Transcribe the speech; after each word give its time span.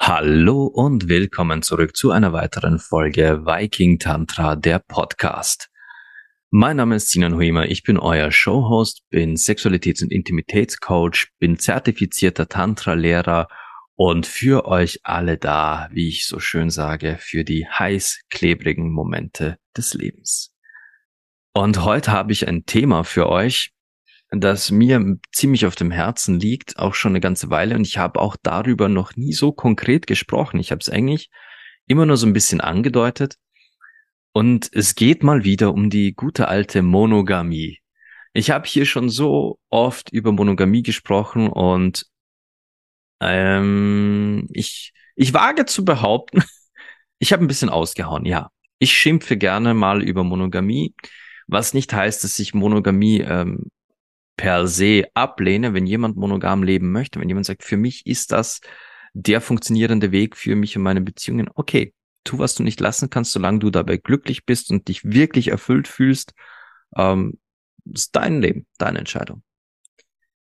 Hallo 0.00 0.64
und 0.72 1.10
willkommen 1.10 1.60
zurück 1.60 1.94
zu 1.94 2.12
einer 2.12 2.32
weiteren 2.32 2.78
Folge 2.78 3.44
Viking 3.44 3.98
Tantra, 3.98 4.56
der 4.56 4.78
Podcast. 4.78 5.68
Mein 6.50 6.76
Name 6.76 6.94
ist 6.94 7.10
Sinan 7.10 7.34
Huema, 7.34 7.64
ich 7.64 7.82
bin 7.82 7.98
euer 7.98 8.30
Showhost, 8.30 9.02
bin 9.10 9.34
Sexualitäts- 9.34 10.04
und 10.04 10.12
Intimitätscoach, 10.12 11.32
bin 11.40 11.58
zertifizierter 11.58 12.48
Tantra-Lehrer 12.48 13.48
und 13.96 14.26
für 14.26 14.64
euch 14.64 15.00
alle 15.02 15.38
da, 15.38 15.88
wie 15.90 16.08
ich 16.08 16.28
so 16.28 16.38
schön 16.38 16.70
sage, 16.70 17.16
für 17.18 17.42
die 17.42 17.66
heiß 17.66 18.20
klebrigen 18.30 18.92
Momente 18.92 19.58
des 19.76 19.94
Lebens. 19.94 20.54
Und 21.52 21.84
heute 21.84 22.12
habe 22.12 22.30
ich 22.30 22.46
ein 22.46 22.64
Thema 22.64 23.02
für 23.02 23.28
euch, 23.28 23.72
das 24.30 24.70
mir 24.70 25.18
ziemlich 25.32 25.66
auf 25.66 25.74
dem 25.74 25.90
Herzen 25.90 26.38
liegt, 26.38 26.78
auch 26.78 26.94
schon 26.94 27.12
eine 27.12 27.20
ganze 27.20 27.50
Weile. 27.50 27.74
Und 27.74 27.86
ich 27.86 27.98
habe 27.98 28.20
auch 28.20 28.36
darüber 28.40 28.88
noch 28.88 29.16
nie 29.16 29.32
so 29.32 29.50
konkret 29.50 30.06
gesprochen. 30.06 30.60
Ich 30.60 30.70
habe 30.70 30.80
es 30.80 30.90
eigentlich 30.90 31.28
immer 31.86 32.06
nur 32.06 32.16
so 32.16 32.26
ein 32.26 32.32
bisschen 32.32 32.60
angedeutet. 32.60 33.36
Und 34.36 34.68
es 34.74 34.94
geht 34.94 35.22
mal 35.22 35.44
wieder 35.44 35.72
um 35.72 35.88
die 35.88 36.12
gute 36.12 36.48
alte 36.48 36.82
Monogamie. 36.82 37.80
Ich 38.34 38.50
habe 38.50 38.68
hier 38.68 38.84
schon 38.84 39.08
so 39.08 39.58
oft 39.70 40.12
über 40.12 40.30
Monogamie 40.30 40.82
gesprochen 40.82 41.48
und 41.48 42.04
ähm, 43.18 44.46
ich, 44.52 44.92
ich 45.14 45.32
wage 45.32 45.64
zu 45.64 45.86
behaupten, 45.86 46.44
ich 47.18 47.32
habe 47.32 47.46
ein 47.46 47.48
bisschen 47.48 47.70
ausgehauen, 47.70 48.26
ja. 48.26 48.50
Ich 48.78 48.92
schimpfe 48.92 49.38
gerne 49.38 49.72
mal 49.72 50.02
über 50.02 50.22
Monogamie, 50.22 50.94
was 51.46 51.72
nicht 51.72 51.94
heißt, 51.94 52.22
dass 52.22 52.38
ich 52.38 52.52
Monogamie 52.52 53.20
ähm, 53.20 53.70
per 54.36 54.66
se 54.66 55.04
ablehne, 55.14 55.72
wenn 55.72 55.86
jemand 55.86 56.18
monogam 56.18 56.62
leben 56.62 56.92
möchte, 56.92 57.20
wenn 57.20 57.28
jemand 57.30 57.46
sagt, 57.46 57.64
für 57.64 57.78
mich 57.78 58.04
ist 58.04 58.32
das 58.32 58.60
der 59.14 59.40
funktionierende 59.40 60.12
Weg 60.12 60.36
für 60.36 60.56
mich 60.56 60.76
und 60.76 60.82
meine 60.82 61.00
Beziehungen, 61.00 61.48
okay, 61.54 61.94
tu, 62.26 62.38
was 62.38 62.54
du 62.54 62.62
nicht 62.62 62.80
lassen 62.80 63.10
kannst, 63.10 63.32
solange 63.32 63.60
du 63.60 63.70
dabei 63.70 63.96
glücklich 63.96 64.44
bist 64.44 64.70
und 64.70 64.88
dich 64.88 65.04
wirklich 65.04 65.48
erfüllt 65.48 65.88
fühlst, 65.88 66.34
ähm, 66.96 67.38
ist 67.84 68.14
dein 68.16 68.40
Leben, 68.42 68.66
deine 68.78 68.98
Entscheidung. 68.98 69.42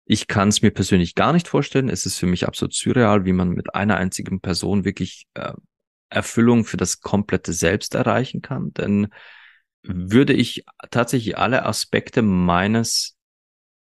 Ich 0.04 0.26
kann 0.26 0.48
es 0.48 0.62
mir 0.62 0.70
persönlich 0.70 1.14
gar 1.14 1.32
nicht 1.32 1.48
vorstellen. 1.48 1.88
Es 1.88 2.06
ist 2.06 2.18
für 2.18 2.26
mich 2.26 2.46
absolut 2.46 2.74
surreal, 2.74 3.24
wie 3.24 3.32
man 3.32 3.50
mit 3.50 3.74
einer 3.74 3.96
einzigen 3.96 4.40
Person 4.40 4.84
wirklich 4.84 5.26
äh, 5.34 5.52
Erfüllung 6.08 6.64
für 6.64 6.76
das 6.76 7.00
komplette 7.00 7.52
Selbst 7.52 7.94
erreichen 7.94 8.42
kann. 8.42 8.72
Denn 8.72 9.08
würde 9.82 10.32
ich 10.32 10.64
tatsächlich 10.90 11.38
alle 11.38 11.64
Aspekte 11.64 12.22
meines 12.22 13.16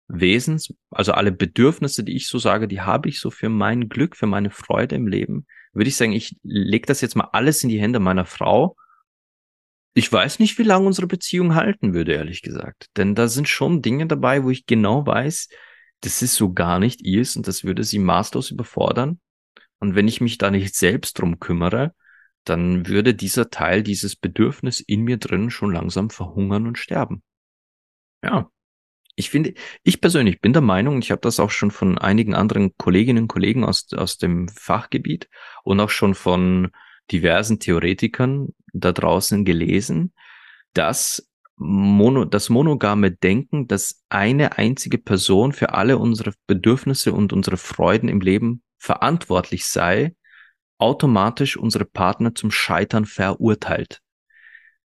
Wesens, 0.08 0.75
also 0.91 1.12
alle 1.12 1.33
Bedürfnisse, 1.33 2.02
die 2.02 2.17
ich 2.17 2.28
so 2.28 2.39
sage, 2.39 2.67
die 2.67 2.80
habe 2.80 3.08
ich 3.08 3.20
so 3.20 3.30
für 3.30 3.48
mein 3.48 3.89
Glück, 3.89 4.17
für 4.17 4.27
meine 4.27 4.50
Freude 4.50 4.97
im 4.97 5.06
Leben, 5.06 5.47
würde 5.72 5.88
ich 5.88 5.97
sagen, 5.97 6.12
ich 6.12 6.36
lege 6.42 6.86
das 6.86 7.00
jetzt 7.00 7.16
mal 7.16 7.28
alles 7.33 7.62
in 7.62 7.69
die 7.69 7.80
Hände 7.80 8.00
meiner 8.00 8.24
Frau. 8.24 8.77
Ich 9.94 10.12
weiß 10.12 10.38
nicht, 10.38 10.58
wie 10.58 10.64
lange 10.64 10.86
unsere 10.86 11.06
Beziehung 11.06 11.55
halten 11.55 11.94
würde, 11.94 12.12
ehrlich 12.12 12.42
gesagt. 12.42 12.86
Denn 12.97 13.14
da 13.14 13.28
sind 13.28 13.48
schon 13.48 13.83
Dinge 13.83 14.06
dabei, 14.06 14.44
wo 14.44 14.50
ich 14.50 14.66
genau 14.66 15.06
weiß, 15.06 15.48
das 16.00 16.22
ist 16.22 16.36
so 16.36 16.52
gar 16.52 16.78
nicht 16.78 17.02
ihrs 17.02 17.36
und 17.36 17.48
das 17.48 17.64
würde 17.64 17.84
sie 17.84 17.98
maßlos 17.98 18.50
überfordern. 18.50 19.20
Und 19.80 19.94
wenn 19.94 20.08
ich 20.08 20.20
mich 20.20 20.39
da 20.39 20.50
nicht 20.50 20.74
selbst 20.74 21.19
drum 21.19 21.41
kümmere, 21.41 21.95
dann 22.45 22.86
würde 22.86 23.14
dieser 23.14 23.50
Teil, 23.50 23.83
dieses 23.83 24.17
Bedürfnis 24.17 24.80
in 24.80 25.02
mir 25.02 25.18
drin 25.18 25.50
schon 25.50 25.73
langsam 25.73 26.11
verhungern 26.11 26.67
und 26.67 26.79
sterben. 26.79 27.23
Ja, 28.23 28.50
ich 29.18 29.30
finde, 29.30 29.55
ich 29.83 30.01
persönlich 30.01 30.40
bin 30.40 30.52
der 30.52 30.62
Meinung, 30.62 31.01
ich 31.01 31.11
habe 31.11 31.20
das 31.20 31.40
auch 31.40 31.51
schon 31.51 31.73
von 31.73 31.98
einigen 31.98 32.34
anderen 32.34 32.77
Kolleginnen 32.77 33.24
und 33.24 33.29
Kollegen 33.29 33.64
aus, 33.64 33.92
aus 33.92 34.17
dem 34.17 34.48
Fachgebiet 34.48 35.29
und 35.64 35.80
auch 35.80 35.90
schon 35.90 36.14
von 36.14 36.70
diversen 37.11 37.58
Theoretikern 37.58 38.51
da 38.73 38.92
draußen 38.92 39.45
gelesen, 39.45 40.12
dass 40.73 41.29
Mono, 41.56 42.24
das 42.24 42.48
monogame 42.48 43.11
Denken, 43.11 43.67
dass 43.67 44.05
eine 44.08 44.56
einzige 44.56 44.98
Person 44.98 45.52
für 45.52 45.74
alle 45.74 45.98
unsere 45.98 46.33
Bedürfnisse 46.46 47.12
und 47.12 47.33
unsere 47.33 47.56
Freuden 47.56 48.08
im 48.08 48.20
Leben 48.20 48.62
verantwortlich 48.77 49.67
sei, 49.67 50.14
automatisch 50.79 51.56
unsere 51.56 51.86
Partner 51.86 52.36
zum 52.36 52.52
Scheitern 52.52 53.05
verurteilt. 53.05 54.00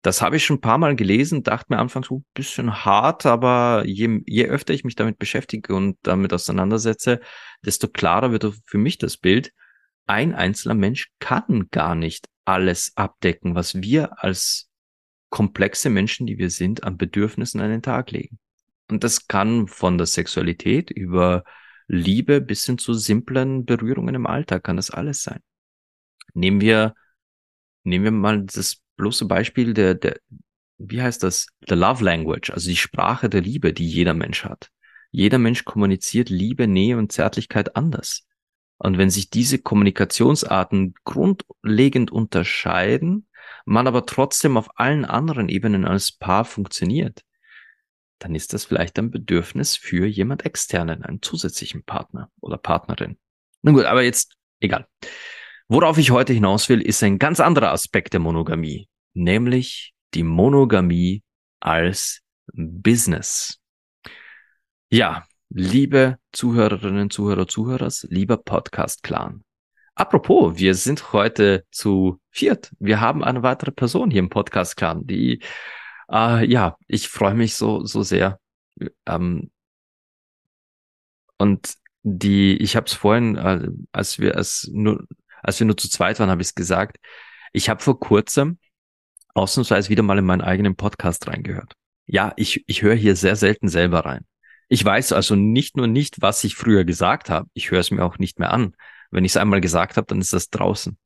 Das 0.01 0.21
habe 0.21 0.37
ich 0.37 0.45
schon 0.45 0.57
ein 0.57 0.61
paar 0.61 0.77
Mal 0.77 0.95
gelesen, 0.95 1.43
dachte 1.43 1.67
mir 1.69 1.79
anfangs 1.79 2.09
ein 2.09 2.25
bisschen 2.33 2.85
hart, 2.85 3.25
aber 3.25 3.83
je, 3.85 4.21
je 4.25 4.45
öfter 4.45 4.73
ich 4.73 4.85
mich 4.85 4.95
damit 4.95 5.19
beschäftige 5.19 5.75
und 5.75 5.97
damit 6.03 6.31
auseinandersetze, 6.31 7.19
desto 7.65 7.89
klarer 7.89 8.31
wird 8.31 8.47
für 8.65 8.77
mich 8.77 8.97
das 8.97 9.17
Bild. 9.17 9.51
Ein 10.05 10.33
einzelner 10.33 10.75
Mensch 10.75 11.11
kann 11.19 11.67
gar 11.69 11.95
nicht 11.95 12.29
alles 12.45 12.93
abdecken, 12.95 13.55
was 13.55 13.81
wir 13.81 14.23
als 14.23 14.69
komplexe 15.29 15.89
Menschen, 15.89 16.25
die 16.27 16.37
wir 16.37 16.49
sind, 16.49 16.83
an 16.83 16.97
Bedürfnissen 16.97 17.59
an 17.59 17.69
den 17.69 17.81
Tag 17.81 18.11
legen. 18.11 18.39
Und 18.89 19.03
das 19.03 19.27
kann 19.27 19.67
von 19.67 19.97
der 19.97 20.07
Sexualität 20.07 20.89
über 20.89 21.43
Liebe 21.87 22.41
bis 22.41 22.65
hin 22.65 22.77
zu 22.77 22.93
simplen 22.93 23.65
Berührungen 23.65 24.15
im 24.15 24.25
Alltag 24.25 24.63
kann 24.63 24.77
das 24.77 24.91
alles 24.91 25.23
sein. 25.23 25.41
Nehmen 26.33 26.61
wir, 26.61 26.95
nehmen 27.83 28.05
wir 28.05 28.11
mal 28.11 28.43
das 28.43 28.81
bloße 28.99 29.25
Beispiel 29.25 29.73
der, 29.73 29.95
der, 29.95 30.19
wie 30.77 31.01
heißt 31.01 31.23
das? 31.23 31.47
The 31.67 31.75
Love 31.75 32.03
Language, 32.03 32.51
also 32.51 32.69
die 32.69 32.75
Sprache 32.75 33.29
der 33.29 33.41
Liebe, 33.41 33.73
die 33.73 33.87
jeder 33.87 34.13
Mensch 34.13 34.43
hat. 34.43 34.69
Jeder 35.09 35.39
Mensch 35.39 35.65
kommuniziert 35.65 36.29
Liebe, 36.29 36.67
Nähe 36.67 36.97
und 36.97 37.11
Zärtlichkeit 37.11 37.75
anders. 37.75 38.27
Und 38.77 38.97
wenn 38.97 39.09
sich 39.09 39.29
diese 39.29 39.59
Kommunikationsarten 39.59 40.93
grundlegend 41.03 42.11
unterscheiden, 42.11 43.27
man 43.65 43.87
aber 43.87 44.05
trotzdem 44.05 44.55
auf 44.57 44.69
allen 44.79 45.05
anderen 45.05 45.49
Ebenen 45.49 45.85
als 45.85 46.11
Paar 46.11 46.45
funktioniert, 46.45 47.23
dann 48.19 48.35
ist 48.35 48.53
das 48.53 48.65
vielleicht 48.65 48.99
ein 48.99 49.11
Bedürfnis 49.11 49.75
für 49.75 50.05
jemand 50.05 50.45
externen, 50.45 51.03
einen 51.03 51.21
zusätzlichen 51.21 51.83
Partner 51.83 52.29
oder 52.41 52.57
Partnerin. 52.57 53.17
Nun 53.61 53.75
gut, 53.75 53.85
aber 53.85 54.03
jetzt 54.03 54.35
egal. 54.59 54.87
Worauf 55.71 55.99
ich 55.99 56.09
heute 56.09 56.33
hinaus 56.33 56.67
will, 56.67 56.81
ist 56.81 57.03
ein 57.03 57.19
ganz 57.19 57.39
anderer 57.39 57.71
Aspekt 57.71 58.13
der 58.13 58.19
Monogamie, 58.19 58.89
nämlich 59.13 59.93
die 60.15 60.23
Monogamie 60.23 61.21
als 61.59 62.21
Business. 62.51 63.59
Ja, 64.89 65.27
liebe 65.49 66.17
Zuhörerinnen, 66.31 67.11
Zuhörer, 67.11 67.47
Zuhörers, 67.47 68.07
lieber 68.09 68.37
Podcast-Clan. 68.37 69.43
Apropos, 69.93 70.57
wir 70.57 70.73
sind 70.73 71.13
heute 71.13 71.63
zu 71.69 72.19
viert. 72.31 72.71
Wir 72.79 72.99
haben 72.99 73.23
eine 73.23 73.43
weitere 73.43 73.71
Person 73.71 74.09
hier 74.09 74.21
im 74.21 74.29
Podcast-Clan, 74.29 75.05
die, 75.05 75.43
äh, 76.11 76.51
ja, 76.51 76.77
ich 76.87 77.09
freue 77.09 77.35
mich 77.35 77.53
so, 77.53 77.85
so 77.85 78.01
sehr. 78.01 78.39
Ähm, 79.05 79.51
und 81.37 81.75
die, 82.01 82.57
ich 82.57 82.75
habe 82.75 82.87
es 82.87 82.93
vorhin, 82.93 83.35
äh, 83.35 83.69
als 83.91 84.17
wir 84.17 84.35
es 84.35 84.67
nur 84.73 85.05
als 85.43 85.59
wir 85.59 85.65
nur 85.65 85.77
zu 85.77 85.89
zweit 85.89 86.19
waren, 86.19 86.29
habe 86.29 86.41
ich 86.41 86.49
es 86.49 86.55
gesagt. 86.55 86.97
Ich 87.53 87.69
habe 87.69 87.81
vor 87.81 87.99
kurzem 87.99 88.59
ausnahmsweise 89.33 89.89
wieder 89.89 90.03
mal 90.03 90.17
in 90.17 90.25
meinen 90.25 90.41
eigenen 90.41 90.75
Podcast 90.75 91.27
reingehört. 91.27 91.73
Ja, 92.05 92.33
ich, 92.35 92.63
ich 92.67 92.81
höre 92.81 92.95
hier 92.95 93.15
sehr 93.15 93.35
selten 93.35 93.67
selber 93.67 94.05
rein. 94.05 94.25
Ich 94.67 94.83
weiß 94.83 95.13
also 95.13 95.35
nicht 95.35 95.77
nur 95.77 95.87
nicht, 95.87 96.21
was 96.21 96.43
ich 96.43 96.55
früher 96.55 96.83
gesagt 96.83 97.29
habe, 97.29 97.49
ich 97.53 97.71
höre 97.71 97.79
es 97.79 97.91
mir 97.91 98.03
auch 98.03 98.17
nicht 98.17 98.39
mehr 98.39 98.51
an. 98.51 98.75
Wenn 99.11 99.25
ich 99.25 99.31
es 99.31 99.37
einmal 99.37 99.61
gesagt 99.61 99.97
habe, 99.97 100.07
dann 100.07 100.21
ist 100.21 100.33
das 100.33 100.49
draußen. 100.49 100.97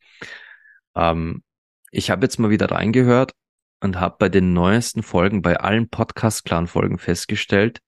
Ähm, 0.96 1.44
ich 1.92 2.10
habe 2.10 2.26
jetzt 2.26 2.40
mal 2.40 2.50
wieder 2.50 2.72
reingehört 2.72 3.32
und 3.80 4.00
habe 4.00 4.16
bei 4.20 4.30
den 4.30 4.54
neuesten 4.54 5.04
Folgen, 5.04 5.42
bei 5.42 5.58
allen 5.58 5.90
Podcast-Clan-Folgen 5.90 6.98
festgestellt, 6.98 7.80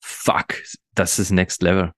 fuck, 0.00 0.62
das 0.94 1.18
ist 1.18 1.30
Next 1.30 1.62
Level 1.62 1.92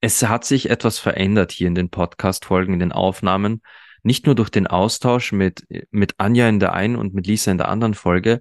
es 0.00 0.22
hat 0.22 0.44
sich 0.44 0.70
etwas 0.70 0.98
verändert 0.98 1.52
hier 1.52 1.68
in 1.68 1.74
den 1.74 1.90
Podcast-Folgen, 1.90 2.74
in 2.74 2.80
den 2.80 2.92
Aufnahmen. 2.92 3.62
Nicht 4.02 4.26
nur 4.26 4.34
durch 4.34 4.50
den 4.50 4.66
Austausch 4.66 5.32
mit, 5.32 5.66
mit 5.90 6.14
Anja 6.18 6.48
in 6.48 6.60
der 6.60 6.74
einen 6.74 6.96
und 6.96 7.14
mit 7.14 7.26
Lisa 7.26 7.50
in 7.50 7.58
der 7.58 7.68
anderen 7.68 7.94
Folge, 7.94 8.40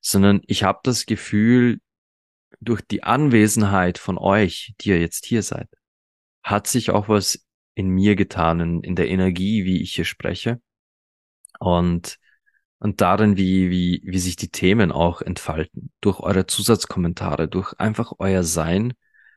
sondern 0.00 0.40
ich 0.46 0.64
habe 0.64 0.80
das 0.84 1.06
Gefühl, 1.06 1.80
durch 2.60 2.80
die 2.82 3.02
Anwesenheit 3.02 3.98
von 3.98 4.18
euch, 4.18 4.74
die 4.80 4.90
ihr 4.90 5.00
jetzt 5.00 5.26
hier 5.26 5.42
seid, 5.42 5.68
hat 6.42 6.66
sich 6.66 6.90
auch 6.90 7.08
was 7.08 7.44
in 7.74 7.88
mir 7.88 8.14
getan, 8.14 8.60
in, 8.60 8.82
in 8.82 8.94
der 8.94 9.08
Energie, 9.08 9.64
wie 9.64 9.82
ich 9.82 9.94
hier 9.94 10.04
spreche. 10.04 10.60
Und 11.58 12.18
und 12.82 13.00
darin, 13.00 13.36
wie, 13.36 13.70
wie, 13.70 14.02
wie 14.04 14.18
sich 14.18 14.34
die 14.34 14.48
Themen 14.48 14.90
auch 14.90 15.22
entfalten. 15.22 15.92
Durch 16.00 16.18
eure 16.18 16.46
Zusatzkommentare, 16.46 17.46
durch 17.46 17.74
einfach 17.78 18.14
euer 18.18 18.42
Sein, 18.42 18.94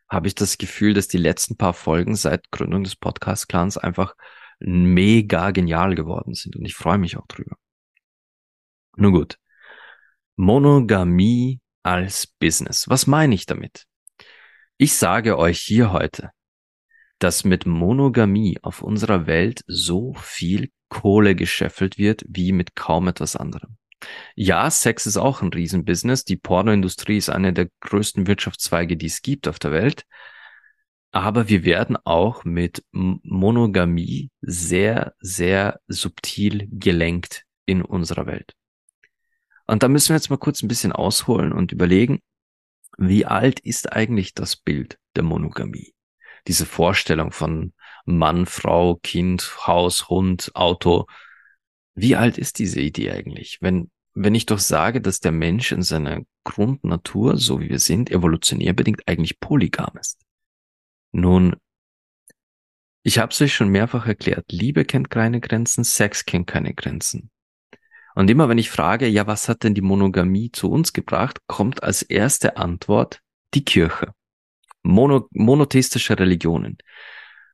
habe 0.09 0.27
ich 0.27 0.35
das 0.35 0.57
Gefühl, 0.57 0.93
dass 0.93 1.07
die 1.07 1.17
letzten 1.17 1.57
paar 1.57 1.73
Folgen 1.73 2.15
seit 2.15 2.51
Gründung 2.51 2.83
des 2.83 2.95
Podcast-Clans 2.95 3.77
einfach 3.77 4.15
mega 4.59 5.51
genial 5.51 5.95
geworden 5.95 6.33
sind 6.33 6.55
und 6.55 6.65
ich 6.65 6.75
freue 6.75 6.97
mich 6.97 7.17
auch 7.17 7.27
drüber. 7.27 7.57
Nun 8.97 9.13
gut. 9.13 9.37
Monogamie 10.37 11.59
als 11.83 12.27
Business. 12.27 12.89
Was 12.89 13.07
meine 13.07 13.35
ich 13.35 13.45
damit? 13.45 13.85
Ich 14.77 14.93
sage 14.93 15.37
euch 15.37 15.59
hier 15.59 15.91
heute, 15.91 16.31
dass 17.19 17.43
mit 17.43 17.65
Monogamie 17.65 18.57
auf 18.61 18.81
unserer 18.81 19.27
Welt 19.27 19.63
so 19.67 20.13
viel 20.15 20.71
Kohle 20.89 21.35
gescheffelt 21.35 21.97
wird 21.97 22.25
wie 22.27 22.51
mit 22.51 22.75
kaum 22.75 23.07
etwas 23.07 23.35
anderem. 23.35 23.77
Ja, 24.35 24.69
Sex 24.69 25.05
ist 25.05 25.17
auch 25.17 25.41
ein 25.41 25.49
Riesenbusiness. 25.49 26.25
Die 26.25 26.37
Pornoindustrie 26.37 27.17
ist 27.17 27.29
eine 27.29 27.53
der 27.53 27.69
größten 27.81 28.27
Wirtschaftszweige, 28.27 28.97
die 28.97 29.07
es 29.07 29.21
gibt 29.21 29.47
auf 29.47 29.59
der 29.59 29.71
Welt. 29.71 30.05
Aber 31.11 31.47
wir 31.47 31.63
werden 31.63 31.97
auch 32.03 32.43
mit 32.43 32.83
Monogamie 32.91 34.31
sehr, 34.41 35.13
sehr 35.19 35.79
subtil 35.87 36.67
gelenkt 36.71 37.43
in 37.65 37.81
unserer 37.81 38.25
Welt. 38.25 38.53
Und 39.65 39.81
da 39.81 39.87
müssen 39.87 40.09
wir 40.09 40.17
jetzt 40.17 40.29
mal 40.29 40.37
kurz 40.37 40.61
ein 40.61 40.67
bisschen 40.67 40.91
ausholen 40.91 41.53
und 41.53 41.71
überlegen, 41.71 42.19
wie 42.97 43.25
alt 43.25 43.59
ist 43.59 43.91
eigentlich 43.91 44.33
das 44.33 44.55
Bild 44.55 44.99
der 45.15 45.23
Monogamie? 45.23 45.93
Diese 46.47 46.65
Vorstellung 46.65 47.31
von 47.31 47.73
Mann, 48.05 48.45
Frau, 48.45 48.95
Kind, 49.01 49.67
Haus, 49.67 50.09
Hund, 50.09 50.51
Auto. 50.53 51.07
Wie 51.95 52.15
alt 52.15 52.37
ist 52.37 52.59
diese 52.59 52.79
Idee 52.79 53.11
eigentlich? 53.11 53.57
Wenn, 53.61 53.89
wenn 54.15 54.33
ich 54.33 54.45
doch 54.45 54.59
sage, 54.59 55.01
dass 55.01 55.19
der 55.19 55.33
Mensch 55.33 55.71
in 55.71 55.81
seiner 55.81 56.21
Grundnatur, 56.45 57.37
so 57.37 57.59
wie 57.59 57.69
wir 57.69 57.79
sind, 57.79 58.09
evolutionär 58.09 58.73
bedingt 58.73 59.01
eigentlich 59.07 59.39
polygam 59.39 59.97
ist. 59.99 60.21
Nun, 61.11 61.57
ich 63.03 63.19
habe 63.19 63.31
es 63.31 63.41
euch 63.41 63.53
schon 63.53 63.69
mehrfach 63.69 64.07
erklärt, 64.07 64.45
Liebe 64.51 64.85
kennt 64.85 65.09
keine 65.09 65.41
Grenzen, 65.41 65.83
Sex 65.83 66.25
kennt 66.25 66.47
keine 66.47 66.73
Grenzen. 66.73 67.29
Und 68.15 68.29
immer 68.29 68.47
wenn 68.47 68.57
ich 68.57 68.71
frage, 68.71 69.07
ja, 69.07 69.27
was 69.27 69.49
hat 69.49 69.63
denn 69.63 69.75
die 69.75 69.81
Monogamie 69.81 70.49
zu 70.49 70.71
uns 70.71 70.93
gebracht, 70.93 71.39
kommt 71.47 71.83
als 71.83 72.01
erste 72.01 72.55
Antwort 72.55 73.21
die 73.53 73.65
Kirche. 73.65 74.13
Mono, 74.81 75.27
monotheistische 75.31 76.17
Religionen. 76.17 76.77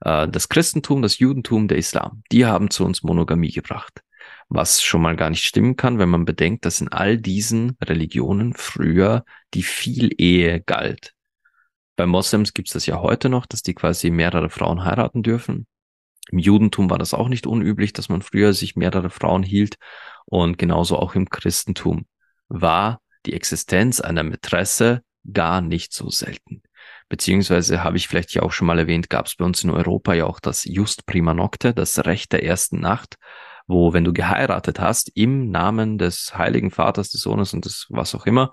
Äh, 0.02 0.28
das 0.28 0.50
Christentum, 0.50 1.02
das 1.02 1.18
Judentum, 1.18 1.68
der 1.68 1.78
Islam, 1.78 2.22
die 2.32 2.46
haben 2.46 2.70
zu 2.70 2.86
uns 2.86 3.02
Monogamie 3.02 3.52
gebracht. 3.52 4.02
Was 4.50 4.82
schon 4.82 5.02
mal 5.02 5.16
gar 5.16 5.30
nicht 5.30 5.46
stimmen 5.46 5.76
kann, 5.76 6.00
wenn 6.00 6.10
man 6.10 6.26
bedenkt, 6.26 6.66
dass 6.66 6.82
in 6.82 6.90
all 6.90 7.18
diesen 7.18 7.78
Religionen 7.82 8.54
früher 8.54 9.24
die 9.54 9.64
Vielehe 9.64 10.62
galt. 10.62 11.14
Bei 11.96 12.06
Moslems 12.06 12.54
gibt 12.54 12.70
es 12.70 12.74
das 12.74 12.86
ja 12.86 13.02
heute 13.02 13.30
noch, 13.30 13.46
dass 13.46 13.62
die 13.62 13.74
quasi 13.74 14.10
mehrere 14.10 14.50
Frauen 14.50 14.84
heiraten 14.84 15.24
dürfen. 15.24 15.68
Im 16.30 16.40
Judentum 16.40 16.90
war 16.90 16.98
das 16.98 17.14
auch 17.14 17.28
nicht 17.28 17.48
unüblich, 17.48 17.94
dass 17.94 18.10
man 18.10 18.22
früher 18.22 18.54
sich 18.54 18.76
mehrere 18.76 19.10
Frauen 19.10 19.44
hielt. 19.44 19.76
Und 20.26 20.58
genauso 20.58 20.98
auch 20.98 21.16
im 21.16 21.30
Christentum 21.30 22.06
war 22.48 23.02
die 23.26 23.34
Existenz 23.34 24.02
einer 24.02 24.24
Mätresse 24.24 25.04
gar 25.32 25.62
nicht 25.62 25.94
so 25.94 26.10
selten 26.10 26.64
beziehungsweise 27.12 27.84
habe 27.84 27.98
ich 27.98 28.08
vielleicht 28.08 28.34
ja 28.34 28.42
auch 28.42 28.54
schon 28.54 28.68
mal 28.68 28.80
erwähnt, 28.80 29.10
gab 29.10 29.26
es 29.26 29.36
bei 29.36 29.44
uns 29.44 29.64
in 29.66 29.70
Europa 29.70 30.14
ja 30.14 30.26
auch 30.26 30.40
das 30.40 30.64
Just 30.64 31.06
Prima 31.06 31.34
Nocte, 31.34 31.74
das 31.74 32.06
Recht 32.06 32.32
der 32.32 32.44
ersten 32.44 32.80
Nacht, 32.80 33.18
wo, 33.72 33.94
wenn 33.94 34.04
du 34.04 34.14
geheiratet 34.14 34.80
hast, 34.80 35.12
im 35.16 35.50
Namen 35.50 35.98
des 35.98 36.38
Heiligen 36.38 36.72
Vaters, 36.72 37.10
des 37.10 37.22
Sohnes 37.22 37.54
und 37.54 37.66
des 37.66 37.88
was 37.90 38.14
auch 38.14 38.26
immer, 38.26 38.52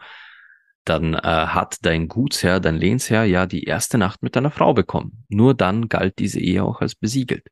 dann 0.85 1.15
äh, 1.15 1.19
hat 1.20 1.79
dein 1.82 2.09
Gutsherr, 2.09 2.61
dein 2.61 2.76
Lehnsherr 2.76 3.25
ja 3.25 3.47
die 3.47 3.65
erste 3.65 3.99
Nacht 3.99 4.23
mit 4.23 4.37
deiner 4.37 4.50
Frau 4.50 4.73
bekommen. 4.73 5.25
Nur 5.29 5.55
dann 5.55 5.88
galt 5.88 6.19
diese 6.19 6.41
Ehe 6.41 6.65
auch 6.65 6.81
als 6.81 6.94
besiegelt. 6.94 7.47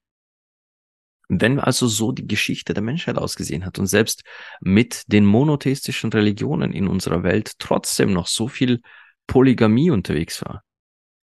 Wenn 1.28 1.58
also 1.58 1.88
so 1.88 2.12
die 2.12 2.26
Geschichte 2.26 2.72
der 2.72 2.84
Menschheit 2.84 3.18
ausgesehen 3.18 3.66
hat 3.66 3.78
und 3.78 3.86
selbst 3.88 4.22
mit 4.60 5.02
den 5.08 5.26
monotheistischen 5.26 6.12
Religionen 6.12 6.72
in 6.72 6.86
unserer 6.86 7.24
Welt 7.24 7.52
trotzdem 7.58 8.12
noch 8.12 8.28
so 8.28 8.48
viel 8.48 8.80
Polygamie 9.26 9.90
unterwegs 9.90 10.40
war, 10.42 10.62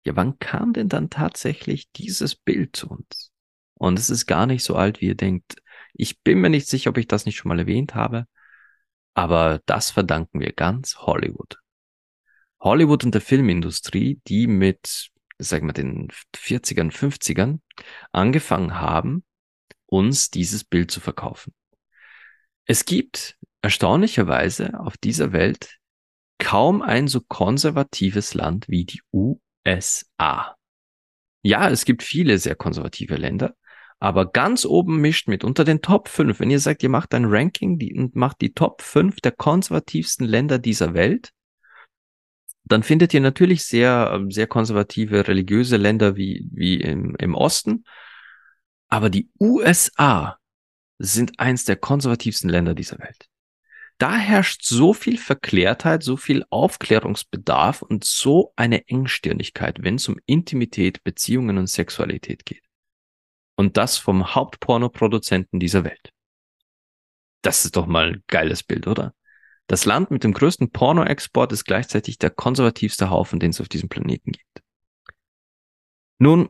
ja, 0.05 0.15
wann 0.15 0.38
kam 0.38 0.73
denn 0.73 0.88
dann 0.88 1.11
tatsächlich 1.11 1.91
dieses 1.97 2.37
Bild 2.37 2.77
zu 2.77 2.88
uns? 2.88 3.33
Und 3.75 3.99
es 3.99 4.09
ist 4.09 4.27
gar 4.27 4.47
nicht 4.47 4.62
so 4.62 4.77
alt, 4.77 5.00
wie 5.00 5.06
ihr 5.06 5.17
denkt. 5.17 5.56
Ich 5.98 6.20
bin 6.20 6.40
mir 6.40 6.50
nicht 6.50 6.69
sicher, 6.69 6.90
ob 6.90 6.98
ich 6.98 7.08
das 7.08 7.25
nicht 7.25 7.37
schon 7.37 7.48
mal 7.48 7.58
erwähnt 7.58 7.94
habe, 7.94 8.26
aber 9.14 9.60
das 9.66 9.90
verdanken 9.90 10.40
wir 10.40 10.52
ganz 10.52 10.96
Hollywood. 10.98 11.58
Hollywood 12.60 13.04
und 13.04 13.14
der 13.14 13.22
Filmindustrie, 13.22 14.20
die 14.26 14.46
mit, 14.46 15.10
sagen 15.38 15.66
wir, 15.66 15.72
den 15.72 16.08
40ern, 16.34 16.90
50ern 16.90 17.60
angefangen 18.12 18.78
haben, 18.78 19.25
uns 19.87 20.31
dieses 20.31 20.64
Bild 20.64 20.90
zu 20.90 21.00
verkaufen. 21.00 21.54
Es 22.66 22.84
gibt 22.84 23.38
erstaunlicherweise 23.62 24.78
auf 24.78 24.96
dieser 24.99 25.32
Welt 25.32 25.78
kaum 26.38 26.82
ein 26.82 27.08
so 27.08 27.20
konservatives 27.20 28.34
Land 28.34 28.69
wie 28.69 28.84
die 28.84 29.00
USA. 29.12 30.56
Ja, 31.42 31.70
es 31.70 31.84
gibt 31.84 32.02
viele 32.02 32.38
sehr 32.38 32.56
konservative 32.56 33.16
Länder, 33.16 33.54
aber 33.98 34.31
ganz 34.31 34.64
oben 34.64 35.00
mischt 35.00 35.28
mit 35.28 35.44
unter 35.44 35.64
den 35.64 35.82
Top 35.82 36.08
5. 36.08 36.40
Wenn 36.40 36.50
ihr 36.50 36.60
sagt, 36.60 36.82
ihr 36.82 36.88
macht 36.88 37.14
ein 37.14 37.25
Ranking 37.25 37.78
die, 37.78 37.94
und 37.94 38.14
macht 38.14 38.40
die 38.40 38.52
Top 38.52 38.82
5 38.82 39.20
der 39.20 39.32
konservativsten 39.32 40.26
Länder 40.26 40.58
dieser 40.58 40.94
Welt, 40.94 41.32
dann 42.64 42.82
findet 42.82 43.14
ihr 43.14 43.20
natürlich 43.20 43.64
sehr, 43.64 44.10
ähm, 44.12 44.31
sehr 44.31 44.46
konservative 44.46 45.28
religiöse 45.28 45.76
Länder 45.76 46.16
wie, 46.16 46.48
wie 46.52 46.81
im, 46.81 47.14
im 47.19 47.34
Osten. 47.34 47.84
Aber 48.88 49.08
die 49.08 49.31
USA 49.40 50.38
sind 50.99 51.38
eins 51.38 51.64
der 51.64 51.76
konservativsten 51.76 52.50
Länder 52.50 52.75
dieser 52.75 52.99
Welt 52.99 53.28
da 53.99 54.16
herrscht 54.16 54.62
so 54.64 54.92
viel 54.92 55.16
Verklärtheit, 55.16 56.02
so 56.02 56.16
viel 56.16 56.44
Aufklärungsbedarf 56.50 57.82
und 57.82 58.04
so 58.04 58.52
eine 58.56 58.87
Engstirnigkeit, 58.88 59.82
wenn 59.82 59.94
es 59.94 60.08
um 60.08 60.19
Intimität, 60.26 61.02
Beziehungen 61.02 61.56
und 61.58 61.69
Sexualität 61.69 62.44
geht. 62.44 62.62
Und 63.56 63.76
das 63.76 63.97
vom 63.97 64.35
Hauptpornoproduzenten 64.35 65.58
dieser 65.58 65.85
Welt. 65.85 66.12
Das 67.43 67.64
ist 67.64 67.76
doch 67.76 67.87
mal 67.87 68.08
ein 68.08 68.25
geiles 68.26 68.62
Bild, 68.62 68.87
oder? 68.87 69.14
Das 69.67 69.85
Land 69.85 70.11
mit 70.11 70.25
dem 70.25 70.32
größten 70.32 70.70
Pornoexport 70.70 71.53
ist 71.53 71.64
gleichzeitig 71.64 72.19
der 72.19 72.31
konservativste 72.31 73.11
Haufen, 73.11 73.41
den 73.41 73.50
es 73.50 73.61
auf 73.61 73.69
diesem 73.69 73.88
Planeten 73.88 74.32
gibt. 74.32 74.62
Nun 76.19 76.49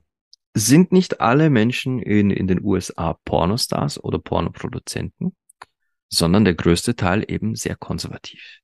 sind 0.54 0.92
nicht 0.92 1.20
alle 1.20 1.48
Menschen 1.48 2.00
in, 2.00 2.30
in 2.30 2.46
den 2.46 2.62
USA 2.62 3.14
Pornostars 3.24 4.02
oder 4.02 4.18
Pornoproduzenten 4.18 5.36
sondern 6.08 6.44
der 6.44 6.54
größte 6.54 6.96
Teil 6.96 7.24
eben 7.28 7.54
sehr 7.54 7.76
konservativ. 7.76 8.60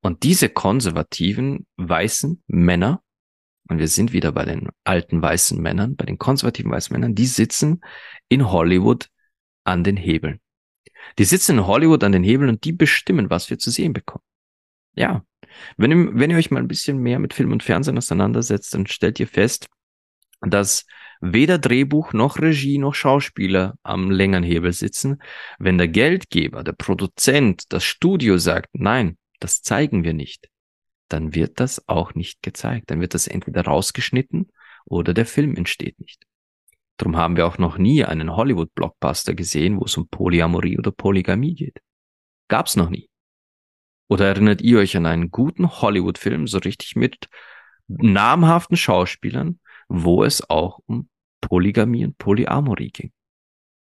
Und 0.00 0.22
diese 0.22 0.48
konservativen 0.48 1.66
weißen 1.76 2.42
Männer, 2.46 3.02
und 3.68 3.78
wir 3.78 3.88
sind 3.88 4.12
wieder 4.12 4.32
bei 4.32 4.44
den 4.44 4.68
alten 4.84 5.20
weißen 5.20 5.60
Männern, 5.60 5.96
bei 5.96 6.06
den 6.06 6.18
konservativen 6.18 6.70
weißen 6.70 6.92
Männern, 6.92 7.14
die 7.14 7.26
sitzen 7.26 7.82
in 8.28 8.50
Hollywood 8.50 9.08
an 9.64 9.84
den 9.84 9.96
Hebeln. 9.96 10.40
Die 11.18 11.24
sitzen 11.24 11.58
in 11.58 11.66
Hollywood 11.66 12.02
an 12.04 12.12
den 12.12 12.24
Hebeln 12.24 12.50
und 12.50 12.64
die 12.64 12.72
bestimmen, 12.72 13.30
was 13.30 13.50
wir 13.50 13.58
zu 13.58 13.70
sehen 13.70 13.92
bekommen. 13.92 14.24
Ja, 14.94 15.22
wenn 15.76 15.90
ihr, 15.90 16.10
wenn 16.14 16.30
ihr 16.30 16.36
euch 16.36 16.50
mal 16.50 16.60
ein 16.60 16.68
bisschen 16.68 16.98
mehr 16.98 17.18
mit 17.18 17.34
Film 17.34 17.52
und 17.52 17.62
Fernsehen 17.62 17.98
auseinandersetzt, 17.98 18.74
dann 18.74 18.86
stellt 18.86 19.20
ihr 19.20 19.28
fest, 19.28 19.68
dass 20.40 20.86
weder 21.20 21.58
Drehbuch 21.58 22.12
noch 22.12 22.38
Regie 22.38 22.78
noch 22.78 22.94
Schauspieler 22.94 23.74
am 23.82 24.10
längeren 24.10 24.44
Hebel 24.44 24.72
sitzen. 24.72 25.20
Wenn 25.58 25.78
der 25.78 25.88
Geldgeber, 25.88 26.62
der 26.62 26.72
Produzent, 26.72 27.64
das 27.72 27.84
Studio 27.84 28.38
sagt, 28.38 28.70
nein, 28.72 29.18
das 29.40 29.62
zeigen 29.62 30.04
wir 30.04 30.14
nicht, 30.14 30.48
dann 31.08 31.34
wird 31.34 31.60
das 31.60 31.88
auch 31.88 32.14
nicht 32.14 32.42
gezeigt. 32.42 32.90
Dann 32.90 33.00
wird 33.00 33.14
das 33.14 33.26
entweder 33.26 33.62
rausgeschnitten 33.62 34.50
oder 34.84 35.14
der 35.14 35.26
Film 35.26 35.56
entsteht 35.56 36.00
nicht. 36.00 36.24
Darum 36.96 37.16
haben 37.16 37.36
wir 37.36 37.46
auch 37.46 37.58
noch 37.58 37.78
nie 37.78 38.04
einen 38.04 38.34
Hollywood-Blockbuster 38.34 39.34
gesehen, 39.34 39.78
wo 39.78 39.84
es 39.84 39.96
um 39.96 40.08
Polyamorie 40.08 40.78
oder 40.78 40.90
Polygamie 40.90 41.54
geht. 41.54 41.80
Gab's 42.48 42.76
noch 42.76 42.90
nie. 42.90 43.08
Oder 44.08 44.26
erinnert 44.26 44.62
ihr 44.62 44.78
euch 44.78 44.96
an 44.96 45.06
einen 45.06 45.30
guten 45.30 45.70
Hollywood-Film, 45.70 46.46
so 46.46 46.58
richtig 46.58 46.96
mit 46.96 47.28
namhaften 47.86 48.76
Schauspielern, 48.76 49.60
wo 49.88 50.24
es 50.24 50.48
auch 50.48 50.80
um 50.86 51.08
Polygamie 51.40 52.04
und 52.04 52.18
Polyamorie 52.18 52.90
ging. 52.90 53.12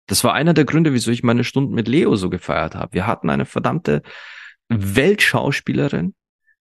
Das 0.07 0.23
war 0.25 0.35
einer 0.35 0.54
der 0.54 0.64
Gründe, 0.64 0.92
wieso 0.92 1.11
ich 1.11 1.23
meine 1.23 1.45
Stunden 1.45 1.75
mit 1.75 1.88
Leo 1.88 2.14
so 2.16 2.31
gefeiert 2.31 2.75
habe. 2.75 2.95
Wir 2.95 3.07
hatten 3.07 3.31
eine 3.31 3.47
verdammte 3.47 4.02
Weltschauspielerin, 4.69 6.14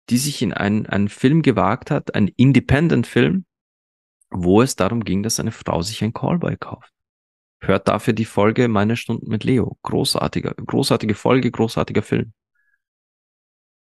die 0.10 0.17
sich 0.17 0.41
in 0.41 0.53
einen, 0.53 0.86
einen 0.86 1.10
Film 1.10 1.41
gewagt 1.41 1.91
hat, 1.91 2.15
einen 2.15 2.29
Independent-Film, 2.29 3.46
wo 4.29 4.62
es 4.62 4.75
darum 4.75 5.03
ging, 5.03 5.24
dass 5.24 5.39
eine 5.39 5.51
Frau 5.51 5.81
sich 5.81 6.03
ein 6.03 6.13
Callboy 6.13 6.58
kauft. 6.58 6.91
Hört 7.60 7.88
dafür 7.88 8.13
die 8.13 8.25
Folge 8.25 8.67
Meine 8.67 8.98
Stunden 8.98 9.29
mit 9.29 9.43
Leo. 9.43 9.77
Großartiger, 9.84 10.55
großartige 10.55 11.13
Folge, 11.13 11.51
großartiger 11.51 12.01
Film. 12.01 12.34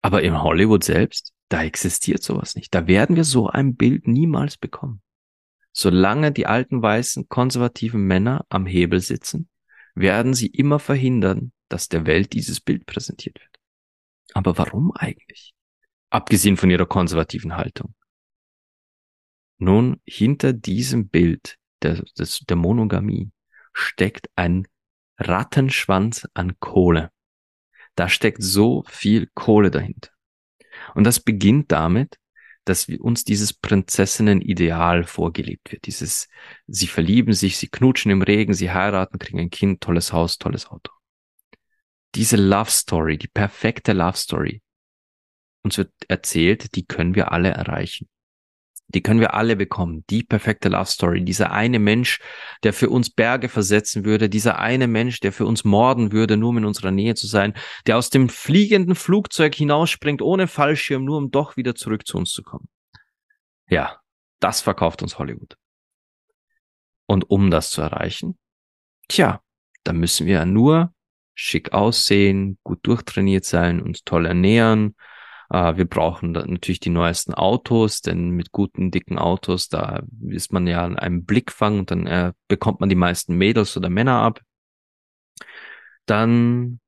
Aber 0.02 0.23
im 0.23 0.42
Hollywood 0.42 0.85
selbst, 0.85 1.33
da 1.49 1.62
existiert 1.62 2.23
sowas 2.23 2.54
nicht. 2.54 2.75
Da 2.75 2.87
werden 2.87 3.16
wir 3.16 3.25
so 3.25 3.49
ein 3.49 3.76
Bild 3.76 4.07
niemals 4.07 4.57
bekommen. 4.57 5.00
Solange 5.73 6.33
die 6.33 6.47
alten 6.47 6.83
weißen 6.83 7.28
konservativen 7.28 8.04
Männer 8.04 8.45
am 8.50 8.66
Hebel 8.66 9.00
sitzen, 9.00 9.49
werden 9.95 10.35
sie 10.35 10.49
immer 10.49 10.78
verhindern, 10.78 11.52
dass 11.69 11.88
der 11.88 12.04
Welt 12.04 12.35
dieses 12.35 12.61
Bild 12.61 12.85
präsentiert 12.85 13.40
wird. 13.40 13.59
Aber 14.35 14.59
warum 14.59 14.92
eigentlich? 14.92 15.54
Abgesehen 16.12 16.59
von 16.59 16.71
ihrer 16.71 16.85
konservativen 16.85 17.57
Haltung. 17.57 17.95
Nun, 19.57 20.02
hinter 20.04 20.52
diesem 20.52 21.09
Bild 21.09 21.57
der, 21.81 22.04
der 22.14 22.57
Monogamie 22.57 23.31
steckt 23.73 24.28
ein 24.37 24.69
Rattenschwanz 25.16 26.28
an 26.35 26.61
Kohle. 26.61 27.11
Da 27.95 28.11
steckt 28.11 28.42
so 28.42 28.85
viel 28.87 29.31
Kohle 29.33 29.71
dahinter. 29.71 30.11
Und 30.95 31.04
das 31.04 31.19
beginnt 31.19 31.73
damit, 31.73 32.19
dass 32.66 32.90
uns 32.90 33.25
dieses 33.25 33.54
Prinzessinnen-Ideal 33.54 35.04
vorgelebt 35.04 35.73
wird. 35.73 35.87
Dieses, 35.87 36.28
sie 36.66 36.88
verlieben 36.88 37.33
sich, 37.33 37.57
sie 37.57 37.69
knutschen 37.69 38.11
im 38.11 38.21
Regen, 38.21 38.52
sie 38.52 38.71
heiraten, 38.71 39.19
kriegen 39.19 39.40
ein 39.40 39.50
Kind, 39.50 39.81
tolles 39.81 40.12
Haus, 40.12 40.37
tolles 40.37 40.66
Auto. 40.66 40.92
Diese 42.14 42.37
Love 42.37 42.71
Story, 42.71 43.16
die 43.16 43.28
perfekte 43.28 43.95
Love 43.95 44.19
Story, 44.19 44.62
uns 45.62 45.78
wird 45.78 45.92
erzählt, 46.09 46.75
die 46.75 46.85
können 46.85 47.14
wir 47.14 47.33
alle 47.33 47.50
erreichen. 47.50 48.09
Die 48.88 49.02
können 49.02 49.21
wir 49.21 49.35
alle 49.35 49.57
bekommen. 49.57 50.04
Die 50.11 50.23
perfekte 50.23 50.69
Love 50.69 50.87
Story. 50.87 51.25
Dieser 51.25 51.50
eine 51.52 51.78
Mensch, 51.78 52.21
der 52.62 52.73
für 52.73 52.90
uns 52.90 53.09
Berge 53.09 53.49
versetzen 53.49 54.04
würde. 54.04 54.28
Dieser 54.28 54.59
eine 54.59 54.87
Mensch, 54.87 55.21
der 55.21 55.33
für 55.33 55.47
uns 55.47 55.64
morden 55.64 56.12
würde, 56.12 56.37
nur 56.37 56.50
um 56.50 56.59
in 56.59 56.64
unserer 56.66 56.90
Nähe 56.90 57.14
zu 57.14 57.26
sein. 57.26 57.54
Der 57.87 57.97
aus 57.97 58.11
dem 58.11 58.28
fliegenden 58.28 58.95
Flugzeug 58.95 59.54
hinausspringt 59.54 60.21
ohne 60.21 60.47
Fallschirm, 60.47 61.04
nur 61.04 61.16
um 61.16 61.31
doch 61.31 61.57
wieder 61.57 61.75
zurück 61.75 62.07
zu 62.07 62.19
uns 62.19 62.33
zu 62.33 62.42
kommen. 62.42 62.69
Ja, 63.69 64.00
das 64.40 64.61
verkauft 64.61 65.02
uns 65.02 65.19
Hollywood. 65.19 65.57
Und 67.07 67.31
um 67.31 67.50
das 67.50 67.71
zu 67.71 67.81
erreichen, 67.81 68.38
tja, 69.09 69.40
da 69.85 69.92
müssen 69.92 70.26
wir 70.26 70.35
ja 70.35 70.45
nur 70.45 70.92
schick 71.35 71.73
aussehen, 71.73 72.59
gut 72.62 72.81
durchtrainiert 72.83 73.45
sein, 73.45 73.81
uns 73.81 74.04
toll 74.04 74.26
ernähren, 74.26 74.90
äh, 74.90 75.12
wir 75.52 75.85
brauchen 75.85 76.32
natürlich 76.32 76.80
die 76.80 76.88
neuesten 76.88 77.35
Autos, 77.35 78.00
denn 78.00 78.30
mit 78.30 78.52
guten, 78.52 78.90
dicken 78.90 79.18
Autos, 79.18 79.68
da 79.68 80.02
ist 80.26 80.50
man 80.50 80.66
ja 80.66 80.82
an 80.82 80.99
einem 80.99 81.26
Blickfang 81.26 81.80
und 81.80 81.90
dann 81.90 82.06
äh, 82.06 82.32
bekommt 82.49 82.80
man 82.80 82.88
die 82.88 82.94
meisten 82.94 83.37
Mädels 83.37 83.76
oder 83.76 83.90
Männer 83.90 84.23
ab. 84.23 84.40
Dann 86.06 86.80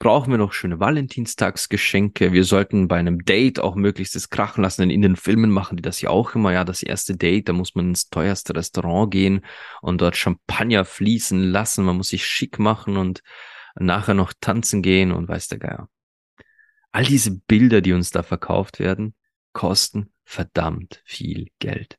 brauchen 0.00 0.32
wir 0.32 0.38
noch 0.38 0.52
schöne 0.52 0.80
Valentinstagsgeschenke. 0.80 2.32
Wir 2.32 2.42
sollten 2.42 2.88
bei 2.88 2.96
einem 2.96 3.24
Date 3.24 3.60
auch 3.60 3.76
möglichst 3.76 4.16
das 4.16 4.30
krachen 4.30 4.62
lassen, 4.64 4.80
denn 4.80 4.90
in 4.90 5.02
den 5.02 5.14
Filmen 5.14 5.50
machen 5.50 5.76
die 5.76 5.82
das 5.82 6.00
ja 6.00 6.10
auch 6.10 6.34
immer. 6.34 6.52
Ja, 6.52 6.64
das 6.64 6.82
erste 6.82 7.16
Date, 7.16 7.48
da 7.48 7.52
muss 7.52 7.76
man 7.76 7.90
ins 7.90 8.08
teuerste 8.08 8.56
Restaurant 8.56 9.12
gehen 9.12 9.44
und 9.80 10.00
dort 10.00 10.16
Champagner 10.16 10.84
fließen 10.84 11.40
lassen. 11.40 11.84
Man 11.84 11.98
muss 11.98 12.08
sich 12.08 12.26
schick 12.26 12.58
machen 12.58 12.96
und 12.96 13.22
nachher 13.76 14.14
noch 14.14 14.32
tanzen 14.40 14.82
gehen 14.82 15.12
und 15.12 15.28
weiß 15.28 15.46
der 15.46 15.60
Geier 15.60 15.88
all 16.92 17.04
diese 17.04 17.32
Bilder, 17.32 17.80
die 17.80 17.92
uns 17.92 18.10
da 18.10 18.22
verkauft 18.22 18.78
werden, 18.78 19.14
kosten 19.52 20.12
verdammt 20.24 21.02
viel 21.04 21.48
Geld. 21.58 21.98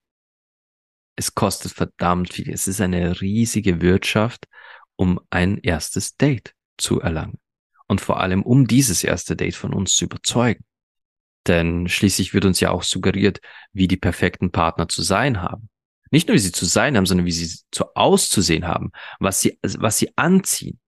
Es 1.15 1.35
kostet 1.35 1.71
verdammt 1.71 2.33
viel. 2.33 2.49
Es 2.51 2.67
ist 2.67 2.81
eine 2.81 3.21
riesige 3.21 3.81
Wirtschaft, 3.81 4.47
um 4.95 5.19
ein 5.29 5.57
erstes 5.59 6.17
Date 6.17 6.55
zu 6.77 7.01
erlangen. 7.01 7.39
Und 7.87 8.01
vor 8.01 8.19
allem, 8.19 8.41
um 8.43 8.65
dieses 8.65 9.03
erste 9.03 9.35
Date 9.35 9.55
von 9.55 9.73
uns 9.73 9.95
zu 9.95 10.05
überzeugen. 10.05 10.63
Denn 11.45 11.87
schließlich 11.87 12.33
wird 12.33 12.45
uns 12.45 12.59
ja 12.59 12.71
auch 12.71 12.83
suggeriert, 12.83 13.41
wie 13.73 13.87
die 13.87 13.97
perfekten 13.97 14.51
Partner 14.51 14.87
zu 14.87 15.01
sein 15.01 15.41
haben. 15.41 15.69
Nicht 16.09 16.27
nur 16.27 16.35
wie 16.35 16.39
sie 16.39 16.51
zu 16.51 16.65
sein 16.65 16.95
haben, 16.95 17.05
sondern 17.05 17.25
wie 17.25 17.31
sie 17.31 17.59
zu 17.71 17.85
auszusehen 17.95 18.65
haben, 18.65 18.91
was 19.19 19.41
sie, 19.41 19.59
was 19.61 19.97
sie 19.97 20.15
anziehen, 20.15 20.79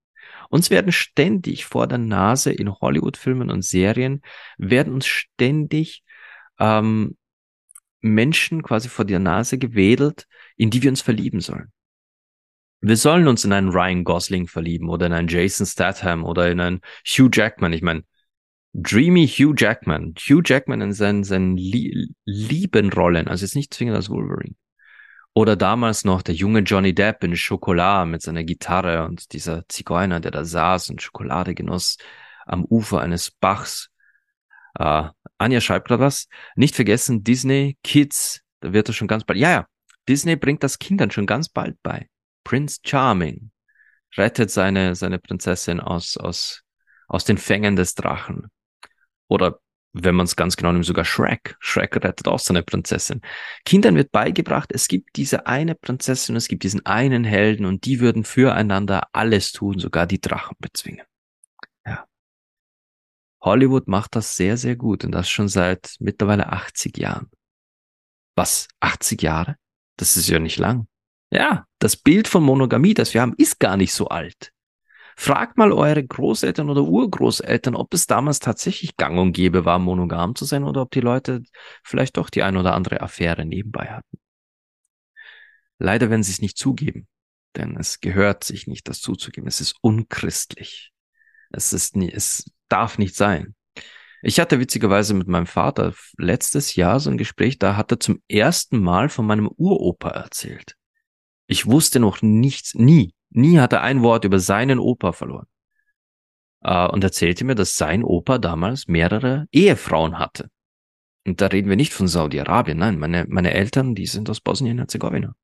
uns 0.49 0.69
werden 0.69 0.91
ständig 0.91 1.65
vor 1.65 1.87
der 1.87 1.97
Nase 1.97 2.51
in 2.51 2.71
Hollywood-Filmen 2.71 3.49
und 3.49 3.63
Serien, 3.63 4.21
werden 4.57 4.93
uns 4.93 5.07
ständig 5.07 6.03
ähm, 6.59 7.17
Menschen 8.01 8.61
quasi 8.61 8.89
vor 8.89 9.05
der 9.05 9.19
Nase 9.19 9.57
gewedelt, 9.57 10.27
in 10.57 10.69
die 10.69 10.83
wir 10.83 10.89
uns 10.89 11.01
verlieben 11.01 11.39
sollen. 11.39 11.71
Wir 12.81 12.97
sollen 12.97 13.27
uns 13.27 13.43
in 13.43 13.51
einen 13.51 13.69
Ryan 13.69 14.03
Gosling 14.03 14.47
verlieben 14.47 14.89
oder 14.89 15.07
in 15.07 15.13
einen 15.13 15.27
Jason 15.27 15.65
Statham 15.65 16.23
oder 16.23 16.51
in 16.51 16.59
einen 16.59 16.81
Hugh 17.03 17.29
Jackman. 17.33 17.73
Ich 17.73 17.81
meine, 17.81 18.03
Dreamy 18.73 19.27
Hugh 19.27 19.55
Jackman. 19.57 20.13
Hugh 20.19 20.43
Jackman 20.45 20.81
in 20.81 20.93
seinen, 20.93 21.23
seinen 21.23 21.57
lieben 21.57 22.93
Rollen, 22.93 23.27
also 23.27 23.43
jetzt 23.43 23.55
nicht 23.55 23.73
zwingend 23.73 23.95
als 23.95 24.09
Wolverine. 24.09 24.55
Oder 25.37 25.57
damals 25.57 26.05
noch 26.05 26.21
der 26.21 26.33
junge 26.33 26.61
Johnny 26.61 26.95
Depp 26.95 27.21
in 27.25 27.35
Schokolade 27.35 28.09
mit 28.09 28.21
seiner 28.21 28.45
Gitarre 28.45 29.03
und 29.03 29.33
dieser 29.33 29.67
Zigeuner, 29.67 30.21
der 30.21 30.31
da 30.31 30.45
saß 30.45 30.89
und 30.89 31.01
Schokolade 31.01 31.53
genoss 31.53 31.97
am 32.45 32.63
Ufer 32.63 33.01
eines 33.01 33.31
Bachs. 33.31 33.89
Uh, 34.79 35.09
Anja 35.37 35.59
schreibt 35.59 35.89
gerade 35.89 36.03
was. 36.03 36.29
Nicht 36.55 36.73
vergessen, 36.73 37.25
Disney 37.25 37.77
Kids, 37.83 38.41
da 38.61 38.71
wird 38.71 38.87
er 38.87 38.93
schon 38.93 39.09
ganz 39.09 39.25
bald. 39.25 39.37
Ja, 39.37 39.51
ja, 39.51 39.67
Disney 40.07 40.37
bringt 40.37 40.63
das 40.63 40.79
Kindern 40.79 41.11
schon 41.11 41.25
ganz 41.25 41.49
bald 41.49 41.75
bei. 41.83 42.07
Prince 42.45 42.79
Charming 42.85 43.51
rettet 44.15 44.51
seine, 44.51 44.95
seine 44.95 45.19
Prinzessin 45.19 45.81
aus, 45.81 46.15
aus, 46.15 46.63
aus 47.09 47.25
den 47.25 47.37
Fängen 47.37 47.75
des 47.75 47.93
Drachen. 47.93 48.47
Oder 49.27 49.59
wenn 49.97 50.15
man 50.15 50.25
es 50.25 50.35
ganz 50.35 50.57
genau 50.57 50.73
nimmt, 50.73 50.85
sogar 50.85 51.05
Shrek. 51.05 51.55
Shrek 51.59 51.95
rettet 51.95 52.27
auch 52.27 52.39
seine 52.39 52.63
Prinzessin. 52.63 53.21
Kindern 53.63 53.95
wird 53.95 54.11
beigebracht, 54.11 54.71
es 54.73 54.87
gibt 54.87 55.15
diese 55.15 55.47
eine 55.47 55.73
Prinzessin, 55.73 56.35
es 56.35 56.49
gibt 56.49 56.63
diesen 56.63 56.85
einen 56.85 57.23
Helden 57.23 57.65
und 57.65 57.85
die 57.85 58.01
würden 58.01 58.25
füreinander 58.25 59.07
alles 59.13 59.53
tun, 59.53 59.79
sogar 59.79 60.05
die 60.05 60.19
Drachen 60.19 60.57
bezwingen. 60.59 61.05
Ja. 61.85 62.05
Hollywood 63.41 63.87
macht 63.87 64.15
das 64.15 64.35
sehr, 64.35 64.57
sehr 64.57 64.75
gut 64.75 65.05
und 65.05 65.13
das 65.13 65.29
schon 65.29 65.47
seit 65.47 65.95
mittlerweile 65.99 66.51
80 66.51 66.97
Jahren. 66.97 67.29
Was? 68.35 68.67
80 68.81 69.21
Jahre? 69.21 69.55
Das 69.97 70.17
ist 70.17 70.27
ja 70.27 70.39
nicht 70.39 70.59
lang. 70.59 70.87
Ja, 71.31 71.65
das 71.79 71.95
Bild 71.95 72.27
von 72.27 72.43
Monogamie, 72.43 72.93
das 72.93 73.13
wir 73.13 73.21
haben, 73.21 73.33
ist 73.37 73.59
gar 73.59 73.77
nicht 73.77 73.93
so 73.93 74.09
alt. 74.09 74.51
Fragt 75.17 75.57
mal 75.57 75.71
eure 75.71 76.05
Großeltern 76.05 76.69
oder 76.69 76.83
Urgroßeltern, 76.83 77.75
ob 77.75 77.93
es 77.93 78.05
damals 78.05 78.39
tatsächlich 78.39 78.97
gang 78.97 79.17
und 79.17 79.31
gäbe 79.31 79.63
war, 79.63 79.79
monogam 79.79 80.35
zu 80.35 80.45
sein 80.45 80.63
oder 80.63 80.81
ob 80.81 80.91
die 80.91 80.99
Leute 80.99 81.43
vielleicht 81.83 82.17
doch 82.17 82.29
die 82.29 82.43
ein 82.43 82.57
oder 82.57 82.73
andere 82.73 83.01
Affäre 83.01 83.45
nebenbei 83.45 83.87
hatten. 83.87 84.17
Leider 85.79 86.09
werden 86.09 86.23
sie 86.23 86.31
es 86.31 86.41
nicht 86.41 86.57
zugeben, 86.57 87.07
denn 87.55 87.77
es 87.77 88.01
gehört 88.01 88.43
sich 88.43 88.67
nicht, 88.67 88.87
das 88.87 88.99
zuzugeben. 88.99 89.47
Es 89.47 89.61
ist 89.61 89.75
unchristlich. 89.81 90.91
Es 91.49 91.71
ist 91.73 91.95
nie, 91.95 92.11
es 92.11 92.51
darf 92.67 92.97
nicht 92.97 93.15
sein. 93.15 93.55
Ich 94.21 94.39
hatte 94.39 94.59
witzigerweise 94.59 95.13
mit 95.13 95.27
meinem 95.27 95.45
Vater 95.45 95.93
letztes 96.17 96.75
Jahr 96.75 96.99
so 96.99 97.09
ein 97.09 97.17
Gespräch, 97.17 97.59
da 97.59 97.75
hat 97.77 97.91
er 97.91 97.99
zum 97.99 98.21
ersten 98.27 98.79
Mal 98.79 99.07
von 99.07 99.25
meinem 99.25 99.47
Uropa 99.47 100.09
erzählt. 100.09 100.75
Ich 101.47 101.67
wusste 101.67 101.99
noch 101.99 102.21
nichts, 102.21 102.73
nie, 102.73 103.13
Nie 103.35 103.59
hat 103.59 103.73
er 103.73 103.81
ein 103.81 104.01
Wort 104.01 104.23
über 104.23 104.39
seinen 104.39 104.79
Opa 104.79 105.11
verloren. 105.11 105.47
Äh, 106.61 106.87
und 106.87 107.03
erzählte 107.03 107.43
mir, 107.43 107.55
dass 107.55 107.75
sein 107.75 108.03
Opa 108.03 108.37
damals 108.37 108.87
mehrere 108.87 109.47
Ehefrauen 109.51 110.17
hatte. 110.17 110.49
Und 111.27 111.41
da 111.41 111.47
reden 111.47 111.69
wir 111.69 111.75
nicht 111.75 111.93
von 111.93 112.07
Saudi-Arabien, 112.07 112.77
nein, 112.77 112.97
meine, 112.97 113.25
meine 113.27 113.53
Eltern, 113.53 113.93
die 113.93 114.05
sind 114.05 114.29
aus 114.29 114.39
Bosnien-Herzegowina. 114.39 115.35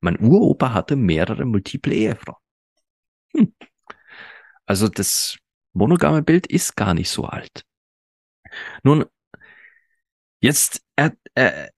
Mein 0.00 0.18
Uropa 0.18 0.72
hatte 0.72 0.96
mehrere 0.96 1.44
multiple 1.44 1.94
Ehefrauen. 1.94 2.38
Hm. 3.34 3.54
Also 4.64 4.88
das 4.88 5.36
monogame 5.74 6.22
Bild 6.22 6.46
ist 6.46 6.74
gar 6.74 6.94
nicht 6.94 7.10
so 7.10 7.24
alt. 7.24 7.64
Nun, 8.82 9.04
jetzt 10.40 10.82
er, 10.96 11.12
er, 11.34 11.70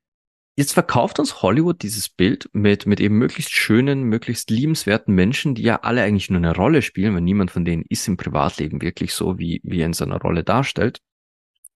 Jetzt 0.58 0.72
verkauft 0.72 1.20
uns 1.20 1.40
Hollywood 1.40 1.84
dieses 1.84 2.08
Bild 2.08 2.50
mit, 2.52 2.84
mit 2.84 2.98
eben 2.98 3.16
möglichst 3.16 3.52
schönen, 3.52 4.02
möglichst 4.02 4.50
liebenswerten 4.50 5.14
Menschen, 5.14 5.54
die 5.54 5.62
ja 5.62 5.82
alle 5.82 6.02
eigentlich 6.02 6.30
nur 6.30 6.38
eine 6.38 6.52
Rolle 6.52 6.82
spielen, 6.82 7.14
weil 7.14 7.20
niemand 7.20 7.52
von 7.52 7.64
denen 7.64 7.84
ist 7.88 8.08
im 8.08 8.16
Privatleben 8.16 8.82
wirklich 8.82 9.14
so, 9.14 9.38
wie, 9.38 9.60
wie 9.62 9.82
er 9.82 9.86
in 9.86 9.92
seiner 9.92 10.20
Rolle 10.20 10.42
darstellt. 10.42 10.98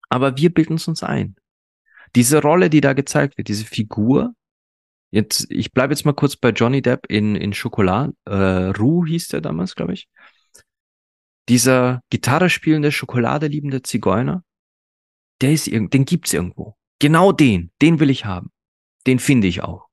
Aber 0.08 0.36
wir 0.36 0.52
bilden 0.52 0.74
es 0.74 0.88
uns 0.88 1.04
ein. 1.04 1.36
Diese 2.16 2.42
Rolle, 2.42 2.70
die 2.70 2.80
da 2.80 2.92
gezeigt 2.92 3.38
wird, 3.38 3.46
diese 3.46 3.64
Figur, 3.64 4.34
jetzt, 5.12 5.46
ich 5.48 5.70
bleibe 5.70 5.92
jetzt 5.92 6.04
mal 6.04 6.12
kurz 6.12 6.34
bei 6.34 6.48
Johnny 6.48 6.82
Depp 6.82 7.06
in, 7.08 7.36
in 7.36 7.52
Schokolade, 7.52 8.14
äh, 8.24 8.34
Ru 8.76 9.06
hieß 9.06 9.28
der 9.28 9.42
damals, 9.42 9.76
glaube 9.76 9.92
ich. 9.92 10.08
Dieser 11.48 12.00
Gitarre 12.10 12.50
spielende, 12.50 12.90
Schokolade 12.90 13.46
liebende 13.46 13.82
Zigeuner, 13.82 14.42
der 15.40 15.52
ist, 15.52 15.68
den 15.68 16.04
gibt's 16.04 16.32
irgendwo. 16.32 16.74
Genau 16.98 17.30
den, 17.30 17.70
den 17.80 18.00
will 18.00 18.10
ich 18.10 18.24
haben 18.24 18.51
den 19.06 19.18
finde 19.18 19.48
ich 19.48 19.62
auch. 19.62 19.88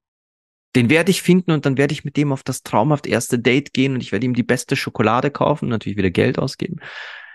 Den 0.75 0.89
werde 0.89 1.09
ich 1.09 1.21
finden 1.21 1.51
und 1.51 1.65
dann 1.65 1.77
werde 1.77 1.93
ich 1.93 2.05
mit 2.05 2.15
dem 2.15 2.31
auf 2.31 2.43
das 2.43 2.61
traumhaft 2.61 3.07
erste 3.07 3.39
Date 3.39 3.73
gehen 3.73 3.95
und 3.95 4.01
ich 4.01 4.11
werde 4.11 4.25
ihm 4.25 4.35
die 4.35 4.43
beste 4.43 4.75
Schokolade 4.75 5.31
kaufen, 5.31 5.69
natürlich 5.69 5.97
wieder 5.97 6.11
Geld 6.11 6.37
ausgeben. 6.37 6.79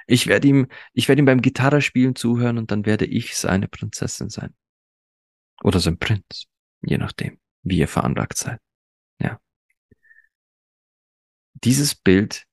Ich 0.07 0.27
werde 0.27 0.47
ihm, 0.47 0.69
ich 0.93 1.09
werde 1.09 1.21
ihm 1.21 1.25
beim 1.25 1.43
Gitarrespielen 1.43 2.15
zuhören 2.15 2.59
und 2.59 2.71
dann 2.71 2.87
werde 2.87 3.07
ich 3.07 3.37
seine 3.37 3.67
Prinzessin 3.69 4.29
sein. 4.29 4.55
Oder 5.63 5.81
sein 5.81 5.99
Prinz. 5.99 6.47
Je 6.83 6.99
nachdem, 6.99 7.41
wie 7.63 7.79
ihr 7.79 7.89
veranlagt 7.89 8.37
seid. 8.37 8.61
Ja. 9.19 9.41
Dieses 11.55 11.95
Bild 11.95 12.45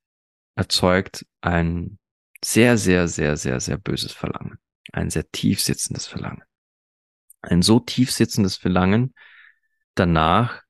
erzeugt 0.55 1.25
ein 1.41 1.99
sehr, 2.43 2.77
sehr, 2.77 3.07
sehr, 3.07 3.37
sehr, 3.37 3.59
sehr 3.59 3.77
böses 3.77 4.13
Verlangen. 4.13 4.57
Ein 4.93 5.09
sehr 5.09 5.29
tief 5.31 5.61
sitzendes 5.61 6.07
Verlangen. 6.07 6.43
Ein 7.41 7.61
so 7.61 7.79
tief 7.79 8.11
sitzendes 8.11 8.57
Verlangen, 8.57 9.13
danach 9.95 10.61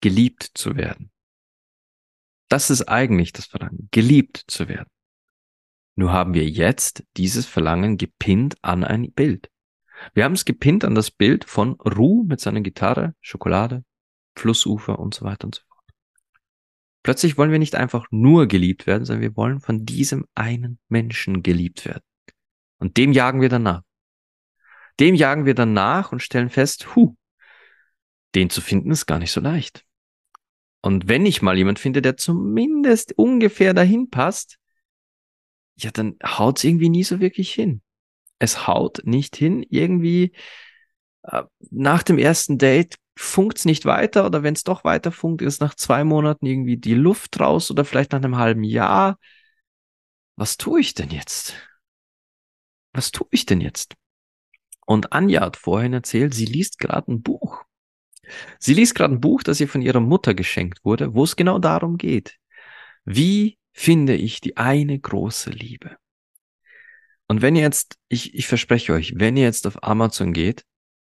geliebt 0.00 0.50
zu 0.54 0.76
werden. 0.76 1.10
Das 2.48 2.70
ist 2.70 2.82
eigentlich 2.82 3.32
das 3.32 3.46
Verlangen, 3.46 3.88
geliebt 3.90 4.44
zu 4.48 4.68
werden. 4.68 4.90
Nur 5.96 6.12
haben 6.12 6.34
wir 6.34 6.48
jetzt 6.48 7.04
dieses 7.16 7.46
Verlangen 7.46 7.96
gepinnt 7.96 8.56
an 8.62 8.84
ein 8.84 9.12
Bild. 9.12 9.50
Wir 10.12 10.24
haben 10.24 10.34
es 10.34 10.44
gepinnt 10.44 10.84
an 10.84 10.94
das 10.94 11.10
Bild 11.10 11.44
von 11.44 11.72
Ru 11.74 12.24
mit 12.24 12.40
seiner 12.40 12.60
Gitarre, 12.60 13.14
Schokolade, 13.20 13.84
Flussufer 14.36 14.98
und 14.98 15.14
so 15.14 15.24
weiter 15.24 15.46
und 15.46 15.54
so 15.54 15.62
fort. 15.68 15.74
Plötzlich 17.02 17.38
wollen 17.38 17.52
wir 17.52 17.58
nicht 17.58 17.76
einfach 17.76 18.06
nur 18.10 18.46
geliebt 18.48 18.86
werden, 18.86 19.04
sondern 19.04 19.22
wir 19.22 19.36
wollen 19.36 19.60
von 19.60 19.84
diesem 19.84 20.26
einen 20.34 20.78
Menschen 20.88 21.42
geliebt 21.42 21.84
werden. 21.84 22.02
Und 22.78 22.96
dem 22.96 23.12
jagen 23.12 23.40
wir 23.40 23.48
danach. 23.48 23.82
Dem 25.00 25.14
jagen 25.14 25.46
wir 25.46 25.54
danach 25.54 26.12
und 26.12 26.20
stellen 26.20 26.50
fest, 26.50 26.94
hu, 26.94 27.16
den 28.34 28.50
zu 28.50 28.60
finden 28.60 28.90
ist 28.90 29.06
gar 29.06 29.18
nicht 29.18 29.32
so 29.32 29.40
leicht. 29.40 29.84
Und 30.80 31.08
wenn 31.08 31.24
ich 31.24 31.40
mal 31.40 31.56
jemand 31.56 31.78
finde, 31.78 32.02
der 32.02 32.16
zumindest 32.16 33.16
ungefähr 33.16 33.72
dahin 33.72 34.10
passt, 34.10 34.58
ja, 35.76 35.90
dann 35.90 36.16
haut's 36.22 36.62
irgendwie 36.62 36.90
nie 36.90 37.04
so 37.04 37.20
wirklich 37.20 37.52
hin. 37.52 37.82
Es 38.38 38.66
haut 38.66 39.00
nicht 39.04 39.34
hin. 39.34 39.64
Irgendwie 39.68 40.32
äh, 41.22 41.44
nach 41.70 42.02
dem 42.02 42.18
ersten 42.18 42.58
Date 42.58 42.96
funkt's 43.16 43.64
nicht 43.64 43.86
weiter 43.86 44.26
oder 44.26 44.42
wenn 44.42 44.54
es 44.54 44.64
doch 44.64 44.84
weiter 44.84 45.12
funkt, 45.12 45.42
ist 45.42 45.60
nach 45.60 45.74
zwei 45.74 46.04
Monaten 46.04 46.46
irgendwie 46.46 46.76
die 46.76 46.94
Luft 46.94 47.40
raus 47.40 47.70
oder 47.70 47.84
vielleicht 47.84 48.12
nach 48.12 48.22
einem 48.22 48.36
halben 48.36 48.64
Jahr. 48.64 49.18
Was 50.36 50.56
tue 50.56 50.80
ich 50.80 50.94
denn 50.94 51.10
jetzt? 51.10 51.54
Was 52.92 53.10
tue 53.10 53.28
ich 53.30 53.46
denn 53.46 53.60
jetzt? 53.60 53.94
Und 54.86 55.12
Anja 55.12 55.40
hat 55.40 55.56
vorhin 55.56 55.92
erzählt, 55.92 56.34
sie 56.34 56.44
liest 56.44 56.78
gerade 56.78 57.10
ein 57.12 57.22
Buch. 57.22 57.64
Sie 58.58 58.74
liest 58.74 58.94
gerade 58.94 59.14
ein 59.14 59.20
Buch, 59.20 59.42
das 59.42 59.60
ihr 59.60 59.68
von 59.68 59.82
ihrer 59.82 60.00
Mutter 60.00 60.34
geschenkt 60.34 60.84
wurde, 60.84 61.14
wo 61.14 61.24
es 61.24 61.36
genau 61.36 61.58
darum 61.58 61.98
geht. 61.98 62.38
Wie 63.04 63.58
finde 63.72 64.14
ich 64.14 64.40
die 64.40 64.56
eine 64.56 64.98
große 64.98 65.50
Liebe? 65.50 65.96
Und 67.26 67.42
wenn 67.42 67.56
ihr 67.56 67.62
jetzt, 67.62 67.96
ich, 68.08 68.34
ich 68.34 68.46
verspreche 68.46 68.92
euch, 68.92 69.14
wenn 69.16 69.36
ihr 69.36 69.44
jetzt 69.44 69.66
auf 69.66 69.82
Amazon 69.82 70.32
geht 70.32 70.64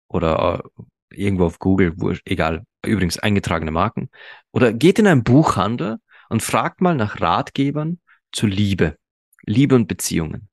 oder 0.07 0.63
äh, 0.79 0.83
irgendwo 1.15 1.45
auf 1.45 1.59
Google, 1.59 1.93
wo, 1.97 2.13
egal, 2.25 2.63
übrigens 2.85 3.17
eingetragene 3.17 3.71
Marken, 3.71 4.09
oder 4.51 4.73
geht 4.73 4.99
in 4.99 5.07
einen 5.07 5.23
Buchhandel 5.23 5.97
und 6.29 6.43
fragt 6.43 6.81
mal 6.81 6.95
nach 6.95 7.19
Ratgebern 7.19 7.99
zu 8.31 8.47
Liebe, 8.47 8.97
Liebe 9.43 9.75
und 9.75 9.87
Beziehungen. 9.87 10.49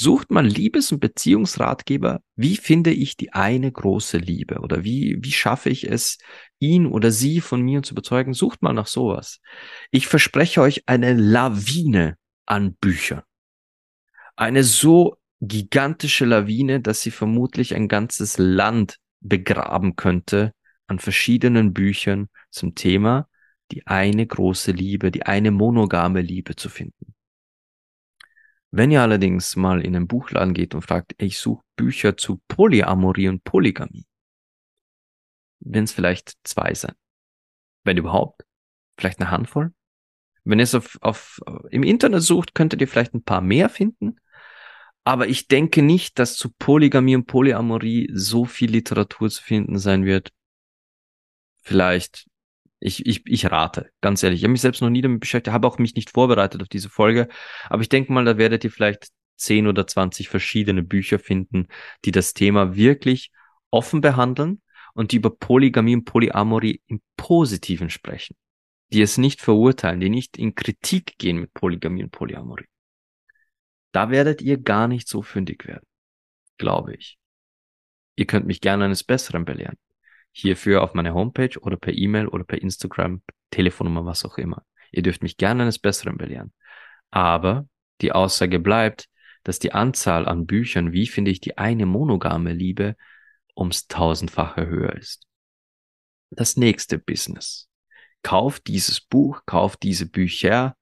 Sucht 0.00 0.30
mal 0.30 0.46
Liebes- 0.46 0.92
und 0.92 1.00
Beziehungsratgeber, 1.00 2.22
wie 2.36 2.56
finde 2.56 2.92
ich 2.92 3.16
die 3.16 3.32
eine 3.32 3.72
große 3.72 4.18
Liebe 4.18 4.60
oder 4.60 4.84
wie, 4.84 5.18
wie 5.22 5.32
schaffe 5.32 5.70
ich 5.70 5.90
es, 5.90 6.18
ihn 6.60 6.86
oder 6.86 7.10
sie 7.10 7.40
von 7.40 7.62
mir 7.62 7.82
zu 7.82 7.94
überzeugen? 7.94 8.32
Sucht 8.32 8.62
mal 8.62 8.72
nach 8.72 8.86
sowas. 8.86 9.40
Ich 9.90 10.06
verspreche 10.06 10.60
euch 10.60 10.84
eine 10.86 11.14
Lawine 11.14 12.16
an 12.46 12.74
Büchern. 12.74 13.22
Eine 14.36 14.62
so 14.62 15.16
gigantische 15.40 16.26
Lawine, 16.26 16.80
dass 16.80 17.00
sie 17.00 17.10
vermutlich 17.10 17.74
ein 17.74 17.88
ganzes 17.88 18.38
Land 18.38 18.98
begraben 19.18 19.96
könnte 19.96 20.52
an 20.86 21.00
verschiedenen 21.00 21.72
Büchern 21.72 22.28
zum 22.50 22.76
Thema 22.76 23.28
die 23.72 23.84
eine 23.88 24.24
große 24.24 24.70
Liebe, 24.70 25.10
die 25.10 25.24
eine 25.24 25.50
monogame 25.50 26.22
Liebe 26.22 26.54
zu 26.54 26.68
finden. 26.68 27.16
Wenn 28.70 28.90
ihr 28.90 29.00
allerdings 29.02 29.56
mal 29.56 29.80
in 29.80 29.96
einen 29.96 30.06
Buchladen 30.06 30.52
geht 30.52 30.74
und 30.74 30.82
fragt, 30.82 31.14
ich 31.18 31.38
suche 31.38 31.64
Bücher 31.76 32.16
zu 32.16 32.40
Polyamorie 32.48 33.28
und 33.28 33.44
Polygamie, 33.44 34.06
werden 35.60 35.84
es 35.84 35.92
vielleicht 35.92 36.34
zwei 36.44 36.74
sein. 36.74 36.94
Wenn 37.84 37.96
überhaupt. 37.96 38.44
Vielleicht 38.98 39.20
eine 39.20 39.30
Handvoll. 39.30 39.72
Wenn 40.44 40.58
ihr 40.58 40.64
es 40.64 40.74
auf, 40.74 40.98
auf, 41.00 41.40
im 41.70 41.82
Internet 41.82 42.22
sucht, 42.22 42.54
könntet 42.54 42.80
ihr 42.80 42.88
vielleicht 42.88 43.14
ein 43.14 43.22
paar 43.22 43.40
mehr 43.40 43.68
finden. 43.68 44.16
Aber 45.04 45.28
ich 45.28 45.48
denke 45.48 45.82
nicht, 45.82 46.18
dass 46.18 46.36
zu 46.36 46.50
Polygamie 46.58 47.16
und 47.16 47.26
Polyamorie 47.26 48.10
so 48.12 48.44
viel 48.44 48.70
Literatur 48.70 49.30
zu 49.30 49.42
finden 49.42 49.78
sein 49.78 50.04
wird. 50.04 50.32
Vielleicht, 51.62 52.28
ich, 52.80 53.06
ich, 53.06 53.26
ich 53.26 53.50
rate, 53.50 53.90
ganz 54.00 54.22
ehrlich. 54.22 54.40
Ich 54.40 54.44
habe 54.44 54.52
mich 54.52 54.60
selbst 54.60 54.80
noch 54.80 54.90
nie 54.90 55.02
damit 55.02 55.20
beschäftigt, 55.20 55.52
habe 55.52 55.66
auch 55.66 55.78
mich 55.78 55.94
nicht 55.94 56.10
vorbereitet 56.10 56.62
auf 56.62 56.68
diese 56.68 56.88
Folge. 56.88 57.28
Aber 57.68 57.82
ich 57.82 57.88
denke 57.88 58.12
mal, 58.12 58.24
da 58.24 58.38
werdet 58.38 58.64
ihr 58.64 58.70
vielleicht 58.70 59.08
zehn 59.36 59.66
oder 59.66 59.86
zwanzig 59.86 60.28
verschiedene 60.28 60.82
Bücher 60.82 61.18
finden, 61.18 61.68
die 62.04 62.10
das 62.10 62.34
Thema 62.34 62.76
wirklich 62.76 63.30
offen 63.70 64.00
behandeln 64.00 64.62
und 64.94 65.12
die 65.12 65.16
über 65.16 65.30
Polygamie 65.30 65.94
und 65.94 66.04
Polyamorie 66.04 66.82
im 66.86 67.00
Positiven 67.16 67.90
sprechen. 67.90 68.36
Die 68.92 69.02
es 69.02 69.18
nicht 69.18 69.40
verurteilen, 69.40 70.00
die 70.00 70.08
nicht 70.08 70.38
in 70.38 70.54
Kritik 70.54 71.18
gehen 71.18 71.38
mit 71.38 71.52
Polygamie 71.54 72.04
und 72.04 72.10
Polyamorie. 72.10 72.66
Da 73.92 74.10
werdet 74.10 74.40
ihr 74.40 74.58
gar 74.58 74.88
nicht 74.88 75.08
so 75.08 75.22
fündig 75.22 75.66
werden, 75.66 75.86
glaube 76.56 76.94
ich. 76.94 77.18
Ihr 78.16 78.26
könnt 78.26 78.46
mich 78.46 78.60
gerne 78.60 78.86
eines 78.86 79.04
Besseren 79.04 79.44
belehren. 79.44 79.76
Hierfür 80.38 80.82
auf 80.82 80.94
meine 80.94 81.14
Homepage 81.14 81.58
oder 81.60 81.76
per 81.76 81.92
E-Mail 81.92 82.28
oder 82.28 82.44
per 82.44 82.60
Instagram, 82.62 83.22
Telefonnummer, 83.50 84.04
was 84.06 84.24
auch 84.24 84.38
immer. 84.38 84.64
Ihr 84.92 85.02
dürft 85.02 85.22
mich 85.22 85.36
gerne 85.36 85.62
eines 85.62 85.78
Besseren 85.78 86.16
belehren. 86.16 86.52
Aber 87.10 87.66
die 88.00 88.12
Aussage 88.12 88.60
bleibt, 88.60 89.08
dass 89.42 89.58
die 89.58 89.72
Anzahl 89.72 90.28
an 90.28 90.46
Büchern, 90.46 90.92
wie 90.92 91.06
finde 91.06 91.30
ich 91.30 91.40
die 91.40 91.58
eine 91.58 91.86
monogame 91.86 92.52
Liebe, 92.52 92.96
ums 93.56 93.88
tausendfache 93.88 94.66
höher 94.66 94.94
ist. 94.94 95.26
Das 96.30 96.56
nächste 96.56 96.98
Business. 96.98 97.68
Kauft 98.22 98.66
dieses 98.66 99.00
Buch, 99.00 99.42
kauft 99.46 99.82
diese 99.82 100.06
Bücher, 100.06 100.76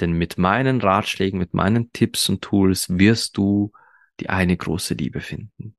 denn 0.00 0.12
mit 0.12 0.38
meinen 0.38 0.80
Ratschlägen, 0.80 1.38
mit 1.38 1.54
meinen 1.54 1.92
Tipps 1.92 2.28
und 2.28 2.42
Tools 2.42 2.88
wirst 2.90 3.36
du 3.36 3.72
die 4.20 4.28
eine 4.28 4.56
große 4.56 4.94
Liebe 4.94 5.20
finden. 5.20 5.76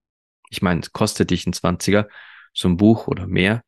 Ich 0.50 0.62
meine, 0.62 0.82
es 0.82 0.92
kostet 0.94 1.32
dich 1.32 1.46
ein 1.46 1.54
20er, 1.54 2.08
so 2.54 2.68
ein 2.68 2.78
Buch 2.78 3.08
oder 3.08 3.28
mehr, 3.28 3.64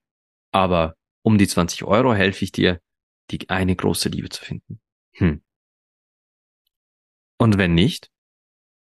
aber 0.51 0.95
um 1.21 1.37
die 1.37 1.47
20 1.47 1.83
Euro 1.83 2.13
helfe 2.13 2.43
ich 2.43 2.51
dir, 2.51 2.81
die 3.29 3.49
eine 3.49 3.75
große 3.75 4.09
Liebe 4.09 4.29
zu 4.29 4.43
finden. 4.43 4.81
Hm. 5.13 5.41
Und 7.37 7.57
wenn 7.57 7.73
nicht, 7.73 8.11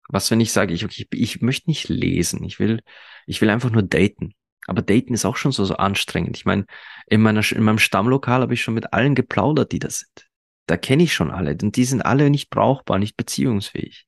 was 0.09 0.29
wenn 0.29 0.41
ich 0.41 0.51
sage, 0.51 0.73
ich, 0.73 0.85
okay, 0.85 1.07
ich 1.11 1.41
möchte 1.41 1.69
nicht 1.69 1.89
lesen, 1.89 2.43
ich 2.43 2.59
will, 2.59 2.81
ich 3.25 3.41
will 3.41 3.49
einfach 3.49 3.71
nur 3.71 3.83
daten. 3.83 4.33
Aber 4.67 4.81
daten 4.81 5.13
ist 5.13 5.25
auch 5.25 5.35
schon 5.35 5.51
so, 5.51 5.65
so 5.65 5.75
anstrengend. 5.75 6.37
Ich 6.37 6.45
meine, 6.45 6.65
in 7.07 7.21
meiner, 7.21 7.43
in 7.51 7.63
meinem 7.63 7.79
Stammlokal 7.79 8.41
habe 8.41 8.53
ich 8.53 8.61
schon 8.61 8.75
mit 8.75 8.93
allen 8.93 9.15
geplaudert, 9.15 9.71
die 9.71 9.79
da 9.79 9.89
sind. 9.89 10.29
Da 10.67 10.77
kenne 10.77 11.03
ich 11.03 11.13
schon 11.13 11.31
alle 11.31 11.57
und 11.61 11.75
die 11.75 11.85
sind 11.85 12.01
alle 12.01 12.29
nicht 12.29 12.49
brauchbar, 12.49 12.97
nicht 12.97 13.17
beziehungsfähig. 13.17 14.07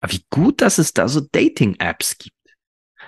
Aber 0.00 0.12
wie 0.12 0.24
gut, 0.30 0.60
dass 0.60 0.78
es 0.78 0.92
da 0.92 1.08
so 1.08 1.20
Dating-Apps 1.20 2.18
gibt. 2.18 2.35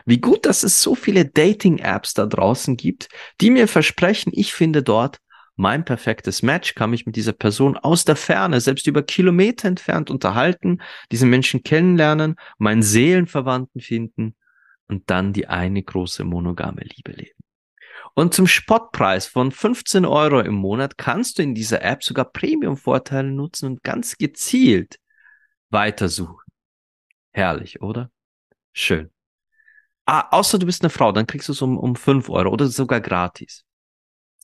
Wie 0.08 0.22
gut, 0.22 0.46
dass 0.46 0.62
es 0.62 0.80
so 0.80 0.94
viele 0.94 1.26
Dating-Apps 1.26 2.14
da 2.14 2.24
draußen 2.24 2.78
gibt, 2.78 3.10
die 3.42 3.50
mir 3.50 3.68
versprechen, 3.68 4.32
ich 4.34 4.54
finde 4.54 4.82
dort 4.82 5.18
mein 5.54 5.84
perfektes 5.84 6.42
Match, 6.42 6.74
kann 6.74 6.88
mich 6.88 7.04
mit 7.04 7.14
dieser 7.14 7.34
Person 7.34 7.76
aus 7.76 8.06
der 8.06 8.16
Ferne, 8.16 8.62
selbst 8.62 8.86
über 8.86 9.02
Kilometer 9.02 9.68
entfernt 9.68 10.08
unterhalten, 10.08 10.80
diesen 11.12 11.28
Menschen 11.28 11.62
kennenlernen, 11.62 12.36
meinen 12.56 12.80
Seelenverwandten 12.80 13.82
finden 13.82 14.34
und 14.86 15.10
dann 15.10 15.34
die 15.34 15.46
eine 15.46 15.82
große 15.82 16.24
monogame 16.24 16.80
Liebe 16.80 17.12
leben. 17.12 17.38
Und 18.14 18.32
zum 18.32 18.46
Spottpreis 18.46 19.26
von 19.26 19.52
15 19.52 20.06
Euro 20.06 20.40
im 20.40 20.54
Monat 20.54 20.96
kannst 20.96 21.36
du 21.36 21.42
in 21.42 21.54
dieser 21.54 21.82
App 21.82 22.02
sogar 22.02 22.32
Premium-Vorteile 22.32 23.30
nutzen 23.30 23.66
und 23.66 23.82
ganz 23.82 24.16
gezielt 24.16 24.96
weitersuchen. 25.68 26.46
Herrlich, 27.32 27.82
oder? 27.82 28.10
Schön. 28.72 29.10
Ah, 30.10 30.26
außer 30.30 30.58
du 30.58 30.64
bist 30.64 30.82
eine 30.82 30.88
Frau, 30.88 31.12
dann 31.12 31.26
kriegst 31.26 31.48
du 31.48 31.52
es 31.52 31.60
um, 31.60 31.76
um 31.76 31.94
5 31.94 32.30
Euro 32.30 32.48
oder 32.50 32.68
sogar 32.68 32.98
gratis. 32.98 33.66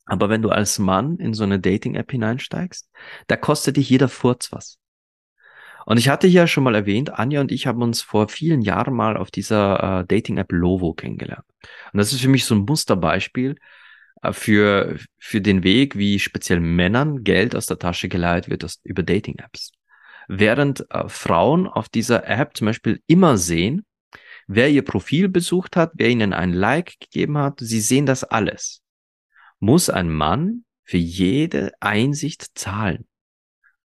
Aber 0.05 0.29
wenn 0.29 0.43
du 0.43 0.51
als 0.51 0.79
Mann 0.79 1.17
in 1.17 1.33
so 1.33 1.43
eine 1.43 1.59
Dating-App 1.59 2.11
hineinsteigst, 2.11 2.91
da 3.29 3.37
kostet 3.39 3.79
dich 3.79 3.89
jeder 3.89 4.11
Furz 4.11 4.53
was. 4.53 4.77
Und 5.87 5.97
ich 5.97 6.11
hatte 6.11 6.27
hier 6.27 6.47
schon 6.49 6.65
mal 6.65 6.75
erwähnt, 6.75 7.15
Anja 7.19 7.41
und 7.41 7.51
ich 7.51 7.67
haben 7.67 7.81
uns 7.81 8.03
vor 8.03 8.29
vielen 8.29 8.61
Jahren 8.61 8.93
mal 8.93 9.17
auf 9.17 9.31
dieser 9.31 10.01
äh, 10.01 10.07
Dating-App 10.07 10.53
Lovo 10.53 10.93
kennengelernt. 10.93 11.47
Und 11.95 11.99
das 11.99 12.13
ist 12.13 12.21
für 12.21 12.29
mich 12.29 12.45
so 12.45 12.55
ein 12.55 12.67
Musterbeispiel. 12.69 13.57
äh, 14.23 14.35
für, 14.35 14.99
für 15.19 15.41
den 15.41 15.65
Weg, 15.65 15.97
wie 15.97 16.19
speziell 16.19 16.61
Männern 16.61 17.25
Geld 17.25 17.57
aus 17.57 17.67
der 17.67 17.79
Tasche 17.79 18.11
geleiht 18.11 18.51
wird 18.51 18.65
aus, 18.65 18.81
über 18.85 19.03
Dating-Apps. 19.03 19.73
Während 20.29 20.85
äh, 20.91 21.09
Frauen 21.09 21.67
auf 21.69 21.89
dieser 21.89 22.29
App 22.29 22.57
zum 22.57 22.67
Beispiel 22.67 23.03
immer 23.07 23.39
sehen, 23.39 23.87
wer 24.47 24.71
ihr 24.71 24.85
Profil 24.85 25.29
besucht 25.29 25.77
hat, 25.77 25.93
wer 25.95 26.09
ihnen 26.09 26.33
ein 26.33 26.53
Like 26.53 26.99
gegeben 27.01 27.39
hat, 27.39 27.61
sie 27.61 27.81
sehen 27.81 28.07
das 28.07 28.25
alles. 28.25 28.83
Muss 29.61 29.91
ein 29.91 30.11
Mann 30.11 30.65
für 30.85 30.99
jede 30.99 31.73
Einsicht 31.81 32.59
zahlen. 32.59 33.07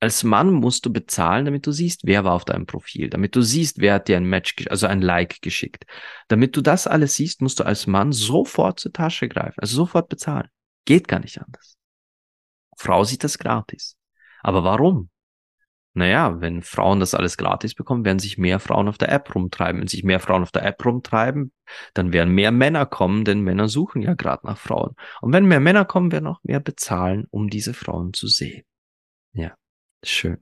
Als 0.02 0.24
Mann 0.24 0.54
musst 0.54 0.86
du 0.86 0.94
bezahlen, 0.94 1.44
damit 1.44 1.68
du 1.68 1.72
siehst, 1.72 2.02
wer 2.06 2.24
war 2.24 2.34
auf 2.34 2.46
deinem 2.46 2.66
Profil, 2.66 3.10
damit 3.10 3.36
du 3.36 3.42
siehst, 3.42 3.80
wer 3.80 3.96
hat 3.96 4.08
dir 4.08 4.16
ein 4.16 4.26
Match, 4.26 4.56
also 4.70 4.88
ein 4.88 5.02
Like 5.02 5.42
geschickt. 5.42 5.86
Damit 6.30 6.56
du 6.56 6.62
das 6.62 6.88
alles 6.88 7.16
siehst, 7.16 7.42
musst 7.42 7.60
du 7.60 7.66
als 7.66 7.86
Mann 7.86 8.14
sofort 8.14 8.80
zur 8.80 8.94
Tasche 8.94 9.28
greifen, 9.28 9.60
also 9.60 9.76
sofort 9.76 10.08
bezahlen. 10.08 10.48
Geht 10.86 11.10
gar 11.10 11.20
nicht 11.20 11.42
anders. 11.42 11.76
Frau 12.78 13.04
sieht 13.04 13.26
das 13.26 13.38
gratis. 13.38 13.98
Aber 14.42 14.64
warum? 14.64 15.10
Naja, 16.00 16.40
wenn 16.40 16.62
Frauen 16.62 17.02
das 17.02 17.14
alles 17.14 17.36
gratis 17.36 17.76
bekommen, 17.76 18.06
werden 18.06 18.20
sich 18.20 18.38
mehr 18.38 18.62
Frauen 18.62 18.88
auf 18.88 18.98
der 18.98 19.12
App 19.12 19.36
rumtreiben. 19.36 19.82
Wenn 19.82 19.90
sich 19.90 20.06
mehr 20.06 20.22
Frauen 20.22 20.44
auf 20.44 20.52
der 20.54 20.64
App 20.64 20.86
rumtreiben, 20.86 21.52
dann 21.94 22.14
werden 22.14 22.34
mehr 22.34 22.52
Männer 22.52 22.86
kommen, 22.86 23.26
denn 23.26 23.42
Männer 23.42 23.68
suchen 23.68 24.02
ja 24.02 24.14
gerade 24.14 24.48
nach 24.48 24.58
Frauen. 24.58 24.96
Und 25.20 25.34
wenn 25.34 25.44
mehr 25.46 25.60
Männer 25.60 25.84
kommen, 25.84 26.14
werden 26.14 26.28
auch 26.28 26.40
mehr 26.44 26.62
bezahlen, 26.62 27.28
um 27.32 27.50
diese 27.50 27.74
Frauen 27.74 28.14
zu 28.14 28.28
sehen. 28.28 28.64
Ja. 29.34 29.58
Schön. 30.02 30.42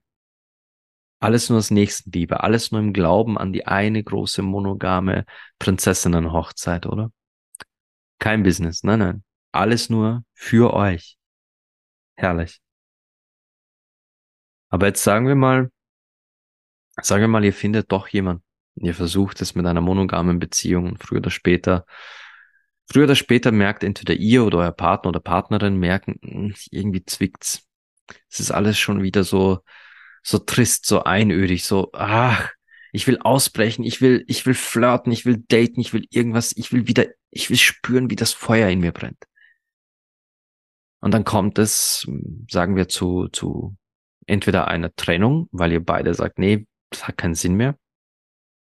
Alles 1.20 1.50
nur 1.50 1.58
aus 1.58 1.72
Nächstenliebe, 1.72 2.44
alles 2.44 2.72
nur 2.72 2.80
im 2.80 2.94
Glauben 2.94 3.40
an 3.40 3.52
die 3.52 3.66
eine 3.66 4.04
große 4.04 4.44
monogame 4.44 5.26
Prinzessinnenhochzeit, 5.58 6.86
oder? 6.86 7.12
Kein 8.20 8.44
Business, 8.44 8.84
nein, 8.84 9.00
nein. 9.00 9.24
Alles 9.52 9.90
nur 9.90 10.24
für 10.36 10.76
euch. 10.76 11.18
Herrlich. 12.16 12.62
Aber 14.70 14.88
jetzt 14.88 15.04
sagen 15.04 15.28
wir 15.28 15.36
mal, 15.36 15.72
sagen 17.02 17.22
wir 17.22 17.28
mal, 17.28 17.46
ihr 17.46 17.54
findet 17.54 17.92
doch 17.92 18.08
jemanden. 18.08 18.44
Ihr 18.76 18.94
versucht 18.94 19.42
es 19.42 19.56
mit 19.56 19.66
einer 19.66 19.82
monogamen 19.82 20.40
Beziehung 20.40 20.88
und 20.88 21.04
früher 21.04 21.20
oder 21.20 21.32
später, 21.32 21.86
früher 22.92 23.06
oder 23.06 23.16
später 23.16 23.52
merkt 23.52 23.84
entweder 23.84 24.14
ihr 24.14 24.46
oder 24.46 24.60
euer 24.60 24.72
Partner 24.72 25.10
oder 25.10 25.20
Partnerin 25.20 25.78
merken, 25.78 26.20
hm, 26.22 26.56
irgendwie 26.72 27.04
zwickt's 27.06 27.68
es 28.30 28.40
ist 28.40 28.52
alles 28.52 28.78
schon 28.78 29.04
wieder 29.04 29.24
so, 29.24 29.60
so 30.24 30.40
trist, 30.40 30.86
so 30.86 31.04
einödig, 31.04 31.66
so, 31.66 31.90
ach, 31.94 32.50
ich 32.92 33.08
will 33.08 33.20
ausbrechen, 33.20 33.84
ich 33.84 34.02
will, 34.02 34.24
ich 34.28 34.46
will 34.46 34.54
flirten, 34.54 35.12
ich 35.12 35.26
will 35.26 35.44
daten, 35.48 35.80
ich 35.80 35.94
will 35.94 36.06
irgendwas, 36.10 36.56
ich 36.56 36.72
will 36.72 36.88
wieder, 36.88 37.08
ich 37.30 37.50
will 37.50 37.58
spüren, 37.58 38.10
wie 38.10 38.16
das 38.16 38.34
Feuer 38.34 38.70
in 38.70 38.80
mir 38.80 38.92
brennt. 38.92 39.24
Und 41.00 41.14
dann 41.14 41.24
kommt 41.24 41.60
es, 41.60 42.08
sagen 42.50 42.76
wir, 42.76 42.88
zu, 42.88 43.28
zu 43.28 43.78
entweder 44.28 44.68
einer 44.68 44.94
Trennung, 44.96 45.50
weil 45.52 45.72
ihr 45.72 45.84
beide 45.84 46.14
sagt, 46.14 46.38
nee, 46.38 46.68
das 46.92 47.08
hat 47.08 47.18
keinen 47.18 47.36
Sinn 47.36 47.56
mehr. 47.56 47.76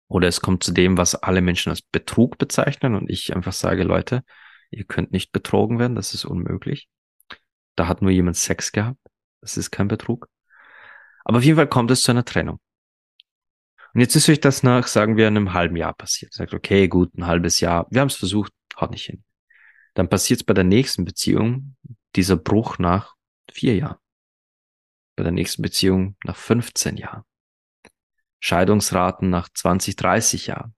Oder 0.09 0.27
es 0.27 0.41
kommt 0.41 0.65
zu 0.65 0.73
dem, 0.73 0.99
was 0.99 1.15
alle 1.15 1.41
Menschen 1.41 1.71
als 1.71 1.83
Betrug 1.83 2.37
bezeichnen 2.37 2.97
und 2.97 3.09
ich 3.09 3.35
einfach 3.35 3.53
sage, 3.53 3.85
Leute, 3.85 4.25
ihr 4.71 4.85
könnt 4.85 5.13
nicht 5.13 5.31
betrogen 5.31 5.79
werden, 5.79 5.95
das 5.95 6.15
ist 6.15 6.25
unmöglich. 6.25 6.89
Da 7.77 7.87
hat 7.87 8.03
nur 8.03 8.11
jemand 8.11 8.37
Sex 8.37 8.73
gehabt. 8.73 8.99
Das 9.41 9.57
ist 9.57 9.71
kein 9.71 9.89
Betrug. 9.89 10.29
Aber 11.25 11.39
auf 11.39 11.45
jeden 11.45 11.57
Fall 11.57 11.69
kommt 11.69 11.91
es 11.91 12.03
zu 12.03 12.11
einer 12.11 12.25
Trennung. 12.25 12.61
Und 13.95 14.01
jetzt 14.01 14.17
ist 14.17 14.29
euch 14.29 14.41
das 14.41 14.63
nach, 14.63 14.87
sagen 14.87 15.17
wir, 15.17 15.27
einem 15.27 15.53
halben 15.53 15.77
Jahr 15.77 15.95
passiert. 15.95 16.33
Sagt, 16.33 16.55
okay, 16.55 16.89
gut, 16.89 17.15
ein 17.15 17.27
halbes 17.27 17.61
Jahr. 17.61 17.87
Wir 17.91 18.01
haben 18.01 18.09
es 18.09 18.17
versucht, 18.17 18.53
haut 18.81 18.91
nicht 18.91 19.07
hin. 19.07 19.25
Dann 19.95 20.09
passiert 20.09 20.41
es 20.41 20.45
bei 20.45 20.55
der 20.55 20.65
nächsten 20.65 21.05
Beziehung, 21.05 21.77
dieser 22.17 22.37
Bruch 22.37 22.79
nach 22.79 23.15
vier 23.53 23.77
Jahren. 23.77 23.99
Bei 25.17 25.23
der 25.23 25.33
nächsten 25.33 25.63
Beziehung 25.63 26.17
nach 26.25 26.37
15 26.37 26.97
Jahren. 26.97 27.25
Scheidungsraten 28.41 29.29
nach 29.29 29.49
20, 29.53 29.97
30 29.97 30.47
Jahren. 30.47 30.75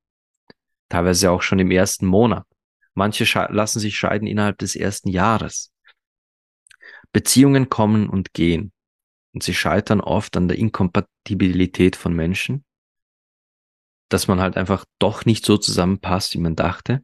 Teilweise 0.88 1.30
auch 1.30 1.42
schon 1.42 1.58
im 1.58 1.70
ersten 1.70 2.06
Monat. 2.06 2.46
Manche 2.94 3.24
lassen 3.50 3.80
sich 3.80 3.96
scheiden 3.96 4.26
innerhalb 4.26 4.58
des 4.58 4.76
ersten 4.76 5.08
Jahres. 5.08 5.72
Beziehungen 7.12 7.68
kommen 7.68 8.08
und 8.08 8.34
gehen. 8.34 8.72
Und 9.32 9.42
sie 9.42 9.54
scheitern 9.54 10.00
oft 10.00 10.36
an 10.36 10.48
der 10.48 10.58
Inkompatibilität 10.58 11.96
von 11.96 12.14
Menschen, 12.14 12.64
dass 14.10 14.28
man 14.28 14.40
halt 14.40 14.56
einfach 14.56 14.84
doch 14.98 15.24
nicht 15.24 15.46
so 15.46 15.56
zusammenpasst, 15.56 16.34
wie 16.34 16.38
man 16.38 16.54
dachte. 16.54 17.02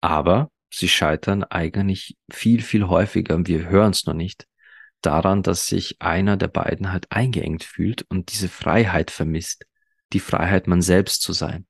Aber 0.00 0.50
sie 0.72 0.88
scheitern 0.88 1.44
eigentlich 1.44 2.16
viel, 2.30 2.60
viel 2.62 2.88
häufiger, 2.88 3.36
und 3.36 3.46
wir 3.46 3.68
hören 3.68 3.92
es 3.92 4.04
noch 4.06 4.14
nicht, 4.14 4.48
daran, 5.02 5.42
dass 5.42 5.66
sich 5.66 6.00
einer 6.00 6.36
der 6.36 6.48
beiden 6.48 6.92
halt 6.92 7.06
eingeengt 7.10 7.64
fühlt 7.64 8.04
und 8.08 8.32
diese 8.32 8.48
Freiheit 8.48 9.10
vermisst, 9.10 9.66
die 10.12 10.20
Freiheit, 10.20 10.66
man 10.66 10.82
selbst 10.82 11.22
zu 11.22 11.32
sein. 11.32 11.66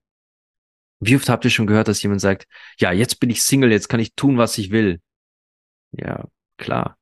Wie 1.00 1.16
oft 1.16 1.28
habt 1.28 1.44
ihr 1.44 1.50
schon 1.50 1.66
gehört, 1.66 1.88
dass 1.88 2.02
jemand 2.02 2.20
sagt, 2.20 2.46
ja, 2.78 2.92
jetzt 2.92 3.20
bin 3.20 3.30
ich 3.30 3.42
Single, 3.42 3.70
jetzt 3.70 3.88
kann 3.88 4.00
ich 4.00 4.14
tun, 4.14 4.38
was 4.38 4.56
ich 4.58 4.70
will. 4.70 5.00
Ja, 5.92 6.28
klar. 6.56 6.98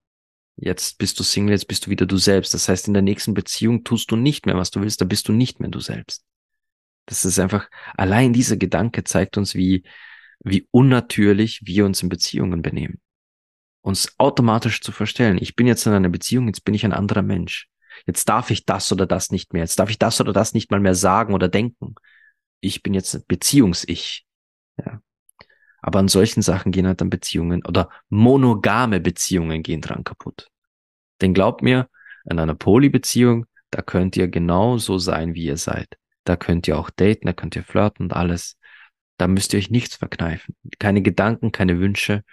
Jetzt 0.57 0.99
bist 0.99 1.19
du 1.19 1.23
Single, 1.25 1.53
jetzt 1.53 1.69
bist 1.69 1.87
du 1.87 1.91
wieder 1.91 2.07
du 2.07 2.17
selbst. 2.17 2.55
Das 2.55 2.69
heißt, 2.69 2.89
in 2.89 2.95
der 2.95 3.03
nächsten 3.03 3.35
Beziehung 3.35 3.85
tust 3.85 4.11
du 4.11 4.17
nicht 4.17 4.47
mehr, 4.47 4.57
was 4.57 4.71
du 4.71 4.81
willst, 4.81 5.01
da 5.01 5.05
bist 5.05 5.29
du 5.29 5.33
nicht 5.33 5.61
mehr 5.61 5.71
du 5.71 5.81
selbst. 5.81 6.25
Das 7.07 7.25
ist 7.25 7.39
einfach, 7.39 7.69
allein 7.97 8.33
dieser 8.33 8.57
Gedanke 8.57 9.05
zeigt 9.05 9.37
uns, 9.37 9.55
wie, 9.55 9.85
wie 10.41 10.67
unnatürlich 10.71 11.63
wir 11.65 11.85
uns 11.85 12.03
in 12.03 12.09
Beziehungen 12.09 12.63
benehmen. 12.63 13.01
Uns 13.85 14.15
automatisch 14.19 14.81
zu 14.81 14.93
verstellen, 14.93 15.37
ich 15.39 15.57
bin 15.57 15.67
jetzt 15.67 15.87
in 15.87 15.93
einer 15.93 16.09
Beziehung, 16.09 16.47
jetzt 16.47 16.65
bin 16.65 16.73
ich 16.73 16.87
ein 16.87 16.95
anderer 16.95 17.21
Mensch. 17.21 17.69
Jetzt 18.07 18.31
darf 18.31 18.51
ich 18.51 18.65
das 18.65 18.91
oder 18.91 19.05
das 19.05 19.31
nicht 19.31 19.53
mehr. 19.53 19.61
Jetzt 19.61 19.79
darf 19.79 19.91
ich 19.91 19.99
das 19.99 20.23
oder 20.23 20.33
das 20.33 20.55
nicht 20.55 20.71
mal 20.71 20.81
mehr 20.81 20.95
sagen 20.95 21.35
oder 21.35 21.49
denken. 21.49 21.95
Ich 22.61 22.83
bin 22.83 22.95
jetzt 22.95 23.29
Beziehungs-Ich. 23.29 24.25
Ja. 24.79 25.03
Aber 25.83 25.99
an 25.99 26.09
solchen 26.09 26.41
Sachen 26.41 26.73
gehen 26.73 26.87
halt 26.87 27.03
dann 27.03 27.11
Beziehungen 27.11 27.63
oder 27.67 27.91
monogame 28.09 29.01
Beziehungen 29.01 29.63
gehen 29.63 29.83
dran 29.83 30.03
kaputt. 30.03 30.49
Denn 31.21 31.35
glaubt 31.35 31.61
mir, 31.61 31.91
in 32.25 32.39
einer 32.39 32.55
Polybeziehung, 32.55 33.45
da 33.71 33.83
könnt 33.83 34.17
ihr 34.17 34.29
genau 34.29 34.79
so 34.79 34.97
sein, 34.97 35.35
wie 35.35 35.45
ihr 35.45 35.59
seid. 35.59 35.99
Da 36.25 36.37
könnt 36.37 36.67
ihr 36.69 36.79
auch 36.79 36.89
daten, 36.89 37.27
da 37.27 37.35
könnt 37.35 37.55
ihr 37.55 37.65
flirten 37.65 38.07
und 38.07 38.13
alles. 38.15 38.57
Da 39.19 39.29
müsst 39.29 39.53
ihr 39.53 39.59
euch 39.59 39.71
nichts 39.71 39.97
verkneifen. 39.97 40.57
Keine 40.79 41.03
Gedanken, 41.03 41.53
keine 41.53 41.79
Wünsche. 41.79 42.25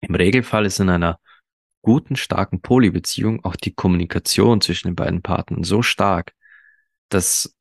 Im 0.00 0.14
Regelfall 0.14 0.66
ist 0.66 0.80
in 0.80 0.88
einer 0.88 1.18
guten, 1.82 2.16
starken 2.16 2.60
Polybeziehung 2.60 3.44
auch 3.44 3.56
die 3.56 3.74
Kommunikation 3.74 4.60
zwischen 4.60 4.88
den 4.88 4.96
beiden 4.96 5.22
Partnern 5.22 5.64
so 5.64 5.82
stark, 5.82 6.34
dass 7.08 7.56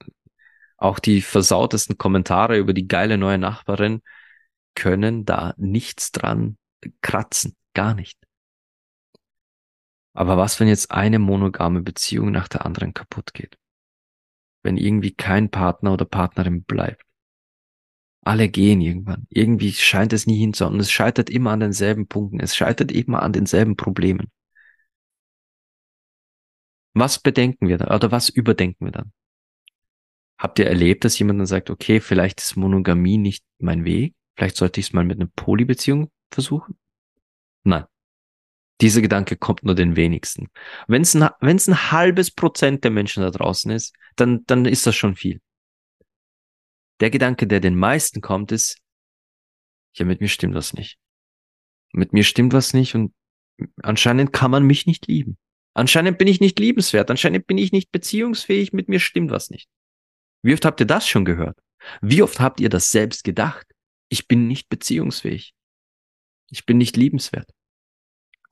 auch 0.78 1.00
die 1.00 1.22
versautesten 1.22 1.98
Kommentare 1.98 2.58
über 2.58 2.74
die 2.74 2.88
geile 2.88 3.18
neue 3.18 3.38
Nachbarin 3.38 4.02
können 4.76 5.26
da 5.26 5.54
nichts 5.58 6.12
dran 6.12 6.58
kratzen, 7.02 7.56
gar 7.74 7.94
nicht. 7.94 8.20
Aber 10.14 10.38
was, 10.38 10.60
wenn 10.60 10.68
jetzt 10.68 10.92
eine 10.92 11.20
monogame 11.20 11.82
Beziehung 11.82 12.32
nach 12.32 12.48
der 12.48 12.66
anderen 12.66 12.94
kaputt 12.94 13.34
geht? 13.34 13.58
Wenn 14.64 14.78
irgendwie 14.78 15.14
kein 15.14 15.50
Partner 15.50 15.94
oder 15.94 16.06
Partnerin 16.06 16.64
bleibt? 16.64 17.07
Alle 18.28 18.50
gehen 18.50 18.82
irgendwann. 18.82 19.26
Irgendwie 19.30 19.72
scheint 19.72 20.12
es 20.12 20.28
nie 20.28 20.38
hinzuhauen. 20.38 20.82
Es 20.82 20.92
scheitert 20.92 21.30
immer 21.30 21.52
an 21.52 21.62
denselben 21.62 22.08
Punkten. 22.08 22.42
Es 22.42 22.58
scheitert 22.58 22.92
immer 22.92 23.24
an 23.24 23.32
denselben 23.32 23.78
Problemen. 23.78 24.30
Was 26.94 27.20
bedenken 27.20 27.70
wir 27.70 27.78
da? 27.78 27.96
Oder 27.96 28.12
was 28.12 28.28
überdenken 28.28 28.84
wir 28.84 28.92
dann? 28.92 29.14
Habt 30.38 30.60
ihr 30.60 30.68
erlebt, 30.68 31.06
dass 31.06 31.18
jemand 31.18 31.40
dann 31.40 31.48
sagt, 31.48 31.70
okay, 31.70 32.02
vielleicht 32.02 32.42
ist 32.42 32.58
Monogamie 32.58 33.18
nicht 33.18 33.46
mein 33.60 33.86
Weg? 33.86 34.14
Vielleicht 34.36 34.58
sollte 34.58 34.82
ich 34.82 34.88
es 34.88 34.94
mal 34.94 35.06
mit 35.06 35.22
einer 35.22 35.30
Polybeziehung 35.34 36.12
versuchen? 36.30 36.78
Nein. 37.64 37.86
Dieser 38.82 39.00
Gedanke 39.00 39.38
kommt 39.38 39.64
nur 39.64 39.74
den 39.74 39.96
wenigsten. 39.96 40.50
Wenn 40.90 41.04
es 41.04 41.16
ein, 41.16 41.24
ein 41.24 41.92
halbes 41.92 42.32
Prozent 42.32 42.84
der 42.84 42.92
Menschen 42.92 43.24
da 43.24 43.32
draußen 43.32 43.72
ist, 43.72 43.96
dann, 44.18 44.44
dann 44.48 44.66
ist 44.66 44.86
das 44.86 44.98
schon 44.98 45.16
viel. 45.16 45.40
Der 47.00 47.10
Gedanke, 47.10 47.48
der 47.48 47.60
den 47.60 47.76
meisten 47.76 48.22
kommt, 48.22 48.52
ist, 48.52 48.78
ja, 49.96 50.06
mit 50.06 50.22
mir 50.22 50.30
stimmt 50.30 50.56
was 50.56 50.74
nicht. 50.74 50.98
Mit 51.94 52.14
mir 52.14 52.24
stimmt 52.24 52.54
was 52.54 52.74
nicht 52.74 52.96
und 52.96 53.14
anscheinend 53.82 54.34
kann 54.34 54.52
man 54.52 54.64
mich 54.64 54.86
nicht 54.86 55.08
lieben. 55.08 55.38
Anscheinend 55.74 56.18
bin 56.18 56.28
ich 56.28 56.40
nicht 56.40 56.60
liebenswert. 56.60 57.10
Anscheinend 57.12 57.48
bin 57.48 57.58
ich 57.58 57.72
nicht 57.72 57.92
beziehungsfähig. 57.92 58.74
Mit 58.74 58.90
mir 58.90 59.00
stimmt 59.00 59.32
was 59.32 59.50
nicht. 59.50 59.70
Wie 60.42 60.54
oft 60.54 60.66
habt 60.66 60.80
ihr 60.80 60.88
das 60.88 61.08
schon 61.08 61.24
gehört? 61.24 61.60
Wie 62.02 62.24
oft 62.24 62.40
habt 62.40 62.60
ihr 62.60 62.70
das 62.70 62.90
selbst 62.90 63.24
gedacht? 63.24 63.68
ich 64.10 64.28
bin 64.28 64.48
nicht 64.48 64.70
beziehungsfähig. 64.70 65.54
Ich 66.50 66.66
bin 66.66 66.78
nicht 66.78 66.96
liebenswert. 66.96 67.50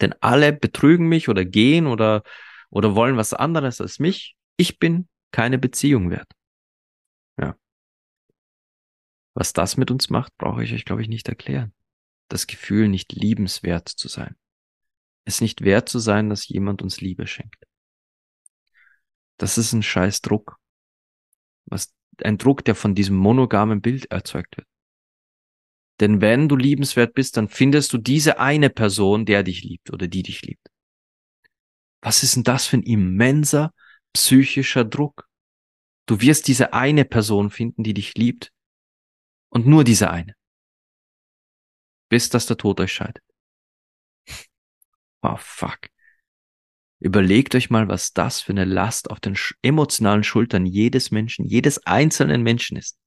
Denn 0.01 0.13
alle 0.19 0.51
betrügen 0.51 1.07
mich 1.07 1.29
oder 1.29 1.45
gehen 1.45 1.87
oder, 1.87 2.23
oder 2.69 2.95
wollen 2.95 3.17
was 3.17 3.33
anderes 3.33 3.79
als 3.79 3.99
mich. 3.99 4.35
Ich 4.57 4.79
bin 4.79 5.07
keine 5.31 5.57
Beziehung 5.57 6.09
wert. 6.09 6.29
Was 9.35 9.53
das 9.53 9.77
mit 9.77 9.91
uns 9.91 10.09
macht, 10.09 10.35
brauche 10.37 10.63
ich 10.63 10.73
euch, 10.73 10.85
glaube 10.85 11.01
ich, 11.01 11.09
nicht 11.09 11.27
erklären. 11.29 11.73
das 12.27 12.47
Gefühl, 12.47 12.87
nicht 12.87 13.13
liebenswert 13.13 13.87
zu 13.87 14.07
sein. 14.07 14.35
Es 15.25 15.41
nicht 15.41 15.61
wert 15.61 15.89
zu 15.89 15.99
sein, 15.99 16.29
dass 16.29 16.47
jemand 16.47 16.81
uns 16.81 16.99
Liebe 16.99 17.27
schenkt. 17.27 17.67
Das 19.37 19.59
ist 19.59 19.73
ein 19.73 19.83
scheiß 19.83 20.21
Druck. 20.21 20.57
Was, 21.65 21.93
ein 22.23 22.39
Druck, 22.39 22.65
der 22.65 22.73
von 22.73 22.95
diesem 22.95 23.15
monogamen 23.15 23.81
Bild 23.81 24.09
erzeugt 24.09 24.57
wird. 24.57 24.67
Denn 25.99 26.19
wenn 26.19 26.49
du 26.49 26.55
liebenswert 26.55 27.13
bist, 27.13 27.37
dann 27.37 27.47
findest 27.47 27.93
du 27.93 27.99
diese 27.99 28.39
eine 28.39 28.71
Person, 28.71 29.25
der 29.25 29.43
dich 29.43 29.63
liebt 29.63 29.91
oder 29.91 30.07
die 30.07 30.23
dich 30.23 30.41
liebt. 30.41 30.67
Was 32.01 32.23
ist 32.23 32.35
denn 32.35 32.43
das 32.43 32.65
für 32.65 32.77
ein 32.77 32.83
immenser 32.83 33.73
psychischer 34.13 34.83
Druck? 34.83 35.27
Du 36.05 36.21
wirst 36.21 36.47
diese 36.47 36.73
eine 36.73 37.05
Person 37.05 37.49
finden, 37.49 37.83
die 37.83 37.93
dich 37.93 38.15
liebt. 38.15 38.51
Und 39.55 39.65
nur 39.65 39.85
diese 39.85 40.11
eine. 40.11 40.35
Bis 42.09 42.29
dass 42.29 42.45
der 42.45 42.57
Tod 42.57 42.81
euch 42.81 42.91
scheidet. 42.91 43.23
Oh 45.21 45.37
fuck. 45.37 45.87
Überlegt 46.99 47.55
euch 47.55 47.69
mal, 47.69 47.87
was 47.87 48.11
das 48.11 48.41
für 48.41 48.51
eine 48.51 48.65
Last 48.65 49.09
auf 49.09 49.21
den 49.21 49.37
emotionalen 49.61 50.25
Schultern 50.25 50.65
jedes 50.65 51.09
Menschen, 51.09 51.45
jedes 51.45 51.85
einzelnen 51.85 52.43
Menschen 52.43 52.75
ist. 52.75 52.99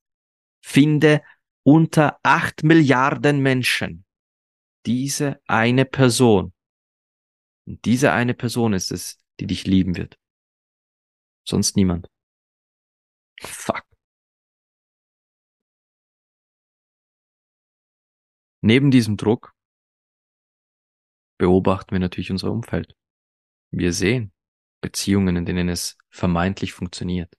Finde 0.64 1.22
unter 1.64 2.18
acht 2.22 2.62
Milliarden 2.62 3.40
Menschen 3.40 4.06
diese 4.86 5.42
eine 5.46 5.84
Person. 5.84 6.54
Und 7.66 7.84
diese 7.84 8.12
eine 8.12 8.32
Person 8.32 8.72
ist 8.72 8.90
es, 8.90 9.18
die 9.38 9.46
dich 9.46 9.66
lieben 9.66 9.96
wird. 9.98 10.18
Sonst 11.44 11.76
niemand. 11.76 12.08
Fuck. 13.42 13.87
Neben 18.60 18.90
diesem 18.90 19.16
Druck 19.16 19.54
beobachten 21.38 21.92
wir 21.92 22.00
natürlich 22.00 22.30
unser 22.30 22.50
Umfeld. 22.50 22.94
Wir 23.70 23.92
sehen 23.92 24.32
Beziehungen, 24.80 25.36
in 25.36 25.46
denen 25.46 25.68
es 25.68 25.96
vermeintlich 26.10 26.72
funktioniert. 26.72 27.32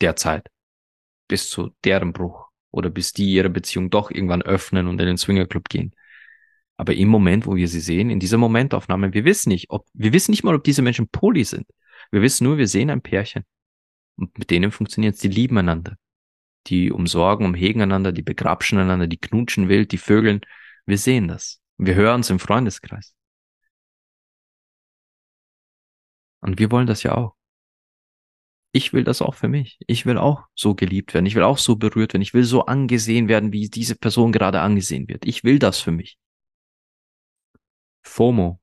Derzeit. 0.00 0.48
Bis 1.28 1.50
zu 1.50 1.74
deren 1.84 2.12
Bruch. 2.12 2.48
Oder 2.72 2.88
bis 2.88 3.12
die 3.12 3.32
ihre 3.32 3.50
Beziehung 3.50 3.90
doch 3.90 4.10
irgendwann 4.10 4.42
öffnen 4.42 4.86
und 4.86 5.00
in 5.00 5.06
den 5.06 5.18
Swingerclub 5.18 5.68
gehen. 5.68 5.94
Aber 6.76 6.94
im 6.94 7.08
Moment, 7.08 7.46
wo 7.46 7.56
wir 7.56 7.68
sie 7.68 7.80
sehen, 7.80 8.08
in 8.08 8.20
dieser 8.20 8.38
Momentaufnahme, 8.38 9.12
wir 9.12 9.24
wissen 9.24 9.50
nicht, 9.50 9.66
ob, 9.68 9.86
wir 9.92 10.12
wissen 10.12 10.30
nicht 10.30 10.44
mal, 10.44 10.54
ob 10.54 10.64
diese 10.64 10.80
Menschen 10.80 11.08
Poli 11.08 11.44
sind. 11.44 11.66
Wir 12.10 12.22
wissen 12.22 12.44
nur, 12.44 12.56
wir 12.56 12.68
sehen 12.68 12.88
ein 12.88 13.02
Pärchen. 13.02 13.44
Und 14.16 14.38
mit 14.38 14.50
denen 14.50 14.70
funktioniert 14.70 15.14
es, 15.14 15.20
die 15.20 15.28
lieben 15.28 15.58
einander. 15.58 15.96
Die 16.66 16.92
umsorgen, 16.92 17.46
umhegen 17.46 17.82
einander, 17.82 18.12
die 18.12 18.22
begrapschen 18.22 18.78
einander, 18.78 19.06
die 19.06 19.18
knutschen 19.18 19.68
wild, 19.68 19.92
die 19.92 19.98
vögeln. 19.98 20.40
Wir 20.86 20.98
sehen 20.98 21.28
das. 21.28 21.60
Wir 21.78 21.94
hören 21.94 22.20
es 22.20 22.30
im 22.30 22.38
Freundeskreis. 22.38 23.14
Und 26.40 26.58
wir 26.58 26.70
wollen 26.70 26.86
das 26.86 27.02
ja 27.02 27.14
auch. 27.14 27.34
Ich 28.72 28.92
will 28.92 29.02
das 29.02 29.20
auch 29.20 29.34
für 29.34 29.48
mich. 29.48 29.78
Ich 29.86 30.06
will 30.06 30.16
auch 30.16 30.44
so 30.54 30.74
geliebt 30.74 31.12
werden. 31.12 31.26
Ich 31.26 31.34
will 31.34 31.42
auch 31.42 31.58
so 31.58 31.76
berührt 31.76 32.12
werden. 32.12 32.22
Ich 32.22 32.34
will 32.34 32.44
so 32.44 32.66
angesehen 32.66 33.28
werden, 33.28 33.52
wie 33.52 33.68
diese 33.68 33.96
Person 33.96 34.30
gerade 34.30 34.60
angesehen 34.60 35.08
wird. 35.08 35.26
Ich 35.26 35.42
will 35.42 35.58
das 35.58 35.80
für 35.80 35.90
mich. 35.90 36.18
FOMO. 38.02 38.60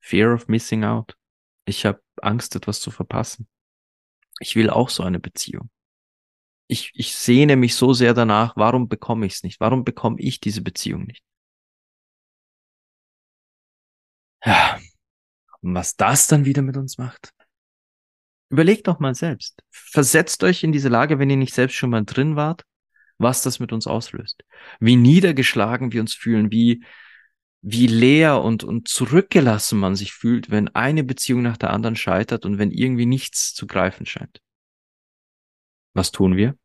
Fear 0.00 0.34
of 0.34 0.48
Missing 0.48 0.84
Out. 0.84 1.16
Ich 1.64 1.84
habe 1.84 2.00
Angst, 2.22 2.54
etwas 2.56 2.80
zu 2.80 2.90
verpassen. 2.90 3.48
Ich 4.38 4.56
will 4.56 4.70
auch 4.70 4.88
so 4.88 5.02
eine 5.02 5.20
Beziehung. 5.20 5.70
Ich, 6.70 6.92
ich 6.94 7.16
sehne 7.16 7.56
mich 7.56 7.74
so 7.74 7.92
sehr 7.92 8.14
danach, 8.14 8.54
warum 8.54 8.88
bekomme 8.88 9.26
ich 9.26 9.34
es 9.34 9.42
nicht? 9.42 9.58
Warum 9.58 9.82
bekomme 9.82 10.20
ich 10.20 10.38
diese 10.38 10.62
Beziehung 10.62 11.02
nicht? 11.02 11.24
Ja. 14.44 14.78
Und 15.62 15.74
was 15.74 15.96
das 15.96 16.28
dann 16.28 16.44
wieder 16.44 16.62
mit 16.62 16.76
uns 16.76 16.96
macht? 16.96 17.32
Überlegt 18.50 18.86
doch 18.86 19.00
mal 19.00 19.16
selbst. 19.16 19.64
Versetzt 19.70 20.44
euch 20.44 20.62
in 20.62 20.70
diese 20.70 20.88
Lage, 20.88 21.18
wenn 21.18 21.28
ihr 21.28 21.36
nicht 21.36 21.54
selbst 21.54 21.74
schon 21.74 21.90
mal 21.90 22.04
drin 22.04 22.36
wart, 22.36 22.62
was 23.18 23.42
das 23.42 23.58
mit 23.58 23.72
uns 23.72 23.88
auslöst. 23.88 24.44
Wie 24.78 24.94
niedergeschlagen 24.94 25.92
wir 25.92 26.00
uns 26.00 26.14
fühlen, 26.14 26.52
wie, 26.52 26.84
wie 27.62 27.88
leer 27.88 28.42
und, 28.42 28.62
und 28.62 28.86
zurückgelassen 28.86 29.80
man 29.80 29.96
sich 29.96 30.12
fühlt, 30.12 30.50
wenn 30.50 30.68
eine 30.68 31.02
Beziehung 31.02 31.42
nach 31.42 31.56
der 31.56 31.70
anderen 31.70 31.96
scheitert 31.96 32.46
und 32.46 32.58
wenn 32.58 32.70
irgendwie 32.70 33.06
nichts 33.06 33.54
zu 33.54 33.66
greifen 33.66 34.06
scheint. 34.06 34.40
Was 35.94 36.12
tun 36.12 36.36
wir? 36.36 36.59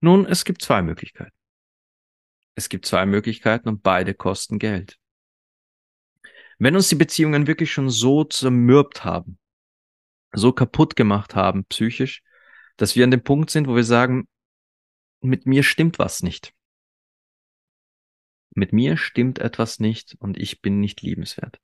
Nun, 0.00 0.26
es 0.26 0.44
gibt 0.44 0.62
zwei 0.62 0.82
Möglichkeiten. 0.82 1.34
Es 2.54 2.68
gibt 2.68 2.86
zwei 2.86 3.06
Möglichkeiten 3.06 3.68
und 3.68 3.82
beide 3.82 4.14
kosten 4.14 4.58
Geld. 4.58 4.98
Wenn 6.58 6.74
uns 6.74 6.88
die 6.88 6.96
Beziehungen 6.96 7.46
wirklich 7.46 7.72
schon 7.72 7.88
so 7.88 8.24
zermürbt 8.24 9.04
haben, 9.04 9.38
so 10.32 10.52
kaputt 10.52 10.96
gemacht 10.96 11.34
haben, 11.34 11.64
psychisch, 11.66 12.22
dass 12.76 12.96
wir 12.96 13.04
an 13.04 13.10
dem 13.10 13.22
Punkt 13.22 13.50
sind, 13.50 13.68
wo 13.68 13.76
wir 13.76 13.84
sagen, 13.84 14.28
mit 15.20 15.46
mir 15.46 15.62
stimmt 15.62 15.98
was 15.98 16.22
nicht 16.22 16.52
mit 18.58 18.72
mir 18.72 18.96
stimmt 18.96 19.38
etwas 19.38 19.80
nicht 19.80 20.16
und 20.18 20.38
ich 20.38 20.60
bin 20.60 20.80
nicht 20.80 21.00
liebenswert, 21.00 21.58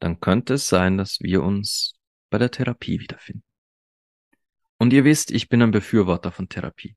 dann 0.00 0.20
könnte 0.20 0.54
es 0.54 0.68
sein, 0.68 0.98
dass 0.98 1.20
wir 1.20 1.42
uns 1.42 1.98
bei 2.30 2.38
der 2.38 2.50
Therapie 2.50 2.98
wiederfinden. 3.00 3.44
Und 4.78 4.92
ihr 4.92 5.04
wisst, 5.04 5.30
ich 5.30 5.48
bin 5.48 5.62
ein 5.62 5.70
Befürworter 5.70 6.32
von 6.32 6.48
Therapie. 6.48 6.96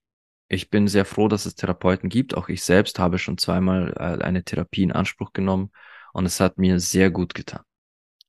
Ich 0.49 0.69
bin 0.69 0.87
sehr 0.87 1.05
froh, 1.05 1.27
dass 1.27 1.45
es 1.45 1.55
Therapeuten 1.55 2.09
gibt. 2.09 2.35
Auch 2.35 2.49
ich 2.49 2.63
selbst 2.63 2.99
habe 2.99 3.19
schon 3.19 3.37
zweimal 3.37 3.93
äh, 3.97 4.23
eine 4.23 4.43
Therapie 4.43 4.83
in 4.83 4.91
Anspruch 4.91 5.33
genommen 5.33 5.71
und 6.13 6.25
es 6.25 6.39
hat 6.39 6.57
mir 6.57 6.79
sehr 6.79 7.11
gut 7.11 7.33
getan. 7.33 7.63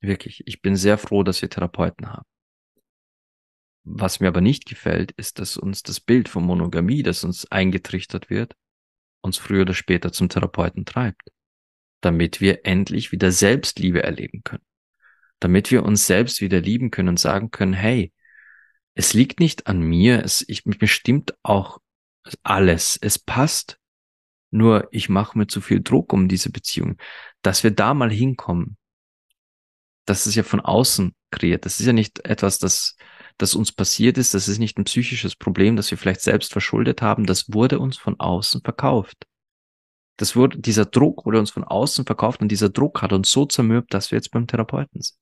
Wirklich. 0.00 0.42
Ich 0.46 0.62
bin 0.62 0.76
sehr 0.76 0.98
froh, 0.98 1.22
dass 1.22 1.42
wir 1.42 1.50
Therapeuten 1.50 2.12
haben. 2.12 2.26
Was 3.84 4.20
mir 4.20 4.28
aber 4.28 4.40
nicht 4.40 4.66
gefällt, 4.66 5.12
ist, 5.12 5.38
dass 5.38 5.56
uns 5.56 5.82
das 5.82 6.00
Bild 6.00 6.28
von 6.28 6.44
Monogamie, 6.44 7.02
das 7.02 7.24
uns 7.24 7.50
eingetrichtert 7.50 8.28
wird, 8.28 8.54
uns 9.22 9.38
früher 9.38 9.62
oder 9.62 9.74
später 9.74 10.12
zum 10.12 10.28
Therapeuten 10.28 10.84
treibt, 10.84 11.30
damit 12.00 12.40
wir 12.40 12.66
endlich 12.66 13.12
wieder 13.12 13.32
Selbstliebe 13.32 14.02
erleben 14.02 14.42
können, 14.44 14.64
damit 15.40 15.70
wir 15.70 15.84
uns 15.84 16.06
selbst 16.06 16.40
wieder 16.40 16.60
lieben 16.60 16.90
können 16.90 17.08
und 17.08 17.18
sagen 17.18 17.50
können, 17.50 17.72
hey, 17.72 18.12
es 18.94 19.14
liegt 19.14 19.40
nicht 19.40 19.66
an 19.66 19.80
mir, 19.80 20.22
es 20.22 20.44
ich, 20.48 20.64
bestimmt 20.64 21.34
auch 21.42 21.80
alles, 22.42 22.98
es 23.00 23.18
passt, 23.18 23.78
nur 24.50 24.88
ich 24.90 25.08
mache 25.08 25.36
mir 25.36 25.46
zu 25.46 25.60
viel 25.60 25.82
Druck 25.82 26.12
um 26.12 26.28
diese 26.28 26.50
Beziehung, 26.50 26.96
dass 27.42 27.64
wir 27.64 27.70
da 27.70 27.94
mal 27.94 28.10
hinkommen. 28.10 28.76
Das 30.06 30.26
ist 30.26 30.34
ja 30.34 30.42
von 30.42 30.60
außen 30.60 31.14
kreiert. 31.30 31.66
Das 31.66 31.80
ist 31.80 31.86
ja 31.86 31.92
nicht 31.92 32.24
etwas, 32.24 32.58
das 32.58 32.96
das 33.38 33.54
uns 33.54 33.72
passiert 33.72 34.18
ist, 34.18 34.34
das 34.34 34.48
ist 34.48 34.58
nicht 34.58 34.78
ein 34.78 34.84
psychisches 34.84 35.36
Problem, 35.36 35.76
das 35.76 35.90
wir 35.90 35.96
vielleicht 35.96 36.20
selbst 36.20 36.52
verschuldet 36.52 37.00
haben, 37.00 37.24
das 37.24 37.52
wurde 37.52 37.78
uns 37.78 37.96
von 37.96 38.18
außen 38.18 38.62
verkauft. 38.62 39.26
Das 40.16 40.34
wurde, 40.34 40.58
dieser 40.58 40.84
Druck 40.84 41.24
wurde 41.24 41.38
uns 41.38 41.52
von 41.52 41.62
außen 41.62 42.04
verkauft 42.04 42.40
und 42.42 42.48
dieser 42.48 42.68
Druck 42.68 43.00
hat 43.00 43.12
uns 43.12 43.30
so 43.30 43.46
zermürbt, 43.46 43.94
dass 43.94 44.10
wir 44.10 44.18
jetzt 44.18 44.32
beim 44.32 44.48
Therapeuten 44.48 45.00
sind. 45.00 45.18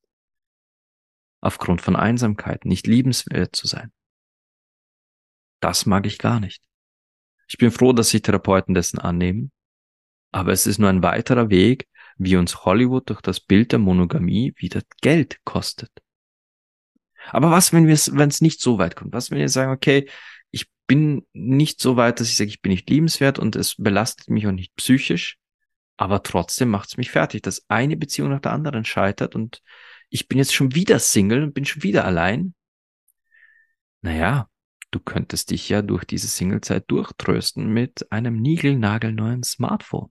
Aufgrund 1.43 1.83
von 1.83 1.95
Einsamkeit, 1.95 2.65
nicht 2.65 2.87
liebenswert 2.87 3.55
zu 3.55 3.67
sein. 3.67 3.93
Das 5.61 5.85
mag 5.85 6.07
ich 6.07 6.17
gar 6.19 6.41
nicht. 6.41 6.63
Ich 7.49 7.59
bin 7.59 7.71
froh, 7.71 7.93
dass 7.93 8.11
sich 8.11 8.23
Therapeuten 8.23 8.75
dessen 8.75 8.99
annehmen, 8.99 9.53
aber 10.33 10.53
es 10.53 10.67
ist 10.67 10.79
nur 10.79 10.91
ein 10.91 11.03
weiterer 11.03 11.51
Weg, 11.51 11.87
wie 12.19 12.37
uns 12.37 12.65
Hollywood 12.65 13.09
durch 13.11 13.21
das 13.21 13.41
Bild 13.41 13.73
der 13.73 13.79
Monogamie 13.79 14.55
wieder 14.57 14.83
Geld 15.01 15.39
kostet. 15.45 15.91
Aber 17.31 17.51
was, 17.51 17.73
wenn 17.73 17.87
wir 17.87 17.95
es, 17.95 18.15
wenn 18.15 18.29
es 18.29 18.41
nicht 18.41 18.61
so 18.61 18.79
weit 18.79 18.97
kommt? 18.97 19.13
Was, 19.13 19.31
wenn 19.31 19.39
wir 19.39 19.49
sagen, 19.49 19.73
okay, 19.73 20.09
ich 20.51 20.67
bin 20.87 21.27
nicht 21.33 21.81
so 21.81 21.97
weit, 21.97 22.21
dass 22.21 22.29
ich 22.29 22.37
sage, 22.37 22.51
ich 22.51 22.63
bin 22.63 22.71
nicht 22.71 22.89
liebenswert 22.89 23.39
und 23.39 23.57
es 23.57 23.75
belastet 23.77 24.31
mich 24.31 24.47
auch 24.47 24.53
nicht 24.53 24.75
psychisch, 24.77 25.39
aber 25.97 26.23
trotzdem 26.23 26.69
macht 26.69 26.91
es 26.91 26.97
mich 26.97 27.11
fertig, 27.11 27.43
dass 27.43 27.65
eine 27.69 27.97
Beziehung 27.97 28.31
nach 28.31 28.41
der 28.41 28.53
anderen 28.53 28.85
scheitert 28.85 29.35
und 29.35 29.63
ich 30.09 30.29
bin 30.29 30.39
jetzt 30.39 30.55
schon 30.55 30.75
wieder 30.75 30.99
Single 30.99 31.43
und 31.43 31.55
bin 31.55 31.65
schon 31.65 31.83
wieder 31.83 32.05
allein. 32.05 32.55
Naja, 34.03 34.49
du 34.97 35.01
könntest 35.01 35.51
dich 35.51 35.69
ja 35.69 35.83
durch 35.83 36.05
diese 36.05 36.27
Singlezeit 36.27 36.91
durchtrösten 36.91 37.69
mit 37.69 38.11
einem 38.11 38.41
niegelnagelneuen 38.41 39.43
Smartphone. 39.43 40.11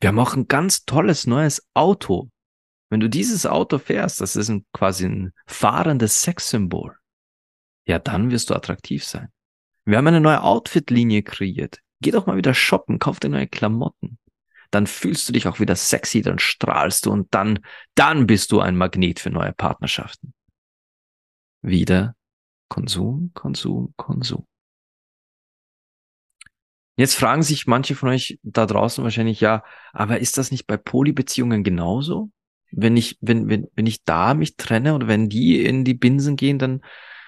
Wir 0.00 0.08
haben 0.08 0.18
auch 0.20 0.34
ein 0.34 0.46
ganz 0.46 0.84
tolles 0.84 1.26
neues 1.26 1.66
Auto. 1.74 2.30
Wenn 2.88 3.00
du 3.00 3.08
dieses 3.08 3.46
Auto 3.46 3.78
fährst, 3.78 4.20
das 4.20 4.36
ist 4.36 4.48
ein, 4.48 4.64
quasi 4.72 5.06
ein 5.06 5.32
fahrendes 5.46 6.22
Sexsymbol. 6.22 6.96
Ja, 7.86 7.98
dann 7.98 8.30
wirst 8.30 8.50
du 8.50 8.54
attraktiv 8.54 9.04
sein. 9.04 9.28
Wir 9.84 9.98
haben 9.98 10.06
eine 10.06 10.20
neue 10.20 10.42
Outfit-Linie 10.42 11.22
kreiert. 11.22 11.80
Geh 12.00 12.12
doch 12.12 12.26
mal 12.26 12.36
wieder 12.36 12.54
shoppen, 12.54 12.98
kauf 12.98 13.18
dir 13.18 13.28
neue 13.28 13.48
Klamotten. 13.48 14.18
Dann 14.70 14.86
fühlst 14.86 15.28
du 15.28 15.32
dich 15.32 15.48
auch 15.48 15.58
wieder 15.58 15.74
sexy, 15.74 16.22
dann 16.22 16.38
strahlst 16.38 17.06
du 17.06 17.10
und 17.10 17.34
dann, 17.34 17.58
dann 17.96 18.28
bist 18.28 18.52
du 18.52 18.60
ein 18.60 18.76
Magnet 18.76 19.18
für 19.18 19.30
neue 19.30 19.52
Partnerschaften. 19.52 20.32
Wieder 21.62 22.14
Konsum, 22.70 23.32
Konsum, 23.34 23.92
Konsum. 23.96 24.46
Jetzt 26.96 27.14
fragen 27.14 27.42
sich 27.42 27.66
manche 27.66 27.94
von 27.94 28.10
euch 28.10 28.38
da 28.42 28.66
draußen 28.66 29.02
wahrscheinlich, 29.02 29.40
ja, 29.40 29.64
aber 29.92 30.20
ist 30.20 30.38
das 30.38 30.50
nicht 30.50 30.66
bei 30.66 30.76
Polybeziehungen 30.76 31.64
genauso? 31.64 32.30
Wenn 32.70 32.96
ich, 32.96 33.18
wenn, 33.20 33.48
wenn, 33.48 33.66
wenn 33.74 33.86
ich 33.86 34.04
da 34.04 34.34
mich 34.34 34.56
trenne 34.56 34.94
oder 34.94 35.08
wenn 35.08 35.28
die 35.28 35.64
in 35.64 35.84
die 35.84 35.94
Binsen 35.94 36.36
gehen, 36.36 36.58
dann, 36.58 36.82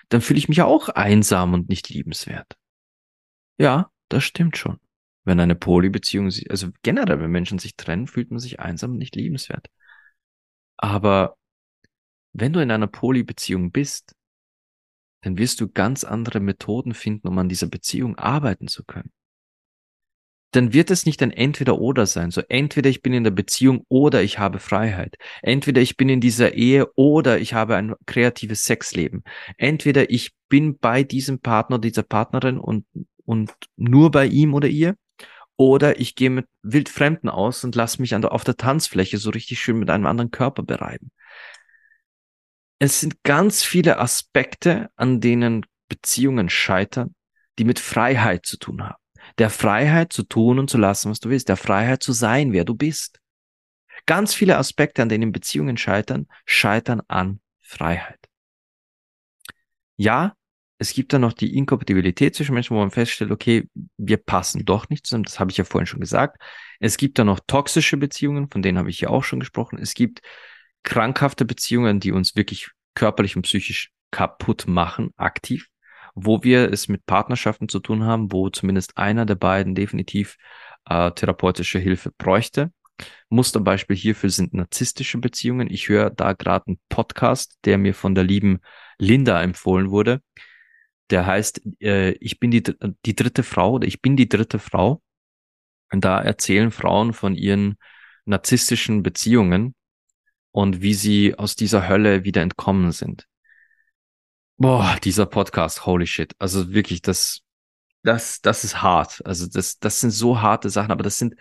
dann 0.09 0.21
fühle 0.21 0.39
ich 0.39 0.49
mich 0.49 0.63
auch 0.63 0.89
einsam 0.91 1.55
und 1.55 1.69
nicht 1.69 1.89
liebenswert. 1.89 2.55
Ja, 3.59 3.91
das 4.09 4.25
stimmt 4.25 4.57
schon. 4.57 4.79
Wenn 5.25 5.41
eine 5.41 5.57
Polybeziehung, 5.57 6.31
also 6.49 6.69
generell, 6.83 7.19
wenn 7.21 7.31
Menschen 7.31 7.59
sich 7.59 7.75
trennen, 7.77 8.07
fühlt 8.07 8.31
man 8.31 8.39
sich 8.39 8.61
einsam 8.61 8.93
und 8.93 8.99
nicht 8.99 9.17
liebenswert. 9.17 9.69
Aber 10.77 11.37
wenn 12.33 12.53
du 12.53 12.61
in 12.61 12.71
einer 12.71 12.87
Polybeziehung 12.87 13.73
bist, 13.73 14.15
dann 15.23 15.39
wirst 15.39 15.61
du 15.61 15.69
ganz 15.69 16.05
andere 16.05 16.41
Methoden 16.41 16.95
finden, 16.95 17.29
um 17.29 17.39
an 17.39 17.49
dieser 17.49 17.69
Beziehung 17.69 18.17
arbeiten 18.19 18.69
zu 18.69 18.85
können. 18.85 19.11
Dann 20.51 20.75
wird 20.75 20.91
es 20.91 21.07
nicht 21.07 21.23
ein 21.23 21.31
Entweder-Oder 21.31 22.05
sein. 22.05 22.31
So 22.31 22.43
entweder 22.47 22.91
ich 22.91 23.01
bin 23.01 23.15
in 23.15 23.25
der 23.25 23.31
Beziehung 23.31 23.87
oder 23.89 24.23
ich 24.23 24.39
habe 24.39 24.59
Freiheit. 24.59 25.17
Entweder 25.41 25.81
ich 25.81 25.97
bin 25.97 26.11
in 26.11 26.21
dieser 26.21 26.53
Ehe 26.53 26.93
oder 26.95 27.39
ich 27.39 27.55
habe 27.55 27.77
ein 27.77 27.95
kreatives 28.05 28.65
Sexleben. 28.65 29.25
Entweder 29.57 30.11
ich 30.11 30.33
bin 30.51 30.77
bei 30.77 31.05
diesem 31.05 31.39
Partner, 31.39 31.79
dieser 31.79 32.03
Partnerin 32.03 32.59
und, 32.59 32.85
und 33.25 33.53
nur 33.77 34.11
bei 34.11 34.27
ihm 34.27 34.53
oder 34.53 34.69
ihr. 34.69 34.95
Oder 35.57 35.99
ich 36.01 36.17
gehe 36.17 36.31
mit 36.31 36.47
Wildfremden 36.63 37.31
aus 37.31 37.65
und 37.65 37.75
lasse 37.75 38.03
mich 38.03 38.11
der, 38.11 38.33
auf 38.33 38.45
der 38.45 38.57
Tanzfläche 38.57 39.17
so 39.17 39.31
richtig 39.31 39.59
schön 39.61 39.79
mit 39.79 39.89
einem 39.89 40.07
anderen 40.07 40.31
Körper 40.31 40.63
bereiben 40.63 41.13
es 42.83 42.99
sind 42.99 43.23
ganz 43.23 43.63
viele 43.63 44.01
Aspekte, 44.01 44.91
an 44.97 45.21
denen 45.21 45.65
Beziehungen 45.89 46.51
scheitern, 46.51 47.15
die 47.57 47.65
mit 47.65 47.79
Freiheit 47.79 48.45
zu 48.45 48.57
tun 48.57 48.83
haben. 48.83 49.01
Der 49.39 49.51
Freiheit 49.51 50.13
zu 50.13 50.25
tun 50.25 50.59
und 50.59 50.69
zu 50.69 50.79
lassen, 50.79 51.09
was 51.09 51.21
du 51.21 51.31
willst, 51.31 51.49
der 51.49 51.57
Freiheit 51.57 52.03
zu 52.03 52.13
sein, 52.13 52.53
wer 52.53 52.65
du 52.65 52.75
bist. 52.75 53.21
Ganz 54.05 54.35
viele 54.35 54.59
Aspekte, 54.59 55.01
an 55.01 55.09
denen 55.09 55.31
Beziehungen 55.31 55.77
scheitern, 55.77 56.27
scheitern 56.45 57.03
an 57.07 57.41
Freiheit. 57.61 58.19
Ja, 59.97 60.35
es 60.79 60.93
gibt 60.93 61.13
da 61.13 61.21
noch 61.21 61.35
die 61.35 61.57
Inkompatibilität 61.57 62.35
zwischen 62.35 62.55
Menschen, 62.55 62.75
wo 62.75 62.81
man 62.81 62.91
feststellt, 62.91 63.31
okay, 63.31 63.69
wir 63.97 64.17
passen 64.17 64.65
doch 64.65 64.89
nicht 64.89 65.07
zusammen. 65.07 65.23
Das 65.23 65.39
habe 65.39 65.53
ich 65.53 65.57
ja 65.57 65.63
vorhin 65.63 65.87
schon 65.87 66.01
gesagt. 66.01 66.43
Es 66.81 66.97
gibt 66.97 67.17
da 67.21 67.23
noch 67.23 67.39
toxische 67.47 67.97
Beziehungen, 67.97 68.51
von 68.51 68.61
denen 68.61 68.79
habe 68.79 68.91
ich 68.91 69.01
ja 69.03 69.09
auch 69.11 69.23
schon 69.23 69.39
gesprochen. 69.39 69.79
Es 69.79 69.95
gibt 69.95 70.21
krankhafte 70.83 71.45
Beziehungen, 71.45 72.01
die 72.01 72.13
uns 72.13 72.37
wirklich 72.37 72.71
körperlich 72.95 73.37
und 73.37 73.43
psychisch 73.43 73.91
kaputt 74.11 74.67
machen, 74.67 75.13
aktiv, 75.17 75.69
wo 76.15 76.43
wir 76.43 76.71
es 76.73 76.89
mit 76.89 77.07
Partnerschaften 77.07 77.69
zu 77.69 77.81
tun 77.81 78.05
haben, 78.05 78.33
wo 78.33 78.51
zumindest 78.51 78.97
einer 78.99 79.25
der 79.25 79.37
beiden 79.37 79.75
definitiv 79.75 80.37
äh, 80.89 81.11
therapeutische 81.13 81.79
Hilfe 81.79 82.13
bräuchte. 82.19 82.73
Musterbeispiel 83.31 83.97
hierfür 83.97 84.31
sind 84.31 84.55
narzisstische 84.55 85.19
Beziehungen. 85.19 85.71
Ich 85.71 85.89
höre 85.89 86.11
da 86.11 86.35
gerade 86.35 86.67
einen 86.67 86.81
Podcast, 86.89 87.57
der 87.65 87.79
mir 87.79 87.95
von 87.95 88.15
der 88.15 88.25
lieben 88.25 88.61
Linda 88.99 89.43
empfohlen 89.43 89.91
wurde. 89.91 90.21
Der 91.11 91.27
heißt, 91.27 91.63
äh, 91.81 92.13
ich 92.13 92.39
bin 92.39 92.51
die, 92.51 92.63
die 93.07 93.17
dritte 93.17 93.43
Frau 93.43 93.73
oder 93.73 93.87
ich 93.87 94.03
bin 94.03 94.17
die 94.17 94.29
dritte 94.29 94.59
Frau. 94.59 95.03
Und 95.91 96.05
da 96.05 96.21
erzählen 96.21 96.71
Frauen 96.71 97.13
von 97.13 97.35
ihren 97.35 97.77
narzisstischen 98.25 99.03
Beziehungen 99.03 99.75
und 100.53 100.83
wie 100.83 100.95
sie 100.95 101.35
aus 101.35 101.57
dieser 101.57 101.89
Hölle 101.89 102.25
wieder 102.25 102.43
entkommen 102.43 102.93
sind. 102.93 103.27
Boah, 104.59 104.97
dieser 105.03 105.27
Podcast, 105.27 105.87
holy 105.87 106.07
shit. 106.07 106.35
Also 106.39 106.73
wirklich, 106.73 107.03
das, 107.03 107.41
das, 108.03 108.41
das 108.43 108.63
ist 108.63 108.83
hart. 108.83 109.25
Also 109.27 109.47
das, 109.47 109.79
das 109.79 110.01
sind 110.01 110.11
so 110.11 110.41
harte 110.41 110.71
Sachen, 110.71 110.93
aber 110.93 111.03
das 111.03 111.19
sind, 111.19 111.35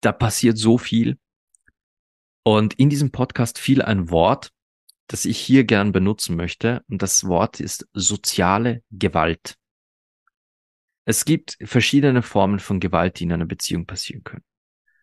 da 0.00 0.12
passiert 0.12 0.56
so 0.56 0.78
viel. 0.78 1.18
Und 2.44 2.74
in 2.74 2.88
diesem 2.88 3.10
Podcast 3.10 3.58
fiel 3.58 3.82
ein 3.82 4.10
Wort, 4.10 4.50
das 5.08 5.24
ich 5.24 5.38
hier 5.38 5.64
gern 5.64 5.92
benutzen 5.92 6.36
möchte. 6.36 6.82
Und 6.88 7.02
das 7.02 7.24
Wort 7.24 7.60
ist 7.60 7.86
soziale 7.92 8.82
Gewalt. 8.90 9.56
Es 11.04 11.24
gibt 11.24 11.58
verschiedene 11.60 12.22
Formen 12.22 12.60
von 12.60 12.78
Gewalt, 12.78 13.18
die 13.18 13.24
in 13.24 13.32
einer 13.32 13.46
Beziehung 13.46 13.86
passieren 13.86 14.22
können 14.22 14.44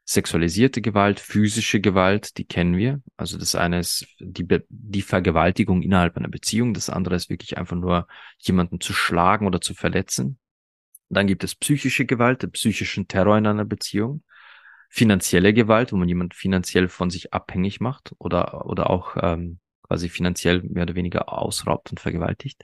sexualisierte 0.10 0.82
Gewalt, 0.82 1.20
physische 1.20 1.80
Gewalt, 1.82 2.40
die 2.40 2.46
kennen 2.46 2.76
wir. 2.76 3.00
Also 3.16 3.38
das 3.38 3.54
eine 3.54 3.80
ist 3.80 4.08
die, 4.20 4.44
Be 4.44 4.66
die 4.70 5.04
Vergewaltigung 5.04 5.84
innerhalb 5.84 6.18
einer 6.18 6.30
Beziehung, 6.30 6.74
das 6.74 6.90
andere 6.90 7.14
ist 7.14 7.30
wirklich 7.30 7.60
einfach 7.60 7.76
nur 7.76 8.08
jemanden 8.40 8.82
zu 8.82 8.92
schlagen 8.92 9.46
oder 9.46 9.62
zu 9.62 9.76
verletzen. 9.76 10.40
Dann 11.10 11.28
gibt 11.28 11.44
es 11.44 11.54
psychische 11.54 12.06
Gewalt, 12.06 12.42
den 12.42 12.52
psychischen 12.52 13.08
Terror 13.08 13.38
in 13.38 13.46
einer 13.46 13.66
Beziehung, 13.66 14.24
finanzielle 14.90 15.54
Gewalt, 15.54 15.92
wo 15.92 15.98
man 15.98 16.10
jemanden 16.10 16.34
finanziell 16.34 16.88
von 16.88 17.12
sich 17.12 17.32
abhängig 17.32 17.80
macht 17.80 18.16
oder, 18.18 18.66
oder 18.66 18.90
auch 18.90 19.16
ähm, 19.22 19.60
quasi 19.84 20.10
finanziell 20.10 20.64
mehr 20.64 20.84
oder 20.84 20.96
weniger 20.96 21.32
ausraubt 21.32 21.92
und 21.92 22.00
vergewaltigt. 22.00 22.64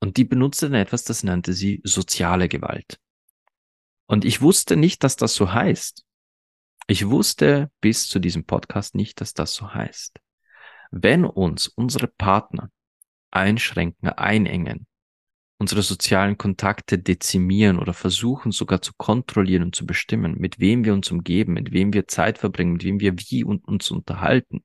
Und 0.00 0.16
die 0.16 0.24
benutzte 0.24 0.70
dann 0.70 0.80
etwas, 0.80 1.04
das 1.04 1.22
nannte 1.22 1.52
sie 1.52 1.80
soziale 1.84 2.48
Gewalt. 2.48 2.98
Und 4.06 4.24
ich 4.24 4.42
wusste 4.42 4.74
nicht, 4.74 5.04
dass 5.04 5.14
das 5.14 5.36
so 5.36 5.52
heißt. 5.52 6.04
Ich 6.86 7.08
wusste 7.08 7.70
bis 7.80 8.08
zu 8.08 8.18
diesem 8.18 8.44
Podcast 8.44 8.94
nicht, 8.94 9.20
dass 9.20 9.34
das 9.34 9.54
so 9.54 9.72
heißt. 9.72 10.18
Wenn 10.90 11.24
uns 11.24 11.68
unsere 11.68 12.08
Partner 12.08 12.70
einschränken, 13.30 14.08
einengen, 14.10 14.86
unsere 15.58 15.82
sozialen 15.82 16.36
Kontakte 16.36 16.98
dezimieren 16.98 17.78
oder 17.78 17.94
versuchen 17.94 18.50
sogar 18.50 18.82
zu 18.82 18.92
kontrollieren 18.96 19.62
und 19.62 19.76
zu 19.76 19.86
bestimmen, 19.86 20.36
mit 20.38 20.58
wem 20.58 20.84
wir 20.84 20.92
uns 20.92 21.10
umgeben, 21.10 21.52
mit 21.52 21.72
wem 21.72 21.92
wir 21.92 22.08
Zeit 22.08 22.38
verbringen, 22.38 22.72
mit 22.72 22.84
wem 22.84 22.98
wir 22.98 23.16
wie 23.16 23.44
und 23.44 23.66
uns 23.68 23.90
unterhalten. 23.92 24.64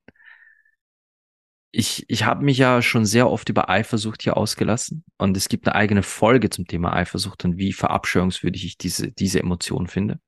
Ich, 1.70 2.04
ich 2.08 2.24
habe 2.24 2.44
mich 2.44 2.58
ja 2.58 2.82
schon 2.82 3.06
sehr 3.06 3.30
oft 3.30 3.48
über 3.48 3.70
Eifersucht 3.70 4.22
hier 4.22 4.36
ausgelassen 4.36 5.04
und 5.18 5.36
es 5.36 5.48
gibt 5.48 5.68
eine 5.68 5.76
eigene 5.76 6.02
Folge 6.02 6.50
zum 6.50 6.66
Thema 6.66 6.94
Eifersucht 6.94 7.44
und 7.44 7.58
wie 7.58 7.72
verabscheuungswürdig 7.72 8.64
ich 8.64 8.76
diese, 8.76 9.12
diese 9.12 9.38
Emotion 9.38 9.86
finde. 9.86 10.18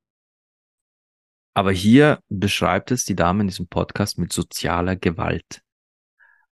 Aber 1.55 1.73
hier 1.73 2.23
beschreibt 2.29 2.91
es 2.91 3.05
die 3.05 3.17
Dame 3.17 3.43
in 3.43 3.49
diesem 3.49 3.67
Podcast 3.67 4.19
mit 4.19 4.33
sozialer 4.33 4.97
Gewalt. 4.97 5.63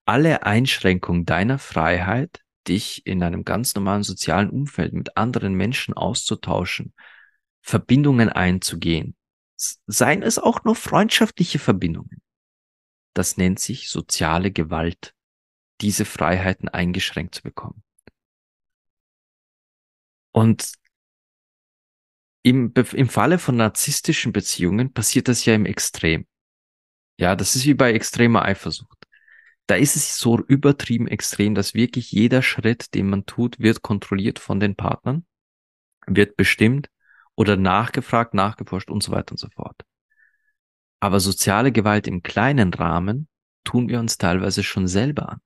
Alle 0.04 0.44
Einschränkungen 0.44 1.24
deiner 1.24 1.58
Freiheit, 1.58 2.42
dich 2.66 3.06
in 3.06 3.22
einem 3.22 3.44
ganz 3.44 3.74
normalen 3.74 4.02
sozialen 4.02 4.50
Umfeld 4.50 4.92
mit 4.92 5.16
anderen 5.16 5.54
Menschen 5.54 5.94
auszutauschen, 5.94 6.94
Verbindungen 7.62 8.28
einzugehen, 8.28 9.16
seien 9.86 10.22
es 10.22 10.38
auch 10.38 10.64
nur 10.64 10.74
freundschaftliche 10.74 11.58
Verbindungen. 11.58 12.22
Das 13.14 13.36
nennt 13.36 13.58
sich 13.58 13.90
soziale 13.90 14.50
Gewalt, 14.50 15.14
diese 15.80 16.04
Freiheiten 16.04 16.68
eingeschränkt 16.68 17.34
zu 17.34 17.42
bekommen. 17.42 17.82
Und 20.32 20.72
im, 22.48 22.72
im 22.74 23.08
Falle 23.08 23.38
von 23.38 23.56
narzisstischen 23.56 24.32
Beziehungen 24.32 24.92
passiert 24.92 25.28
das 25.28 25.44
ja 25.44 25.54
im 25.54 25.66
Extrem. 25.66 26.26
Ja, 27.18 27.36
das 27.36 27.56
ist 27.56 27.66
wie 27.66 27.74
bei 27.74 27.92
extremer 27.92 28.42
Eifersucht. 28.42 28.96
Da 29.66 29.74
ist 29.74 29.96
es 29.96 30.18
so 30.18 30.38
übertrieben 30.38 31.08
extrem, 31.08 31.54
dass 31.54 31.74
wirklich 31.74 32.10
jeder 32.10 32.42
Schritt, 32.42 32.94
den 32.94 33.10
man 33.10 33.26
tut, 33.26 33.58
wird 33.58 33.82
kontrolliert 33.82 34.38
von 34.38 34.60
den 34.60 34.76
Partnern, 34.76 35.26
wird 36.06 36.36
bestimmt 36.36 36.88
oder 37.34 37.56
nachgefragt, 37.56 38.34
nachgeforscht 38.34 38.90
und 38.90 39.02
so 39.02 39.12
weiter 39.12 39.32
und 39.32 39.38
so 39.38 39.48
fort. 39.54 39.82
Aber 41.00 41.20
soziale 41.20 41.70
Gewalt 41.70 42.06
im 42.06 42.22
kleinen 42.22 42.72
Rahmen 42.72 43.28
tun 43.64 43.88
wir 43.88 44.00
uns 44.00 44.16
teilweise 44.16 44.62
schon 44.62 44.88
selber 44.88 45.28
an 45.28 45.40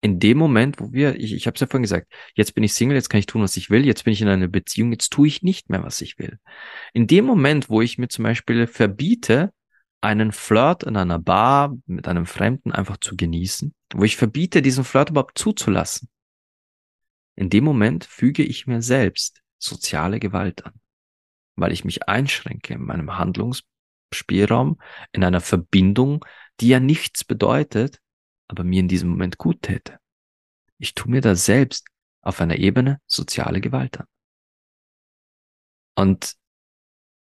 in 0.00 0.20
dem 0.20 0.38
Moment, 0.38 0.78
wo 0.80 0.92
wir, 0.92 1.16
ich, 1.16 1.32
ich 1.32 1.46
habe 1.46 1.54
es 1.54 1.60
ja 1.60 1.66
vorhin 1.66 1.82
gesagt, 1.82 2.12
jetzt 2.34 2.54
bin 2.54 2.62
ich 2.62 2.72
Single, 2.72 2.96
jetzt 2.96 3.08
kann 3.08 3.18
ich 3.18 3.26
tun, 3.26 3.42
was 3.42 3.56
ich 3.56 3.68
will, 3.70 3.84
jetzt 3.84 4.04
bin 4.04 4.12
ich 4.12 4.22
in 4.22 4.28
einer 4.28 4.48
Beziehung, 4.48 4.92
jetzt 4.92 5.10
tue 5.10 5.26
ich 5.26 5.42
nicht 5.42 5.70
mehr, 5.70 5.82
was 5.82 6.00
ich 6.00 6.18
will. 6.18 6.38
In 6.92 7.06
dem 7.06 7.24
Moment, 7.24 7.68
wo 7.68 7.82
ich 7.82 7.98
mir 7.98 8.08
zum 8.08 8.22
Beispiel 8.22 8.66
verbiete, 8.66 9.52
einen 10.00 10.30
Flirt 10.30 10.84
in 10.84 10.96
einer 10.96 11.18
Bar 11.18 11.76
mit 11.86 12.06
einem 12.06 12.26
Fremden 12.26 12.70
einfach 12.70 12.98
zu 12.98 13.16
genießen, 13.16 13.74
wo 13.94 14.04
ich 14.04 14.16
verbiete, 14.16 14.62
diesen 14.62 14.84
Flirt 14.84 15.10
überhaupt 15.10 15.36
zuzulassen, 15.36 16.08
in 17.34 17.50
dem 17.50 17.64
Moment 17.64 18.04
füge 18.04 18.44
ich 18.44 18.66
mir 18.66 18.82
selbst 18.82 19.42
soziale 19.58 20.20
Gewalt 20.20 20.64
an, 20.64 20.74
weil 21.56 21.72
ich 21.72 21.84
mich 21.84 22.08
einschränke 22.08 22.74
in 22.74 22.82
meinem 22.82 23.18
Handlungsspielraum, 23.18 24.78
in 25.10 25.24
einer 25.24 25.40
Verbindung, 25.40 26.24
die 26.60 26.68
ja 26.68 26.78
nichts 26.78 27.24
bedeutet, 27.24 28.00
aber 28.48 28.64
mir 28.64 28.80
in 28.80 28.88
diesem 28.88 29.10
Moment 29.10 29.38
gut 29.38 29.62
täte. 29.62 29.98
Ich 30.78 30.94
tue 30.94 31.10
mir 31.10 31.20
da 31.20 31.34
selbst 31.34 31.86
auf 32.22 32.40
einer 32.40 32.56
Ebene 32.56 33.00
soziale 33.06 33.60
Gewalt 33.60 34.00
an. 34.00 34.06
Und 35.94 36.34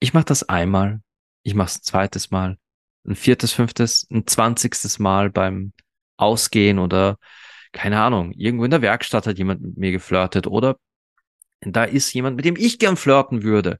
ich 0.00 0.12
mache 0.12 0.24
das 0.26 0.48
einmal, 0.48 1.00
ich 1.42 1.54
mache 1.54 1.68
es 1.68 1.78
ein 1.78 1.82
zweites 1.82 2.30
Mal, 2.30 2.58
ein 3.06 3.14
viertes, 3.14 3.52
fünftes, 3.52 4.06
ein 4.10 4.26
zwanzigstes 4.26 4.98
Mal 4.98 5.30
beim 5.30 5.72
Ausgehen 6.16 6.78
oder 6.78 7.18
keine 7.72 8.00
Ahnung, 8.00 8.32
irgendwo 8.32 8.64
in 8.64 8.70
der 8.70 8.82
Werkstatt 8.82 9.26
hat 9.26 9.38
jemand 9.38 9.60
mit 9.60 9.76
mir 9.76 9.92
geflirtet 9.92 10.46
oder 10.46 10.78
Da 11.60 11.84
ist 11.84 12.12
jemand, 12.12 12.36
mit 12.36 12.44
dem 12.44 12.56
ich 12.56 12.78
gern 12.78 12.96
flirten 12.96 13.42
würde. 13.42 13.78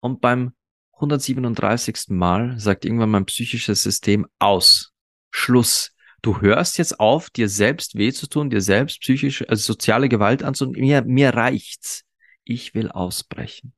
Und 0.00 0.20
beim 0.20 0.54
137. 0.94 2.08
Mal 2.08 2.58
sagt 2.58 2.84
irgendwann 2.84 3.10
mein 3.10 3.24
psychisches 3.26 3.82
System 3.82 4.26
aus. 4.38 4.92
Schluss. 5.30 5.91
Du 6.22 6.40
hörst 6.40 6.78
jetzt 6.78 7.00
auf, 7.00 7.30
dir 7.30 7.48
selbst 7.48 7.96
weh 7.96 8.12
zu 8.12 8.28
tun, 8.28 8.48
dir 8.48 8.60
selbst 8.60 9.00
psychische, 9.00 9.48
also 9.48 9.72
soziale 9.72 10.08
Gewalt 10.08 10.44
anzunehmen. 10.44 10.80
Mir, 10.80 11.02
mir 11.02 11.30
reicht's. 11.34 12.04
Ich 12.44 12.74
will 12.74 12.90
ausbrechen. 12.90 13.74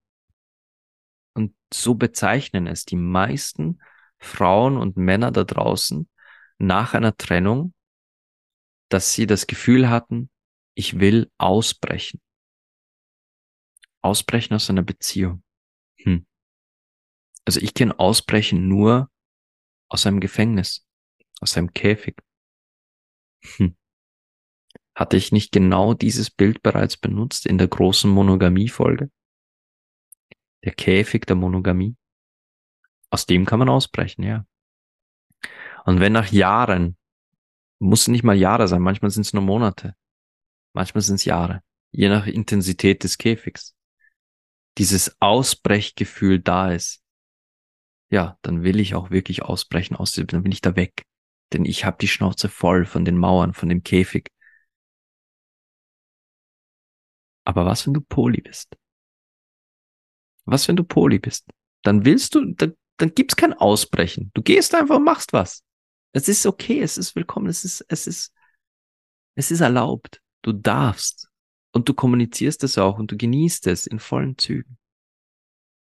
Und 1.35 1.55
so 1.73 1.95
bezeichnen 1.95 2.67
es 2.67 2.85
die 2.85 2.97
meisten 2.97 3.81
Frauen 4.19 4.77
und 4.77 4.97
Männer 4.97 5.33
da 5.33 5.45
draußen 5.45 6.09
nach 6.59 6.95
einer 6.95 7.17
Trennung, 7.17 7.75
dass 8.91 9.13
sie 9.13 9.27
das 9.27 9.47
Gefühl 9.47 9.89
hatten, 9.89 10.31
ich 10.75 11.01
will 11.01 11.31
ausbrechen. 11.39 12.21
Ausbrechen 14.03 14.55
aus 14.55 14.69
einer 14.69 14.83
Beziehung. 14.83 15.43
Hm. 15.97 16.27
Also 17.47 17.61
ich 17.61 17.73
kenne 17.73 17.99
Ausbrechen 17.99 18.69
nur 18.69 19.11
aus 19.89 20.07
einem 20.07 20.21
Gefängnis, 20.21 20.87
aus 21.41 21.57
einem 21.57 21.73
Käfig. 21.73 22.17
Hm. 23.57 23.77
Hatte 24.95 25.17
ich 25.17 25.33
nicht 25.33 25.53
genau 25.53 25.95
dieses 25.95 26.31
Bild 26.31 26.63
bereits 26.63 26.97
benutzt 26.97 27.47
in 27.47 27.59
der 27.59 27.69
großen 27.69 28.11
Monogamie-Folge? 28.11 29.11
Der 30.65 30.73
Käfig 30.73 31.27
der 31.27 31.37
Monogamie. 31.37 31.97
Aus 33.11 33.27
dem 33.27 33.45
kann 33.45 33.59
man 33.59 33.69
ausbrechen, 33.69 34.23
ja. 34.23 34.47
Und 35.85 36.01
wenn 36.01 36.13
nach 36.13 36.33
Jahren, 36.33 36.97
muss 37.79 38.09
nicht 38.09 38.25
mal 38.25 38.37
Jahre 38.37 38.69
sein, 38.69 38.81
manchmal 38.81 39.11
sind 39.11 39.27
es 39.27 39.33
nur 39.33 39.43
Monate, 39.43 39.95
manchmal 40.73 41.03
sind 41.03 41.17
es 41.17 41.25
Jahre, 41.25 41.63
je 41.93 42.09
nach 42.09 42.27
Intensität 42.27 43.05
des 43.05 43.19
Käfigs, 43.19 43.77
dieses 44.79 45.21
Ausbrechgefühl 45.21 46.41
da 46.41 46.73
ist, 46.73 47.03
ja, 48.11 48.39
dann 48.43 48.63
will 48.63 48.81
ich 48.81 48.95
auch 48.95 49.11
wirklich 49.11 49.43
ausbrechen 49.43 49.97
aus 49.97 50.13
dann 50.15 50.45
will 50.45 50.53
ich 50.53 50.61
da 50.61 50.77
weg. 50.77 51.05
Denn 51.53 51.65
ich 51.65 51.85
habe 51.85 51.97
die 52.01 52.09
Schnauze 52.09 52.49
voll 52.49 52.85
von 52.85 53.05
den 53.05 53.17
Mauern, 53.17 53.55
von 53.55 53.69
dem 53.69 53.83
Käfig. 53.83 54.31
Aber 57.45 57.67
was, 57.67 57.87
wenn 57.87 57.95
du 57.95 58.01
Poli 58.01 58.41
bist? 58.41 58.77
Was, 60.47 60.69
wenn 60.69 60.77
du 60.77 60.85
Poli 60.85 61.19
bist? 61.19 61.47
Dann 61.83 62.05
willst 62.05 62.35
du, 62.35 62.55
dann, 62.55 62.75
dann 62.97 63.15
gibt's 63.15 63.37
kein 63.37 63.53
Ausbrechen. 63.53 64.31
Du 64.35 64.43
gehst 64.43 64.75
einfach 64.75 64.97
und 64.97 65.05
machst 65.05 65.33
was. 65.33 65.63
Es 66.13 66.29
ist 66.29 66.47
okay, 66.47 66.81
es 66.81 66.97
ist 66.97 67.17
willkommen, 67.17 67.49
es 67.49 67.65
ist, 67.65 67.85
es 67.89 68.07
ist, 68.07 68.33
es 69.35 69.51
ist 69.51 69.61
erlaubt. 69.61 70.21
Du 70.43 70.53
darfst. 70.53 71.29
Und 71.73 71.89
du 71.89 71.95
kommunizierst 71.95 72.63
es 72.63 72.79
auch 72.79 72.99
und 72.99 73.11
du 73.11 73.17
genießt 73.17 73.67
es 73.67 73.89
in 73.89 73.99
vollen 73.99 74.39
Zügen. 74.39 74.79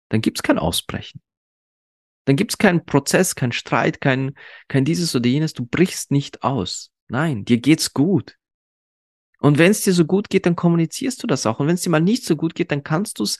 Dann 0.09 0.19
gibt's 0.19 0.43
kein 0.43 0.59
Ausbrechen. 0.59 1.21
Dann 2.29 2.35
gibt's 2.35 2.59
keinen 2.59 2.85
Prozess, 2.85 3.33
kein 3.33 3.51
Streit, 3.51 4.01
kein, 4.01 4.35
kein 4.67 4.85
dieses 4.85 5.15
oder 5.15 5.27
jenes. 5.27 5.53
Du 5.53 5.65
brichst 5.65 6.11
nicht 6.11 6.43
aus. 6.43 6.91
Nein, 7.07 7.43
dir 7.43 7.57
geht's 7.57 7.91
gut. 7.91 8.37
Und 9.39 9.57
wenn 9.57 9.71
es 9.71 9.81
dir 9.81 9.93
so 9.93 10.05
gut 10.05 10.29
geht, 10.29 10.45
dann 10.45 10.55
kommunizierst 10.55 11.23
du 11.23 11.25
das 11.25 11.47
auch. 11.47 11.59
Und 11.59 11.65
wenn 11.65 11.73
es 11.73 11.81
dir 11.81 11.89
mal 11.89 11.99
nicht 11.99 12.23
so 12.23 12.35
gut 12.35 12.53
geht, 12.53 12.69
dann 12.69 12.83
kannst 12.83 13.17
du 13.17 13.23
es 13.23 13.39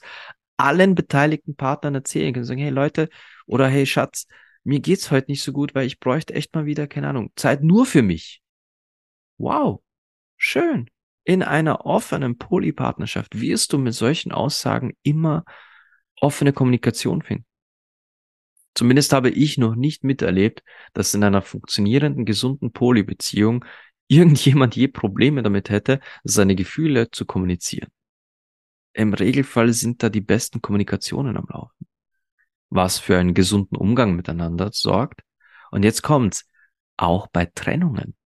allen 0.56 0.96
beteiligten 0.96 1.54
Partnern 1.54 1.94
erzählen. 1.94 2.36
Und 2.36 2.42
sagen, 2.42 2.58
hey 2.58 2.70
Leute, 2.70 3.08
oder 3.46 3.68
hey 3.68 3.86
Schatz, 3.86 4.26
mir 4.64 4.80
geht's 4.80 5.12
heute 5.12 5.30
nicht 5.30 5.44
so 5.44 5.52
gut, 5.52 5.72
weil 5.76 5.86
ich 5.86 6.00
bräuchte 6.00 6.34
echt 6.34 6.52
mal 6.56 6.66
wieder, 6.66 6.88
keine 6.88 7.10
Ahnung, 7.10 7.30
Zeit 7.36 7.62
nur 7.62 7.86
für 7.86 8.02
mich. 8.02 8.42
Wow. 9.38 9.82
Schön. 10.36 10.90
In 11.22 11.44
einer 11.44 11.86
offenen 11.86 12.38
Polypartnerschaft 12.38 13.40
wirst 13.40 13.72
du 13.72 13.78
mit 13.78 13.94
solchen 13.94 14.32
Aussagen 14.32 14.96
immer 15.04 15.44
offene 16.16 16.52
Kommunikation 16.52 17.22
finden. 17.22 17.44
Zumindest 18.80 19.12
habe 19.12 19.28
ich 19.28 19.58
noch 19.58 19.74
nicht 19.74 20.04
miterlebt, 20.04 20.62
dass 20.94 21.12
in 21.12 21.22
einer 21.22 21.42
funktionierenden, 21.42 22.24
gesunden 22.24 22.72
Polybeziehung 22.72 23.66
irgendjemand 24.08 24.74
je 24.74 24.88
Probleme 24.88 25.42
damit 25.42 25.68
hätte, 25.68 26.00
seine 26.24 26.54
Gefühle 26.54 27.10
zu 27.10 27.26
kommunizieren. 27.26 27.90
Im 28.94 29.12
Regelfall 29.12 29.74
sind 29.74 30.02
da 30.02 30.08
die 30.08 30.22
besten 30.22 30.62
Kommunikationen 30.62 31.36
am 31.36 31.44
Laufen. 31.50 31.86
Was 32.70 32.98
für 32.98 33.18
einen 33.18 33.34
gesunden 33.34 33.76
Umgang 33.76 34.16
miteinander 34.16 34.70
sorgt. 34.72 35.20
Und 35.70 35.82
jetzt 35.82 36.00
kommt's. 36.00 36.46
Auch 36.96 37.26
bei 37.26 37.44
Trennungen. 37.54 38.16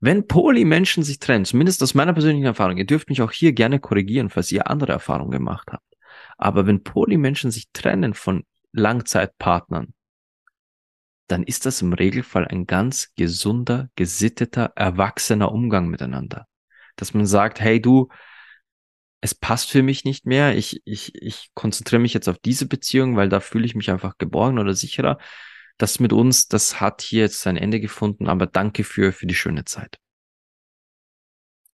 Wenn 0.00 0.26
Poly-Menschen 0.28 1.02
sich 1.02 1.18
trennen, 1.18 1.44
zumindest 1.44 1.82
aus 1.82 1.92
meiner 1.92 2.14
persönlichen 2.14 2.46
Erfahrung, 2.46 2.78
ihr 2.78 2.86
dürft 2.86 3.10
mich 3.10 3.20
auch 3.20 3.32
hier 3.32 3.52
gerne 3.52 3.80
korrigieren, 3.80 4.30
falls 4.30 4.50
ihr 4.50 4.70
andere 4.70 4.92
Erfahrungen 4.92 5.30
gemacht 5.30 5.72
habt. 5.72 5.94
Aber 6.38 6.66
wenn 6.66 6.82
Poly-Menschen 6.82 7.50
sich 7.50 7.70
trennen 7.74 8.14
von 8.14 8.44
Langzeitpartnern, 8.72 9.94
dann 11.28 11.42
ist 11.44 11.66
das 11.66 11.82
im 11.82 11.92
Regelfall 11.92 12.46
ein 12.46 12.66
ganz 12.66 13.12
gesunder, 13.14 13.90
gesitteter, 13.96 14.72
erwachsener 14.76 15.52
Umgang 15.52 15.88
miteinander. 15.88 16.46
Dass 16.96 17.14
man 17.14 17.26
sagt, 17.26 17.60
hey 17.60 17.80
du, 17.80 18.08
es 19.22 19.34
passt 19.34 19.70
für 19.70 19.82
mich 19.82 20.04
nicht 20.04 20.26
mehr, 20.26 20.56
ich, 20.56 20.82
ich, 20.84 21.14
ich 21.14 21.50
konzentriere 21.54 22.02
mich 22.02 22.12
jetzt 22.12 22.28
auf 22.28 22.38
diese 22.38 22.66
Beziehung, 22.66 23.16
weil 23.16 23.28
da 23.28 23.40
fühle 23.40 23.64
ich 23.64 23.74
mich 23.74 23.90
einfach 23.90 24.18
geborgen 24.18 24.58
oder 24.58 24.74
sicherer. 24.74 25.18
Das 25.78 26.00
mit 26.00 26.12
uns, 26.12 26.48
das 26.48 26.80
hat 26.80 27.02
hier 27.02 27.22
jetzt 27.22 27.40
sein 27.40 27.56
Ende 27.56 27.80
gefunden, 27.80 28.28
aber 28.28 28.46
danke 28.46 28.84
für, 28.84 29.12
für 29.12 29.26
die 29.26 29.34
schöne 29.34 29.64
Zeit. 29.64 30.01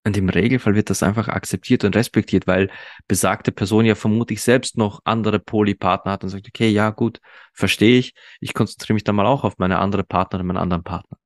Und 0.05 0.15
im 0.15 0.29
Regelfall 0.29 0.75
wird 0.75 0.89
das 0.89 1.03
einfach 1.03 1.27
akzeptiert 1.27 1.83
und 1.83 1.95
respektiert, 1.95 2.47
weil 2.47 2.71
besagte 3.07 3.51
Person 3.51 3.85
ja 3.85 3.95
vermutlich 3.95 4.41
selbst 4.41 4.77
noch 4.77 5.01
andere 5.03 5.39
Polypartner 5.39 6.13
hat 6.13 6.23
und 6.23 6.29
sagt, 6.29 6.47
okay, 6.47 6.69
ja 6.69 6.89
gut, 6.89 7.19
verstehe 7.53 7.99
ich. 7.99 8.13
Ich 8.39 8.53
konzentriere 8.53 8.93
mich 8.93 9.03
dann 9.03 9.15
mal 9.15 9.25
auch 9.25 9.43
auf 9.43 9.57
meine 9.57 9.79
andere 9.79 10.03
Partnerin, 10.03 10.47
meinen 10.47 10.57
anderen 10.57 10.83
Partner. 10.83 11.17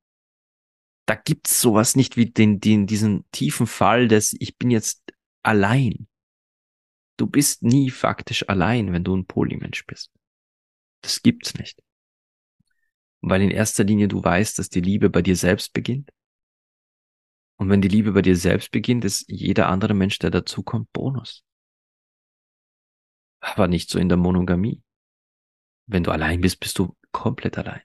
Da 1.05 1.15
gibt's 1.15 1.61
sowas 1.61 1.95
nicht 1.95 2.17
wie 2.17 2.26
den, 2.26 2.59
den, 2.59 2.88
diesen 2.88 3.30
tiefen 3.32 3.67
Fall 3.67 4.07
des, 4.07 4.36
ich 4.39 4.57
bin 4.57 4.71
jetzt 4.71 5.03
allein. 5.43 6.07
Du 7.17 7.28
bist 7.28 7.61
nie 7.61 7.91
faktisch 7.91 8.49
allein, 8.49 8.91
wenn 8.91 9.03
du 9.03 9.15
ein 9.15 9.28
Polymensch 9.28 9.86
bist. 9.86 10.11
Das 11.01 11.21
gibt's 11.21 11.53
nicht. 11.53 11.84
Weil 13.21 13.41
in 13.43 13.51
erster 13.51 13.84
Linie 13.84 14.07
du 14.07 14.24
weißt, 14.24 14.57
dass 14.57 14.69
die 14.69 14.82
Liebe 14.82 15.11
bei 15.11 15.21
dir 15.21 15.36
selbst 15.36 15.74
beginnt 15.74 16.09
und 17.58 17.70
wenn 17.70 17.82
die 17.82 17.88
Liebe 17.88 18.12
bei 18.12 18.22
dir 18.22 18.36
selbst 18.36 18.72
beginnt, 18.72 19.06
ist 19.06 19.26
jeder 19.28 19.70
andere 19.70 19.93
Mensch, 19.93 20.20
der 20.20 20.32
dazukommt, 20.32 20.91
Bonus. 20.91 21.43
Aber 23.39 23.68
nicht 23.68 23.89
so 23.89 23.99
in 23.99 24.10
der 24.10 24.18
Monogamie. 24.18 24.82
Wenn 25.86 26.04
du 26.04 26.12
allein 26.12 26.41
bist, 26.41 26.60
bist 26.60 26.80
du 26.80 26.95
komplett 27.12 27.58
allein. 27.58 27.82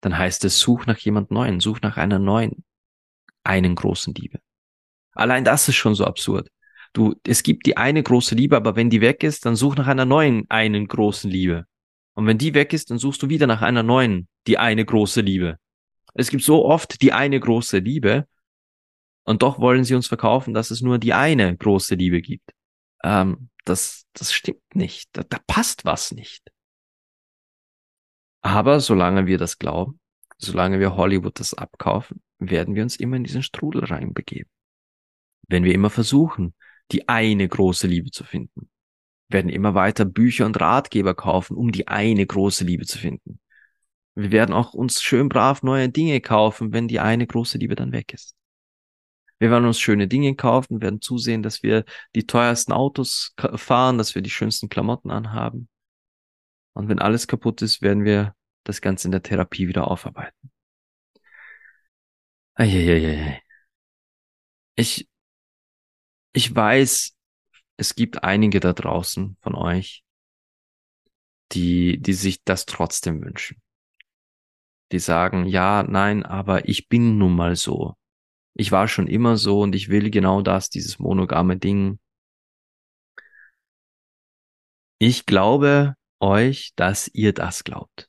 Dann 0.00 0.16
heißt 0.16 0.44
es, 0.44 0.58
such 0.58 0.86
nach 0.86 0.98
jemand 0.98 1.30
Neuen, 1.30 1.60
such 1.60 1.80
nach 1.80 1.96
einer 1.96 2.18
neuen, 2.18 2.64
einen 3.44 3.74
großen 3.74 4.14
Liebe. 4.14 4.40
Allein 5.12 5.44
das 5.44 5.68
ist 5.68 5.76
schon 5.76 5.94
so 5.94 6.04
absurd. 6.04 6.48
Du, 6.92 7.14
es 7.24 7.42
gibt 7.42 7.66
die 7.66 7.76
eine 7.76 8.02
große 8.02 8.34
Liebe, 8.34 8.56
aber 8.56 8.76
wenn 8.76 8.90
die 8.90 9.00
weg 9.00 9.22
ist, 9.22 9.46
dann 9.46 9.56
such 9.56 9.76
nach 9.76 9.86
einer 9.86 10.04
neuen, 10.04 10.48
einen 10.50 10.86
großen 10.88 11.30
Liebe. 11.30 11.66
Und 12.14 12.26
wenn 12.26 12.38
die 12.38 12.54
weg 12.54 12.72
ist, 12.72 12.90
dann 12.90 12.98
suchst 12.98 13.22
du 13.22 13.28
wieder 13.28 13.46
nach 13.46 13.62
einer 13.62 13.82
neuen, 13.82 14.28
die 14.46 14.58
eine 14.58 14.84
große 14.84 15.22
Liebe. 15.22 15.58
Es 16.14 16.30
gibt 16.30 16.42
so 16.42 16.64
oft 16.64 17.00
die 17.00 17.12
eine 17.12 17.40
große 17.40 17.78
Liebe, 17.78 18.26
und 19.24 19.42
doch 19.42 19.58
wollen 19.58 19.84
sie 19.84 19.94
uns 19.94 20.06
verkaufen, 20.06 20.54
dass 20.54 20.70
es 20.70 20.82
nur 20.82 20.98
die 20.98 21.12
eine 21.12 21.56
große 21.56 21.94
Liebe 21.94 22.20
gibt. 22.20 22.50
Ähm, 23.04 23.48
das, 23.64 24.06
das 24.12 24.32
stimmt 24.32 24.74
nicht. 24.74 25.08
Da, 25.12 25.22
da 25.22 25.38
passt 25.46 25.84
was 25.84 26.12
nicht. 26.12 26.50
Aber 28.42 28.80
solange 28.80 29.26
wir 29.26 29.38
das 29.38 29.58
glauben, 29.58 30.00
solange 30.38 30.80
wir 30.80 30.96
Hollywood 30.96 31.38
das 31.38 31.54
abkaufen, 31.54 32.20
werden 32.38 32.74
wir 32.74 32.82
uns 32.82 32.96
immer 32.96 33.16
in 33.16 33.24
diesen 33.24 33.44
Strudel 33.44 33.84
reinbegeben. 33.84 34.50
Wenn 35.48 35.64
wir 35.64 35.74
immer 35.74 35.90
versuchen, 35.90 36.54
die 36.90 37.08
eine 37.08 37.46
große 37.48 37.86
Liebe 37.86 38.10
zu 38.10 38.24
finden, 38.24 38.68
werden 39.28 39.48
immer 39.48 39.74
weiter 39.74 40.04
Bücher 40.04 40.44
und 40.46 40.60
Ratgeber 40.60 41.14
kaufen, 41.14 41.56
um 41.56 41.70
die 41.70 41.88
eine 41.88 42.26
große 42.26 42.64
Liebe 42.64 42.84
zu 42.84 42.98
finden. 42.98 43.38
Wir 44.14 44.30
werden 44.30 44.54
auch 44.54 44.74
uns 44.74 45.02
schön 45.02 45.28
brav 45.28 45.62
neue 45.62 45.88
Dinge 45.88 46.20
kaufen, 46.20 46.72
wenn 46.72 46.88
die 46.88 47.00
eine 47.00 47.26
große 47.26 47.58
Liebe 47.58 47.76
dann 47.76 47.92
weg 47.92 48.12
ist. 48.12 48.34
Wir 49.42 49.50
werden 49.50 49.64
uns 49.64 49.80
schöne 49.80 50.06
Dinge 50.06 50.36
kaufen, 50.36 50.80
werden 50.80 51.00
zusehen, 51.00 51.42
dass 51.42 51.64
wir 51.64 51.84
die 52.14 52.28
teuersten 52.28 52.70
Autos 52.70 53.34
fahren, 53.56 53.98
dass 53.98 54.14
wir 54.14 54.22
die 54.22 54.30
schönsten 54.30 54.68
Klamotten 54.68 55.10
anhaben. 55.10 55.68
Und 56.74 56.88
wenn 56.88 57.00
alles 57.00 57.26
kaputt 57.26 57.60
ist, 57.60 57.82
werden 57.82 58.04
wir 58.04 58.36
das 58.62 58.80
Ganze 58.80 59.08
in 59.08 59.10
der 59.10 59.24
Therapie 59.24 59.66
wieder 59.66 59.90
aufarbeiten. 59.90 60.52
Eieieiei. 62.54 63.42
Ich, 64.76 65.08
ich 66.32 66.54
weiß, 66.54 67.16
es 67.78 67.96
gibt 67.96 68.22
einige 68.22 68.60
da 68.60 68.72
draußen 68.72 69.38
von 69.40 69.56
euch, 69.56 70.04
die, 71.50 71.98
die 72.00 72.12
sich 72.12 72.44
das 72.44 72.64
trotzdem 72.64 73.20
wünschen. 73.20 73.60
Die 74.92 75.00
sagen, 75.00 75.46
ja, 75.46 75.82
nein, 75.82 76.22
aber 76.22 76.68
ich 76.68 76.86
bin 76.88 77.18
nun 77.18 77.34
mal 77.34 77.56
so 77.56 77.96
ich 78.54 78.72
war 78.72 78.88
schon 78.88 79.06
immer 79.06 79.36
so 79.36 79.60
und 79.60 79.74
ich 79.74 79.88
will 79.88 80.10
genau 80.10 80.42
das, 80.42 80.68
dieses 80.68 80.98
monogame 80.98 81.56
Ding. 81.56 81.98
Ich 84.98 85.26
glaube 85.26 85.96
euch, 86.20 86.72
dass 86.76 87.08
ihr 87.12 87.32
das 87.32 87.64
glaubt. 87.64 88.08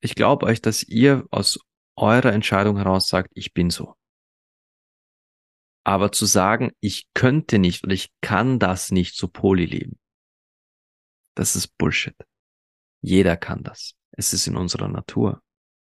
Ich 0.00 0.14
glaube 0.14 0.46
euch, 0.46 0.60
dass 0.62 0.82
ihr 0.82 1.26
aus 1.30 1.58
eurer 1.96 2.32
Entscheidung 2.32 2.76
heraus 2.76 3.08
sagt, 3.08 3.30
ich 3.34 3.52
bin 3.52 3.70
so. 3.70 3.94
Aber 5.84 6.12
zu 6.12 6.26
sagen, 6.26 6.72
ich 6.80 7.08
könnte 7.12 7.58
nicht 7.58 7.84
oder 7.84 7.94
ich 7.94 8.12
kann 8.20 8.58
das 8.58 8.92
nicht 8.92 9.16
so 9.16 9.28
poly 9.28 9.66
leben, 9.66 9.98
das 11.34 11.56
ist 11.56 11.76
Bullshit. 11.76 12.16
Jeder 13.00 13.36
kann 13.36 13.64
das. 13.64 13.94
Es 14.12 14.32
ist 14.32 14.46
in 14.46 14.56
unserer 14.56 14.88
Natur. 14.88 15.42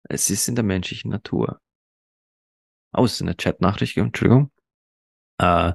Es 0.09 0.31
ist 0.31 0.49
in 0.49 0.55
der 0.55 0.65
menschlichen 0.65 1.11
Natur. 1.11 1.61
Oh, 2.95 3.05
es 3.05 3.15
ist 3.15 3.23
eine 3.23 3.37
Chat-Nachricht, 3.37 3.97
Entschuldigung. 3.97 4.51
Äh, 5.39 5.73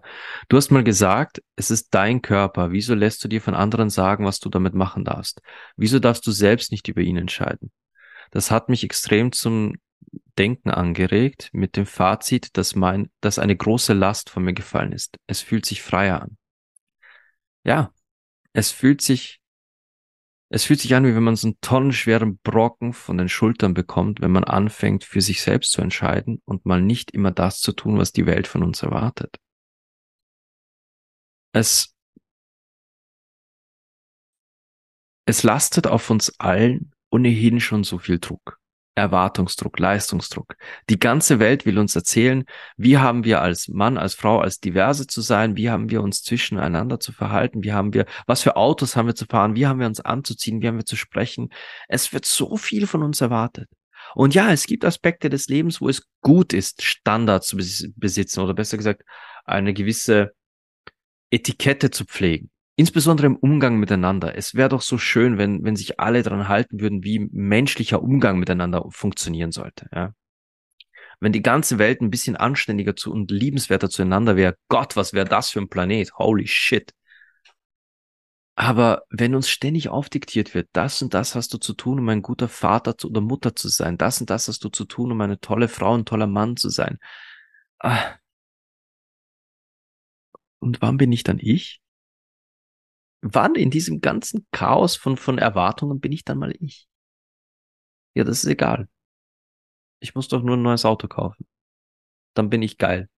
du 0.48 0.58
hast 0.58 0.72
mal 0.72 0.84
gesagt, 0.84 1.42
es 1.56 1.72
ist 1.72 1.94
dein 1.94 2.22
Körper. 2.22 2.72
Wieso 2.72 2.96
lässt 2.96 3.24
du 3.24 3.28
dir 3.28 3.42
von 3.42 3.56
anderen 3.56 3.90
sagen, 3.90 4.26
was 4.26 4.40
du 4.40 4.50
damit 4.50 4.74
machen 4.74 5.04
darfst? 5.04 5.42
Wieso 5.76 6.00
darfst 6.00 6.26
du 6.26 6.32
selbst 6.32 6.72
nicht 6.72 6.88
über 6.88 7.02
ihn 7.02 7.18
entscheiden? 7.18 7.72
Das 8.32 8.52
hat 8.52 8.70
mich 8.70 8.84
extrem 8.84 9.32
zum 9.32 9.76
Denken 10.38 10.70
angeregt 10.70 11.50
mit 11.52 11.76
dem 11.76 11.86
Fazit, 11.86 12.58
dass 12.58 12.76
mein, 12.76 13.10
dass 13.22 13.40
eine 13.40 13.56
große 13.56 13.94
Last 13.94 14.30
von 14.30 14.44
mir 14.44 14.54
gefallen 14.54 14.92
ist. 14.92 15.18
Es 15.28 15.42
fühlt 15.42 15.66
sich 15.66 15.82
freier 15.82 16.22
an. 16.22 16.38
Ja, 17.64 17.92
es 18.54 18.72
fühlt 18.72 19.02
sich, 19.02 19.39
es 20.50 20.66
fühlt 20.66 20.80
sich 20.80 20.96
an, 20.96 21.06
wie 21.06 21.14
wenn 21.14 21.24
man 21.24 21.36
so 21.36 21.48
einen 21.48 21.62
tonnenschweren 21.62 22.40
Brocken 22.40 22.94
von 22.94 23.18
den 23.18 23.30
Schultern 23.30 23.76
bekommt, 23.76 24.20
wenn 24.20 24.32
man 24.32 24.44
anfängt, 24.44 25.04
für 25.04 25.22
sich 25.22 25.42
selbst 25.42 25.72
zu 25.72 25.82
entscheiden 25.82 26.42
und 26.46 26.66
mal 26.66 26.82
nicht 26.82 27.12
immer 27.12 27.32
das 27.32 27.60
zu 27.60 27.72
tun, 27.72 28.00
was 28.00 28.12
die 28.12 28.26
Welt 28.26 28.48
von 28.48 28.64
uns 28.64 28.82
erwartet. 28.82 29.38
Es, 31.54 31.96
es 35.28 35.44
lastet 35.44 35.86
auf 35.86 36.10
uns 36.10 36.40
allen 36.40 36.94
ohnehin 37.12 37.60
schon 37.60 37.84
so 37.84 38.00
viel 38.00 38.20
Druck. 38.20 38.59
Erwartungsdruck, 39.00 39.80
Leistungsdruck. 39.80 40.56
Die 40.90 41.00
ganze 41.00 41.40
Welt 41.40 41.66
will 41.66 41.80
uns 41.80 41.96
erzählen, 41.96 42.46
wie 42.78 42.98
haben 42.98 43.24
wir 43.24 43.42
als 43.42 43.68
Mann, 43.68 43.98
als 43.98 44.14
Frau, 44.14 44.40
als 44.40 44.60
Diverse 44.60 45.08
zu 45.08 45.22
sein, 45.22 45.58
wie 45.58 45.70
haben 45.70 45.90
wir 45.90 46.02
uns 46.02 46.24
zwischeneinander 46.24 47.00
zu 47.00 47.12
verhalten, 47.12 47.64
wie 47.64 47.74
haben 47.74 47.94
wir, 47.94 48.06
was 48.28 48.42
für 48.42 48.56
Autos 48.56 48.96
haben 48.96 49.08
wir 49.08 49.16
zu 49.16 49.26
fahren, 49.26 49.56
wie 49.56 49.68
haben 49.68 49.80
wir 49.80 49.88
uns 49.88 50.00
anzuziehen, 50.00 50.62
wie 50.62 50.68
haben 50.68 50.78
wir 50.78 50.86
zu 50.86 50.96
sprechen. 50.96 51.50
Es 51.88 52.14
wird 52.14 52.26
so 52.26 52.58
viel 52.58 52.88
von 52.88 53.04
uns 53.04 53.22
erwartet. 53.22 53.70
Und 54.16 54.34
ja, 54.36 54.52
es 54.52 54.66
gibt 54.66 54.86
Aspekte 54.86 55.30
des 55.30 55.48
Lebens, 55.48 55.82
wo 55.82 55.90
es 55.90 56.08
gut 56.22 56.54
ist, 56.54 56.82
Standards 56.82 57.48
zu 57.48 57.58
besitzen 57.96 58.42
oder 58.42 58.54
besser 58.54 58.78
gesagt, 58.78 59.04
eine 59.46 59.74
gewisse 59.74 60.34
Etikette 61.32 61.92
zu 61.92 62.06
pflegen 62.06 62.50
insbesondere 62.80 63.28
im 63.28 63.36
Umgang 63.36 63.76
miteinander. 63.76 64.38
Es 64.38 64.56
wäre 64.56 64.70
doch 64.70 64.82
so 64.82 64.98
schön, 64.98 65.38
wenn, 65.38 65.66
wenn 65.66 65.76
sich 65.76 66.00
alle 66.00 66.24
daran 66.24 66.48
halten 66.48 66.80
würden, 66.80 67.04
wie 67.04 67.20
menschlicher 67.20 68.02
Umgang 68.02 68.40
miteinander 68.40 68.86
funktionieren 68.90 69.52
sollte. 69.52 69.90
Ja? 69.94 70.14
Wenn 71.20 71.34
die 71.34 71.42
ganze 71.42 71.78
Welt 71.78 72.00
ein 72.00 72.10
bisschen 72.10 72.38
anständiger 72.38 72.96
zu 72.96 73.12
und 73.12 73.32
liebenswerter 73.32 73.90
zueinander 73.90 74.38
wäre, 74.38 74.56
Gott, 74.70 74.96
was 74.96 75.12
wäre 75.12 75.28
das 75.28 75.50
für 75.50 75.60
ein 75.60 75.68
Planet? 75.68 76.14
Holy 76.18 76.48
shit. 76.48 76.94
Aber 78.56 79.04
wenn 79.10 79.36
uns 79.36 79.50
ständig 79.50 79.90
aufdiktiert 79.90 80.54
wird, 80.54 80.70
das 80.72 81.02
und 81.02 81.14
das 81.14 81.36
hast 81.36 81.54
du 81.54 81.58
zu 81.58 81.74
tun, 81.74 82.00
um 82.00 82.08
ein 82.08 82.22
guter 82.22 82.48
Vater 82.48 82.96
oder 83.06 83.20
Mutter 83.20 83.58
zu 83.58 83.68
sein, 83.68 83.98
das 83.98 84.22
und 84.22 84.30
das 84.30 84.48
hast 84.48 84.64
du 84.64 84.70
zu 84.70 84.86
tun, 84.86 85.12
um 85.12 85.20
eine 85.20 85.42
tolle 85.42 85.68
Frau, 85.68 85.98
ein 85.98 86.06
toller 86.06 86.28
Mann 86.28 86.56
zu 86.56 86.70
sein. 86.70 86.98
Ah. 87.80 88.16
Und 90.60 90.82
wann 90.82 90.96
bin 90.96 91.12
ich 91.12 91.24
dann 91.24 91.40
ich? 91.40 91.82
Wann 93.22 93.56
in 93.56 93.70
diesem 93.70 94.02
ganzen 94.02 94.48
Chaos 94.52 94.96
von, 94.96 95.18
von 95.18 95.38
Erwartungen 95.38 96.00
bin 96.00 96.12
ich 96.12 96.24
dann 96.24 96.38
mal 96.40 96.54
ich? 96.60 96.88
Ja, 98.16 98.24
das 98.24 98.44
ist 98.44 98.50
egal. 98.50 98.88
Ich 100.02 100.16
muss 100.16 100.28
doch 100.28 100.42
nur 100.42 100.58
ein 100.58 100.62
neues 100.62 100.86
Auto 100.86 101.08
kaufen. 101.08 101.48
Dann 102.34 102.50
bin 102.50 102.62
ich 102.62 102.78
geil. 102.78 103.10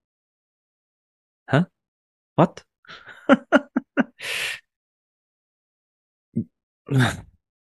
Hä? 1.47 1.65
What? 2.35 2.65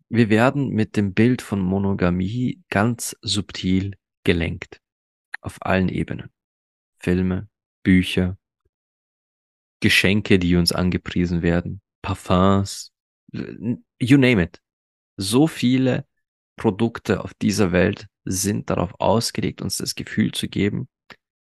Wir 0.09 0.30
werden 0.30 0.69
mit 0.69 0.95
dem 0.95 1.13
Bild 1.13 1.41
von 1.41 1.59
Monogamie 1.59 2.63
ganz 2.69 3.15
subtil 3.21 3.97
gelenkt. 4.23 4.82
Auf 5.41 5.57
allen 5.61 5.89
Ebenen. 5.89 6.32
Filme, 6.99 7.49
Bücher, 7.84 8.38
Geschenke, 9.80 10.39
die 10.39 10.55
uns 10.55 10.71
angepriesen 10.71 11.41
werden, 11.41 11.82
Parfums, 12.08 12.91
you 13.34 14.18
name 14.18 14.41
it. 14.41 14.62
So 15.18 15.45
viele 15.45 16.05
Produkte 16.55 17.22
auf 17.22 17.34
dieser 17.34 17.74
Welt 17.74 18.08
sind 18.24 18.70
darauf 18.70 18.93
ausgelegt, 18.99 19.62
uns 19.62 19.76
das 19.78 19.93
Gefühl 19.93 20.32
zu 20.32 20.47
geben, 20.47 20.88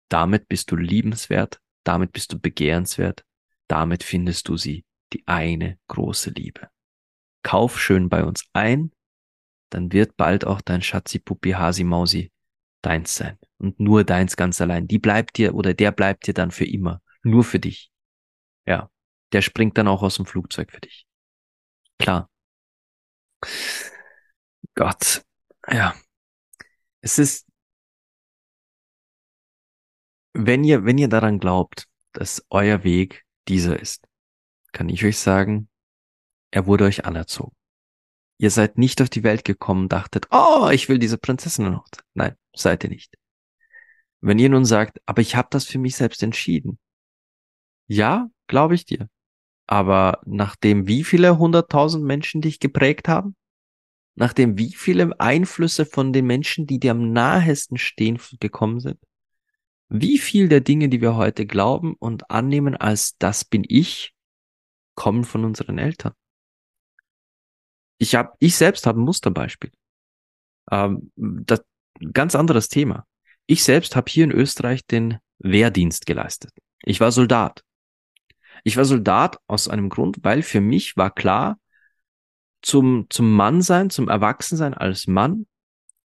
damit 0.07 0.47
bist 0.47 0.70
du 0.70 0.76
liebenswert, 0.76 1.59
damit 1.84 2.12
bist 2.12 2.32
du 2.32 2.39
begehrenswert, 2.39 3.24
damit 3.68 4.03
findest 4.03 4.49
du 4.49 4.57
sie, 4.57 4.86
die 5.14 5.24
eine 5.26 5.80
große 5.88 6.30
Liebe. 6.30 6.70
Kauf 7.41 7.80
schön 7.80 8.07
bei 8.07 8.24
uns 8.24 8.45
ein, 8.53 8.91
dann 9.72 9.91
wird 9.91 10.16
bald 10.16 10.45
auch 10.45 10.62
dein 10.62 10.84
Schatzi 10.84 11.18
Puppi 11.18 11.51
Hasi 11.51 11.84
Mausi 11.84 12.32
deins 12.84 13.16
sein 13.16 13.39
und 13.57 13.80
nur 13.80 14.03
deins 14.03 14.36
ganz 14.38 14.62
allein. 14.62 14.88
Die 14.88 14.99
bleibt 14.99 15.38
dir 15.38 15.55
oder 15.55 15.74
der 15.74 15.91
bleibt 15.91 16.28
dir 16.28 16.36
dann 16.36 16.51
für 16.51 16.66
immer, 16.66 17.01
nur 17.24 17.43
für 17.43 17.59
dich. 17.59 17.91
Ja, 18.68 18.90
der 19.32 19.41
springt 19.41 19.77
dann 19.77 19.88
auch 19.88 20.03
aus 20.03 20.15
dem 20.15 20.25
Flugzeug 20.25 20.71
für 20.71 20.82
dich. 20.82 21.05
Klar. 21.97 22.29
Gott. 24.75 25.23
Ja. 25.69 25.95
Es 27.01 27.17
ist, 27.17 27.47
wenn 30.34 30.63
ihr, 30.63 30.86
wenn 30.86 30.97
ihr 30.97 31.07
daran 31.07 31.39
glaubt, 31.39 31.88
dass 32.13 32.45
euer 32.49 32.84
Weg 32.84 33.25
dieser 33.47 33.79
ist, 33.79 34.07
kann 34.71 34.89
ich 34.89 35.03
euch 35.05 35.17
sagen, 35.17 35.69
er 36.51 36.65
wurde 36.65 36.86
euch 36.86 37.05
anerzogen. 37.05 37.55
Ihr 38.38 38.51
seid 38.51 38.77
nicht 38.77 39.01
auf 39.01 39.09
die 39.09 39.23
Welt 39.23 39.45
gekommen, 39.45 39.88
dachtet, 39.88 40.27
oh, 40.32 40.69
ich 40.71 40.89
will 40.89 40.99
diese 40.99 41.17
Prinzessin 41.17 41.71
noch. 41.71 41.88
Nein, 42.13 42.36
seid 42.55 42.84
ihr 42.84 42.89
nicht. 42.89 43.15
Wenn 44.19 44.39
ihr 44.39 44.49
nun 44.49 44.65
sagt, 44.65 44.99
aber 45.05 45.21
ich 45.21 45.36
habe 45.36 45.47
das 45.51 45.65
für 45.65 45.79
mich 45.79 45.95
selbst 45.95 46.23
entschieden. 46.23 46.79
Ja, 47.88 48.29
glaube 48.47 48.75
ich 48.75 48.86
dir. 48.86 49.09
Aber 49.72 50.19
nachdem 50.26 50.86
wie 50.86 51.05
viele 51.05 51.38
hunderttausend 51.38 52.03
Menschen 52.03 52.41
dich 52.41 52.59
geprägt 52.59 53.07
haben? 53.07 53.38
Nachdem 54.15 54.57
wie 54.57 54.74
viele 54.74 55.17
Einflüsse 55.17 55.86
von 55.86 56.11
den 56.11 56.28
Menschen, 56.28 56.67
die 56.67 56.78
dir 56.78 56.91
am 56.91 57.13
nahesten 57.13 57.78
stehen, 57.78 58.19
gekommen 58.41 58.82
sind? 58.82 58.99
Wie 59.88 60.17
viel 60.17 60.49
der 60.49 60.59
Dinge, 60.59 60.89
die 60.89 60.99
wir 60.99 61.15
heute 61.15 61.45
glauben 61.45 61.95
und 61.99 62.30
annehmen 62.30 62.76
als 62.76 63.15
das 63.17 63.45
bin 63.45 63.63
ich, 63.65 64.13
kommen 64.95 65.24
von 65.24 65.45
unseren 65.45 65.78
Eltern? 65.78 66.11
Ich 67.97 68.13
hab, 68.15 68.36
ich 68.39 68.57
selbst 68.57 68.86
habe 68.86 68.99
ein 68.99 69.05
Musterbeispiel. 69.05 69.72
Ähm, 70.69 71.13
das 71.15 71.63
ganz 72.11 72.36
anderes 72.36 72.67
Thema. 72.67 73.05
Ich 73.45 73.63
selbst 73.63 73.95
habe 73.95 74.11
hier 74.11 74.26
in 74.26 74.32
Österreich 74.32 74.86
den 74.86 75.19
Wehrdienst 75.39 76.05
geleistet. 76.05 76.51
Ich 76.84 76.99
war 76.99 77.13
Soldat. 77.13 77.63
Ich 78.64 78.78
war 78.78 78.86
Soldat 78.86 79.38
aus 79.47 79.68
einem 79.68 79.89
Grund, 79.89 80.20
weil 80.24 80.43
für 80.43 80.62
mich 80.62 80.97
war 80.97 81.12
klar, 81.12 81.57
zum, 82.62 83.07
zum 83.09 83.34
Mann 83.34 83.62
sein, 83.62 83.89
zum 83.89 84.07
Erwachsensein 84.07 84.74
als 84.74 85.07
Mann, 85.07 85.47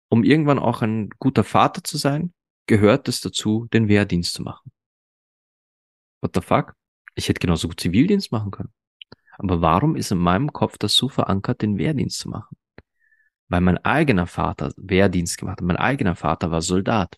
um 0.09 0.24
irgendwann 0.24 0.59
auch 0.59 0.82
ein 0.82 1.11
guter 1.18 1.44
Vater 1.44 1.84
zu 1.84 1.96
sein, 1.96 2.32
gehört 2.66 3.09
es 3.09 3.20
dazu, 3.20 3.68
den 3.72 3.88
Wehrdienst 3.88 4.34
zu 4.34 4.42
machen. 4.42 4.72
What 6.20 6.32
the 6.34 6.40
fuck? 6.40 6.74
Ich 7.14 7.28
hätte 7.28 7.38
genauso 7.38 7.68
gut 7.68 7.80
Zivildienst 7.80 8.32
machen 8.32 8.51
können. 8.51 8.72
Aber 9.38 9.62
warum 9.62 9.96
ist 9.96 10.11
in 10.11 10.18
meinem 10.18 10.53
Kopf 10.53 10.76
das 10.76 10.94
so 10.94 11.09
verankert, 11.09 11.62
den 11.62 11.78
Wehrdienst 11.78 12.18
zu 12.18 12.28
machen? 12.28 12.57
Weil 13.48 13.61
mein 13.61 13.78
eigener 13.78 14.26
Vater 14.26 14.72
Wehrdienst 14.76 15.38
gemacht 15.38 15.61
hat. 15.61 15.66
Mein 15.66 15.76
eigener 15.76 16.14
Vater 16.14 16.51
war 16.51 16.62
Soldat. 16.62 17.16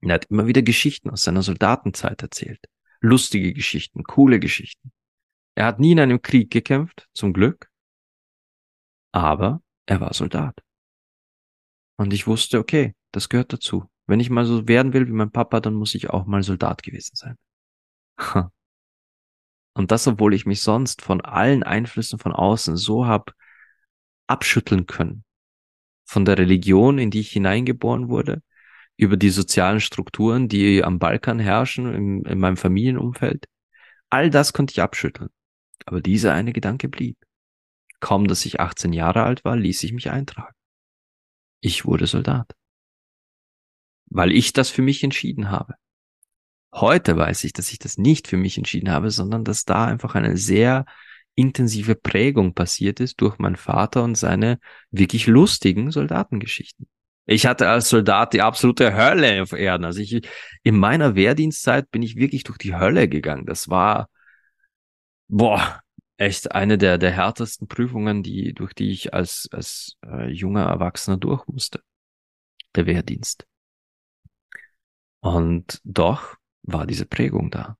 Und 0.00 0.10
er 0.10 0.14
hat 0.14 0.26
immer 0.26 0.46
wieder 0.46 0.62
Geschichten 0.62 1.10
aus 1.10 1.22
seiner 1.22 1.42
Soldatenzeit 1.42 2.22
erzählt 2.22 2.60
lustige 3.02 3.52
Geschichten, 3.52 4.04
coole 4.04 4.40
Geschichten. 4.40 4.92
Er 5.54 5.66
hat 5.66 5.80
nie 5.80 5.92
in 5.92 6.00
einem 6.00 6.22
Krieg 6.22 6.50
gekämpft, 6.50 7.08
zum 7.12 7.34
Glück, 7.34 7.70
aber 9.12 9.60
er 9.86 10.00
war 10.00 10.14
Soldat. 10.14 10.62
Und 11.96 12.12
ich 12.12 12.26
wusste, 12.26 12.58
okay, 12.58 12.94
das 13.10 13.28
gehört 13.28 13.52
dazu. 13.52 13.84
Wenn 14.06 14.20
ich 14.20 14.30
mal 14.30 14.46
so 14.46 14.66
werden 14.66 14.92
will 14.94 15.06
wie 15.06 15.12
mein 15.12 15.30
Papa, 15.30 15.60
dann 15.60 15.74
muss 15.74 15.94
ich 15.94 16.10
auch 16.10 16.26
mal 16.26 16.42
Soldat 16.42 16.82
gewesen 16.82 17.14
sein. 17.14 17.36
Und 19.74 19.90
das, 19.90 20.06
obwohl 20.06 20.34
ich 20.34 20.46
mich 20.46 20.62
sonst 20.62 21.02
von 21.02 21.20
allen 21.20 21.62
Einflüssen 21.62 22.18
von 22.18 22.32
außen 22.32 22.76
so 22.76 23.06
hab 23.06 23.34
abschütteln 24.26 24.86
können. 24.86 25.24
Von 26.04 26.24
der 26.24 26.38
Religion, 26.38 26.98
in 26.98 27.10
die 27.10 27.20
ich 27.20 27.30
hineingeboren 27.30 28.08
wurde, 28.08 28.42
über 29.02 29.16
die 29.16 29.30
sozialen 29.30 29.80
Strukturen, 29.80 30.48
die 30.48 30.84
am 30.84 31.00
Balkan 31.00 31.40
herrschen, 31.40 31.92
in, 31.92 32.24
in 32.24 32.38
meinem 32.38 32.56
Familienumfeld. 32.56 33.46
All 34.10 34.30
das 34.30 34.52
konnte 34.52 34.72
ich 34.72 34.80
abschütteln. 34.80 35.30
Aber 35.86 36.00
dieser 36.00 36.32
eine 36.32 36.52
Gedanke 36.52 36.88
blieb. 36.88 37.16
Kaum, 37.98 38.28
dass 38.28 38.46
ich 38.46 38.60
18 38.60 38.92
Jahre 38.92 39.24
alt 39.24 39.44
war, 39.44 39.56
ließ 39.56 39.82
ich 39.82 39.92
mich 39.92 40.10
eintragen. 40.10 40.54
Ich 41.60 41.84
wurde 41.84 42.06
Soldat. 42.06 42.52
Weil 44.06 44.30
ich 44.30 44.52
das 44.52 44.70
für 44.70 44.82
mich 44.82 45.02
entschieden 45.02 45.50
habe. 45.50 45.74
Heute 46.72 47.16
weiß 47.16 47.42
ich, 47.42 47.52
dass 47.52 47.72
ich 47.72 47.80
das 47.80 47.98
nicht 47.98 48.28
für 48.28 48.36
mich 48.36 48.56
entschieden 48.56 48.90
habe, 48.90 49.10
sondern 49.10 49.42
dass 49.42 49.64
da 49.64 49.84
einfach 49.84 50.14
eine 50.14 50.36
sehr 50.36 50.86
intensive 51.34 51.96
Prägung 51.96 52.54
passiert 52.54 53.00
ist 53.00 53.20
durch 53.20 53.38
meinen 53.38 53.56
Vater 53.56 54.04
und 54.04 54.14
seine 54.14 54.60
wirklich 54.92 55.26
lustigen 55.26 55.90
Soldatengeschichten. 55.90 56.86
Ich 57.26 57.46
hatte 57.46 57.68
als 57.68 57.88
Soldat 57.88 58.32
die 58.32 58.42
absolute 58.42 58.94
Hölle 58.94 59.42
auf 59.42 59.52
Erden. 59.52 59.84
Also 59.84 60.00
ich, 60.00 60.28
in 60.62 60.76
meiner 60.76 61.14
Wehrdienstzeit 61.14 61.90
bin 61.90 62.02
ich 62.02 62.16
wirklich 62.16 62.42
durch 62.44 62.58
die 62.58 62.74
Hölle 62.74 63.08
gegangen. 63.08 63.46
Das 63.46 63.68
war, 63.68 64.08
boah, 65.28 65.80
echt 66.16 66.52
eine 66.52 66.78
der, 66.78 66.98
der 66.98 67.12
härtesten 67.12 67.68
Prüfungen, 67.68 68.22
die, 68.22 68.54
durch 68.54 68.74
die 68.74 68.90
ich 68.90 69.14
als, 69.14 69.48
als 69.52 69.96
äh, 70.04 70.28
junger 70.30 70.64
Erwachsener 70.64 71.16
durch 71.16 71.46
musste. 71.46 71.82
Der 72.74 72.86
Wehrdienst. 72.86 73.46
Und 75.20 75.80
doch 75.84 76.36
war 76.62 76.86
diese 76.86 77.06
Prägung 77.06 77.50
da. 77.50 77.76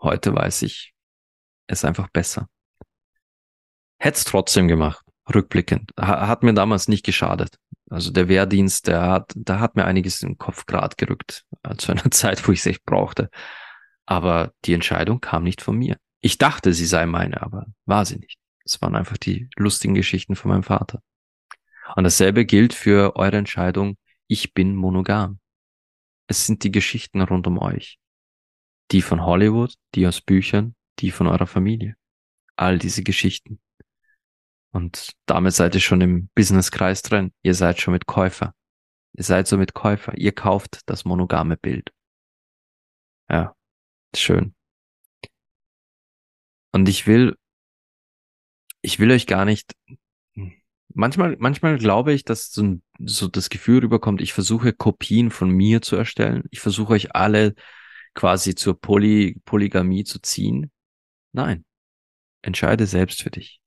Heute 0.00 0.34
weiß 0.34 0.62
ich, 0.62 0.94
es 1.66 1.84
einfach 1.84 2.08
besser. 2.08 2.48
Hätte 3.98 4.16
es 4.16 4.24
trotzdem 4.24 4.68
gemacht, 4.68 5.04
rückblickend. 5.34 5.92
Hat 5.98 6.42
mir 6.42 6.54
damals 6.54 6.88
nicht 6.88 7.04
geschadet. 7.04 7.58
Also 7.90 8.10
der 8.10 8.28
Wehrdienst, 8.28 8.86
der 8.86 9.02
hat, 9.02 9.32
da 9.34 9.60
hat 9.60 9.76
mir 9.76 9.84
einiges 9.84 10.22
im 10.22 10.36
Kopf 10.36 10.66
grad 10.66 10.98
gerückt, 10.98 11.44
äh, 11.62 11.74
zu 11.76 11.92
einer 11.92 12.10
Zeit, 12.10 12.46
wo 12.46 12.52
ich 12.52 12.60
es 12.60 12.66
echt 12.66 12.84
brauchte. 12.84 13.30
Aber 14.06 14.52
die 14.64 14.74
Entscheidung 14.74 15.20
kam 15.20 15.42
nicht 15.42 15.62
von 15.62 15.76
mir. 15.76 15.98
Ich 16.20 16.38
dachte, 16.38 16.72
sie 16.72 16.86
sei 16.86 17.06
meine, 17.06 17.42
aber 17.42 17.66
war 17.84 18.04
sie 18.04 18.18
nicht. 18.18 18.38
Es 18.64 18.80
waren 18.82 18.96
einfach 18.96 19.16
die 19.16 19.48
lustigen 19.56 19.94
Geschichten 19.94 20.36
von 20.36 20.50
meinem 20.50 20.62
Vater. 20.62 21.02
Und 21.96 22.04
dasselbe 22.04 22.44
gilt 22.44 22.74
für 22.74 23.16
eure 23.16 23.36
Entscheidung, 23.36 23.96
ich 24.26 24.52
bin 24.52 24.74
monogam. 24.74 25.40
Es 26.26 26.46
sind 26.46 26.64
die 26.64 26.70
Geschichten 26.70 27.22
rund 27.22 27.46
um 27.46 27.58
euch. 27.58 27.98
Die 28.90 29.00
von 29.00 29.24
Hollywood, 29.24 29.74
die 29.94 30.06
aus 30.06 30.20
Büchern, 30.20 30.74
die 30.98 31.10
von 31.10 31.26
eurer 31.26 31.46
Familie. 31.46 31.96
All 32.56 32.78
diese 32.78 33.02
Geschichten. 33.02 33.60
Und 34.72 35.12
damit 35.26 35.54
seid 35.54 35.74
ihr 35.74 35.80
schon 35.80 36.00
im 36.00 36.28
Businesskreis 36.34 37.02
drin. 37.02 37.32
Ihr 37.42 37.54
seid 37.54 37.80
schon 37.80 37.92
mit 37.92 38.06
Käufer. 38.06 38.54
Ihr 39.12 39.24
seid 39.24 39.48
so 39.48 39.56
mit 39.56 39.74
Käufer. 39.74 40.16
Ihr 40.16 40.32
kauft 40.32 40.82
das 40.86 41.04
monogame 41.04 41.56
Bild. 41.56 41.90
Ja, 43.30 43.54
schön. 44.14 44.54
Und 46.72 46.88
ich 46.88 47.06
will, 47.06 47.36
ich 48.82 48.98
will 48.98 49.10
euch 49.10 49.26
gar 49.26 49.44
nicht, 49.44 49.74
manchmal, 50.94 51.36
manchmal 51.38 51.78
glaube 51.78 52.12
ich, 52.12 52.24
dass 52.24 52.50
so, 52.52 52.78
so 53.00 53.28
das 53.28 53.48
Gefühl 53.48 53.80
rüberkommt, 53.80 54.20
ich 54.20 54.32
versuche 54.32 54.72
Kopien 54.72 55.30
von 55.30 55.50
mir 55.50 55.82
zu 55.82 55.96
erstellen. 55.96 56.44
Ich 56.50 56.60
versuche 56.60 56.92
euch 56.92 57.14
alle 57.14 57.54
quasi 58.14 58.54
zur 58.54 58.78
Poly, 58.80 59.40
Polygamie 59.44 60.04
zu 60.04 60.20
ziehen. 60.20 60.70
Nein. 61.32 61.64
Entscheide 62.42 62.86
selbst 62.86 63.22
für 63.22 63.30
dich. 63.30 63.60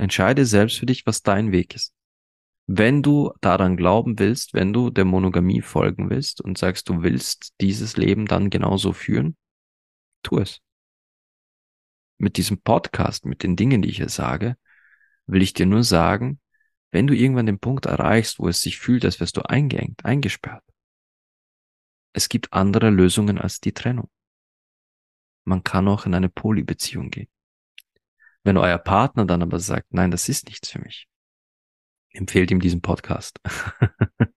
Entscheide 0.00 0.46
selbst 0.46 0.78
für 0.78 0.86
dich, 0.86 1.04
was 1.04 1.22
dein 1.22 1.52
Weg 1.52 1.74
ist. 1.74 1.92
Wenn 2.66 3.02
du 3.02 3.34
daran 3.42 3.76
glauben 3.76 4.18
willst, 4.18 4.54
wenn 4.54 4.72
du 4.72 4.88
der 4.88 5.04
Monogamie 5.04 5.60
folgen 5.60 6.08
willst 6.08 6.40
und 6.40 6.56
sagst, 6.56 6.88
du 6.88 7.02
willst 7.02 7.52
dieses 7.60 7.98
Leben 7.98 8.24
dann 8.24 8.48
genauso 8.48 8.94
führen, 8.94 9.36
tu 10.22 10.38
es. 10.38 10.62
Mit 12.16 12.38
diesem 12.38 12.62
Podcast, 12.62 13.26
mit 13.26 13.42
den 13.42 13.56
Dingen, 13.56 13.82
die 13.82 13.90
ich 13.90 13.98
hier 13.98 14.08
sage, 14.08 14.56
will 15.26 15.42
ich 15.42 15.52
dir 15.52 15.66
nur 15.66 15.84
sagen, 15.84 16.40
wenn 16.92 17.06
du 17.06 17.14
irgendwann 17.14 17.44
den 17.44 17.58
Punkt 17.58 17.84
erreichst, 17.84 18.38
wo 18.38 18.48
es 18.48 18.62
sich 18.62 18.78
fühlt, 18.78 19.04
als 19.04 19.20
wärst 19.20 19.36
du 19.36 19.42
eingeengt, 19.42 20.06
eingesperrt. 20.06 20.64
Es 22.14 22.30
gibt 22.30 22.54
andere 22.54 22.88
Lösungen 22.88 23.36
als 23.36 23.60
die 23.60 23.72
Trennung. 23.72 24.08
Man 25.44 25.62
kann 25.62 25.88
auch 25.88 26.06
in 26.06 26.14
eine 26.14 26.30
Polybeziehung 26.30 27.10
gehen. 27.10 27.28
Wenn 28.42 28.56
euer 28.56 28.78
Partner 28.78 29.26
dann 29.26 29.42
aber 29.42 29.58
sagt, 29.58 29.92
nein, 29.92 30.10
das 30.10 30.28
ist 30.28 30.46
nichts 30.46 30.70
für 30.70 30.80
mich, 30.80 31.08
empfehlt 32.12 32.50
ihm 32.50 32.60
diesen 32.60 32.80
Podcast. 32.80 33.38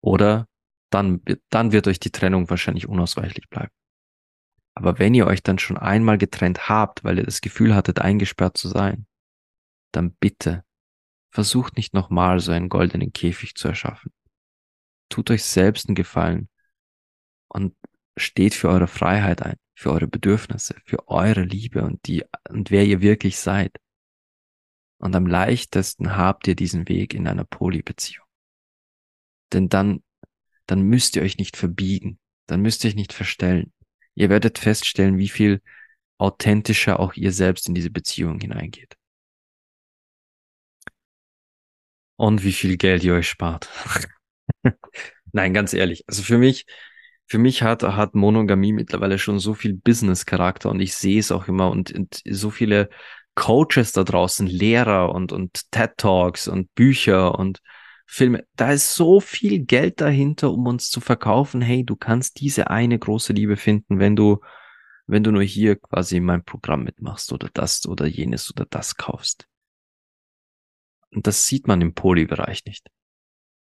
Oder 0.00 0.48
dann, 0.90 1.22
dann 1.50 1.72
wird 1.72 1.86
euch 1.86 2.00
die 2.00 2.10
Trennung 2.10 2.48
wahrscheinlich 2.50 2.88
unausweichlich 2.88 3.48
bleiben. 3.48 3.72
Aber 4.74 4.98
wenn 4.98 5.14
ihr 5.14 5.26
euch 5.26 5.42
dann 5.42 5.58
schon 5.58 5.76
einmal 5.76 6.16
getrennt 6.16 6.68
habt, 6.68 7.04
weil 7.04 7.18
ihr 7.18 7.24
das 7.24 7.40
Gefühl 7.40 7.74
hattet, 7.74 8.00
eingesperrt 8.00 8.56
zu 8.56 8.68
sein, 8.68 9.06
dann 9.92 10.12
bitte 10.12 10.64
versucht 11.30 11.76
nicht 11.76 11.94
nochmal 11.94 12.40
so 12.40 12.52
einen 12.52 12.68
goldenen 12.68 13.12
Käfig 13.12 13.54
zu 13.54 13.68
erschaffen. 13.68 14.12
Tut 15.08 15.30
euch 15.30 15.44
selbst 15.44 15.88
einen 15.88 15.94
Gefallen 15.94 16.48
und 17.48 17.74
steht 18.16 18.54
für 18.54 18.68
eure 18.68 18.86
Freiheit 18.86 19.42
ein 19.42 19.56
für 19.80 19.92
eure 19.92 20.08
Bedürfnisse, 20.08 20.76
für 20.84 21.08
eure 21.08 21.42
Liebe 21.42 21.82
und 21.82 22.06
die, 22.06 22.22
und 22.50 22.70
wer 22.70 22.84
ihr 22.84 23.00
wirklich 23.00 23.38
seid. 23.38 23.80
Und 24.98 25.16
am 25.16 25.26
leichtesten 25.26 26.18
habt 26.18 26.46
ihr 26.48 26.54
diesen 26.54 26.86
Weg 26.86 27.14
in 27.14 27.26
einer 27.26 27.44
Polybeziehung. 27.44 28.26
Denn 29.54 29.70
dann, 29.70 30.02
dann 30.66 30.82
müsst 30.82 31.16
ihr 31.16 31.22
euch 31.22 31.38
nicht 31.38 31.56
verbiegen, 31.56 32.18
dann 32.46 32.60
müsst 32.60 32.84
ihr 32.84 32.88
euch 32.88 32.94
nicht 32.94 33.14
verstellen. 33.14 33.72
Ihr 34.14 34.28
werdet 34.28 34.58
feststellen, 34.58 35.16
wie 35.16 35.30
viel 35.30 35.62
authentischer 36.18 37.00
auch 37.00 37.14
ihr 37.14 37.32
selbst 37.32 37.66
in 37.66 37.74
diese 37.74 37.90
Beziehung 37.90 38.38
hineingeht. 38.38 38.98
Und 42.16 42.44
wie 42.44 42.52
viel 42.52 42.76
Geld 42.76 43.02
ihr 43.02 43.14
euch 43.14 43.30
spart. 43.30 43.70
Nein, 45.32 45.54
ganz 45.54 45.72
ehrlich. 45.72 46.04
Also 46.06 46.22
für 46.22 46.36
mich, 46.36 46.66
für 47.30 47.38
mich 47.38 47.62
hat, 47.62 47.84
hat 47.84 48.16
Monogamie 48.16 48.72
mittlerweile 48.72 49.16
schon 49.16 49.38
so 49.38 49.54
viel 49.54 49.74
Business-Charakter 49.74 50.68
und 50.68 50.80
ich 50.80 50.96
sehe 50.96 51.20
es 51.20 51.30
auch 51.30 51.46
immer 51.46 51.70
und, 51.70 51.92
und 51.92 52.20
so 52.28 52.50
viele 52.50 52.90
Coaches 53.36 53.92
da 53.92 54.02
draußen, 54.02 54.48
Lehrer 54.48 55.14
und, 55.14 55.30
und 55.30 55.70
TED-Talks 55.70 56.48
und 56.48 56.74
Bücher 56.74 57.38
und 57.38 57.60
Filme. 58.04 58.44
Da 58.56 58.72
ist 58.72 58.96
so 58.96 59.20
viel 59.20 59.60
Geld 59.60 60.00
dahinter, 60.00 60.50
um 60.50 60.66
uns 60.66 60.90
zu 60.90 61.00
verkaufen. 61.00 61.62
Hey, 61.62 61.84
du 61.84 61.94
kannst 61.94 62.40
diese 62.40 62.68
eine 62.68 62.98
große 62.98 63.32
Liebe 63.32 63.56
finden, 63.56 64.00
wenn 64.00 64.16
du, 64.16 64.40
wenn 65.06 65.22
du 65.22 65.30
nur 65.30 65.44
hier 65.44 65.76
quasi 65.76 66.18
mein 66.18 66.42
Programm 66.42 66.82
mitmachst 66.82 67.32
oder 67.32 67.48
das 67.54 67.86
oder 67.86 68.06
jenes 68.06 68.50
oder 68.50 68.66
das 68.68 68.96
kaufst. 68.96 69.46
Und 71.12 71.28
das 71.28 71.46
sieht 71.46 71.68
man 71.68 71.80
im 71.80 71.94
Poly-Bereich 71.94 72.64
nicht. 72.64 72.88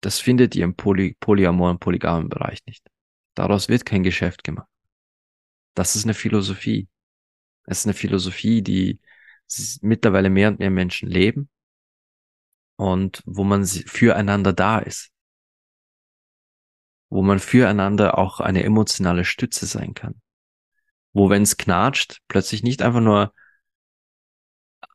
Das 0.03 0.21
findet 0.21 0.55
ihr 0.55 0.63
im 0.63 0.77
Poly 0.77 1.17
Polyamor 1.19 1.71
und 1.71 1.81
polygamen 1.81 2.29
Bereich 2.29 2.61
nicht. 2.65 2.89
Daraus 3.35 3.69
wird 3.69 3.85
kein 3.85 4.03
Geschäft 4.03 4.45
gemacht. 4.45 4.69
Das 5.75 5.97
ist 5.97 6.05
eine 6.05 6.15
Philosophie. 6.15 6.89
Es 7.65 7.81
ist 7.81 7.87
eine 7.87 7.95
Philosophie, 7.95 8.63
die 8.63 9.01
mittlerweile 9.83 10.31
mehr 10.31 10.49
und 10.49 10.59
mehr 10.59 10.71
Menschen 10.71 11.09
leben 11.09 11.49
und 12.77 13.23
wo 13.27 13.45
man 13.45 13.65
füreinander 13.65 14.53
da 14.53 14.79
ist. 14.79 15.11
Wo 17.09 17.23
man 17.23 17.39
füreinander 17.39 18.19
auch 18.19 18.41
eine 18.41 18.63
emotionale 18.63 19.25
Stütze 19.25 19.67
sein 19.67 19.95
kann. 19.95 20.21
Wo, 21.13 21.29
wenn 21.29 21.43
es 21.43 21.57
knatscht, 21.57 22.21
plötzlich 22.29 22.63
nicht 22.63 22.83
einfach 22.83 23.01
nur 23.01 23.35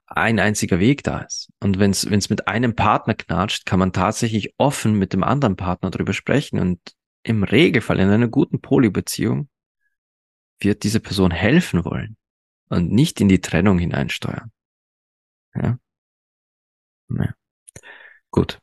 ein 0.08 0.40
einziger 0.40 0.80
Weg 0.80 1.04
da 1.04 1.20
ist. 1.20 1.52
Und 1.60 1.78
wenn 1.78 1.92
es 1.92 2.30
mit 2.30 2.48
einem 2.48 2.76
Partner 2.76 3.16
knatscht, 3.16 3.66
kann 3.66 3.80
man 3.80 3.92
tatsächlich 3.92 4.54
offen 4.58 4.94
mit 4.94 5.14
dem 5.14 5.24
anderen 5.24 5.56
Partner 5.56 5.90
darüber 5.90 6.14
sprechen 6.14 6.60
und 6.60 6.80
im 7.26 7.44
Regelfall 7.44 8.00
in 8.00 8.10
einer 8.10 8.28
guten 8.28 8.62
Polybeziehung 8.62 9.50
wird 10.60 10.84
diese 10.84 11.00
Person 11.00 11.32
helfen 11.32 11.84
wollen 11.84 12.18
und 12.70 12.92
nicht 12.92 13.20
in 13.20 13.28
die 13.28 13.42
Trennung 13.42 13.80
hineinsteuern. 13.80 14.52
Ja. 15.56 15.80
ja. 17.10 17.34
Gut. 18.30 18.62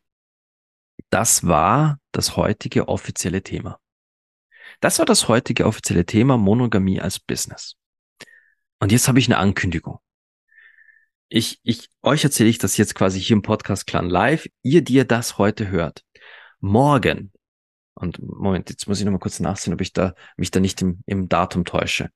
Das 1.11 1.47
war 1.47 1.99
das 2.13 2.37
heutige 2.37 2.89
offizielle 2.89 3.43
Thema. 3.43 3.81
Das 4.81 4.99
war 4.99 5.07
das 5.07 5.29
heutige 5.29 5.67
offizielle 5.67 6.07
Thema 6.07 6.39
Monogamie 6.39 7.01
als 7.01 7.19
Business. 7.19 7.75
Und 8.79 8.93
jetzt 8.93 9.09
habe 9.09 9.19
ich 9.19 9.27
eine 9.27 9.39
Ankündigung. 9.39 9.99
Ich, 11.29 11.61
ich, 11.63 11.89
euch 12.03 12.23
erzähle 12.25 12.49
ich 12.49 12.59
das 12.59 12.77
jetzt 12.77 12.95
quasi 12.95 13.21
hier 13.21 13.35
im 13.35 13.43
Podcast 13.43 13.87
Clan 13.87 14.09
Live. 14.09 14.47
Ihr, 14.63 14.83
die 14.83 14.95
ihr 14.95 15.05
das 15.05 15.39
heute 15.39 15.69
hört. 15.69 16.05
Morgen 16.61 17.33
und 17.95 18.21
Moment, 18.23 18.71
jetzt 18.71 18.87
muss 18.89 18.99
ich 18.99 19.05
noch 19.05 19.13
mal 19.13 19.19
kurz 19.19 19.41
nachsehen, 19.41 19.75
ob 19.75 19.81
ich 19.81 19.93
da 19.93 20.15
mich 20.37 20.51
da 20.51 20.61
nicht 20.61 20.81
im, 20.83 21.01
im 21.07 21.29
Datum 21.29 21.65
täusche. 21.65 22.11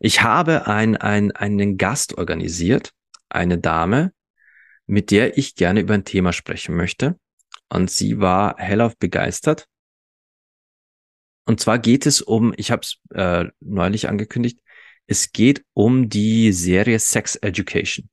Ich 0.00 0.22
habe 0.22 0.66
ein, 0.66 0.96
ein, 0.96 1.32
einen 1.32 1.76
Gast 1.76 2.16
organisiert, 2.16 2.92
eine 3.28 3.58
Dame, 3.58 4.12
mit 4.86 5.10
der 5.10 5.36
ich 5.36 5.54
gerne 5.54 5.80
über 5.80 5.94
ein 5.94 6.04
Thema 6.04 6.32
sprechen 6.32 6.76
möchte. 6.76 7.18
Und 7.68 7.90
sie 7.90 8.18
war 8.20 8.56
hellauf 8.58 8.96
begeistert. 8.96 9.66
Und 11.44 11.60
zwar 11.60 11.78
geht 11.78 12.06
es 12.06 12.22
um, 12.22 12.54
ich 12.56 12.70
habe 12.70 12.82
es 12.82 12.96
äh, 13.14 13.46
neulich 13.60 14.08
angekündigt, 14.08 14.60
es 15.06 15.32
geht 15.32 15.64
um 15.72 16.08
die 16.08 16.52
Serie 16.52 16.98
Sex 16.98 17.36
Education. 17.36 18.08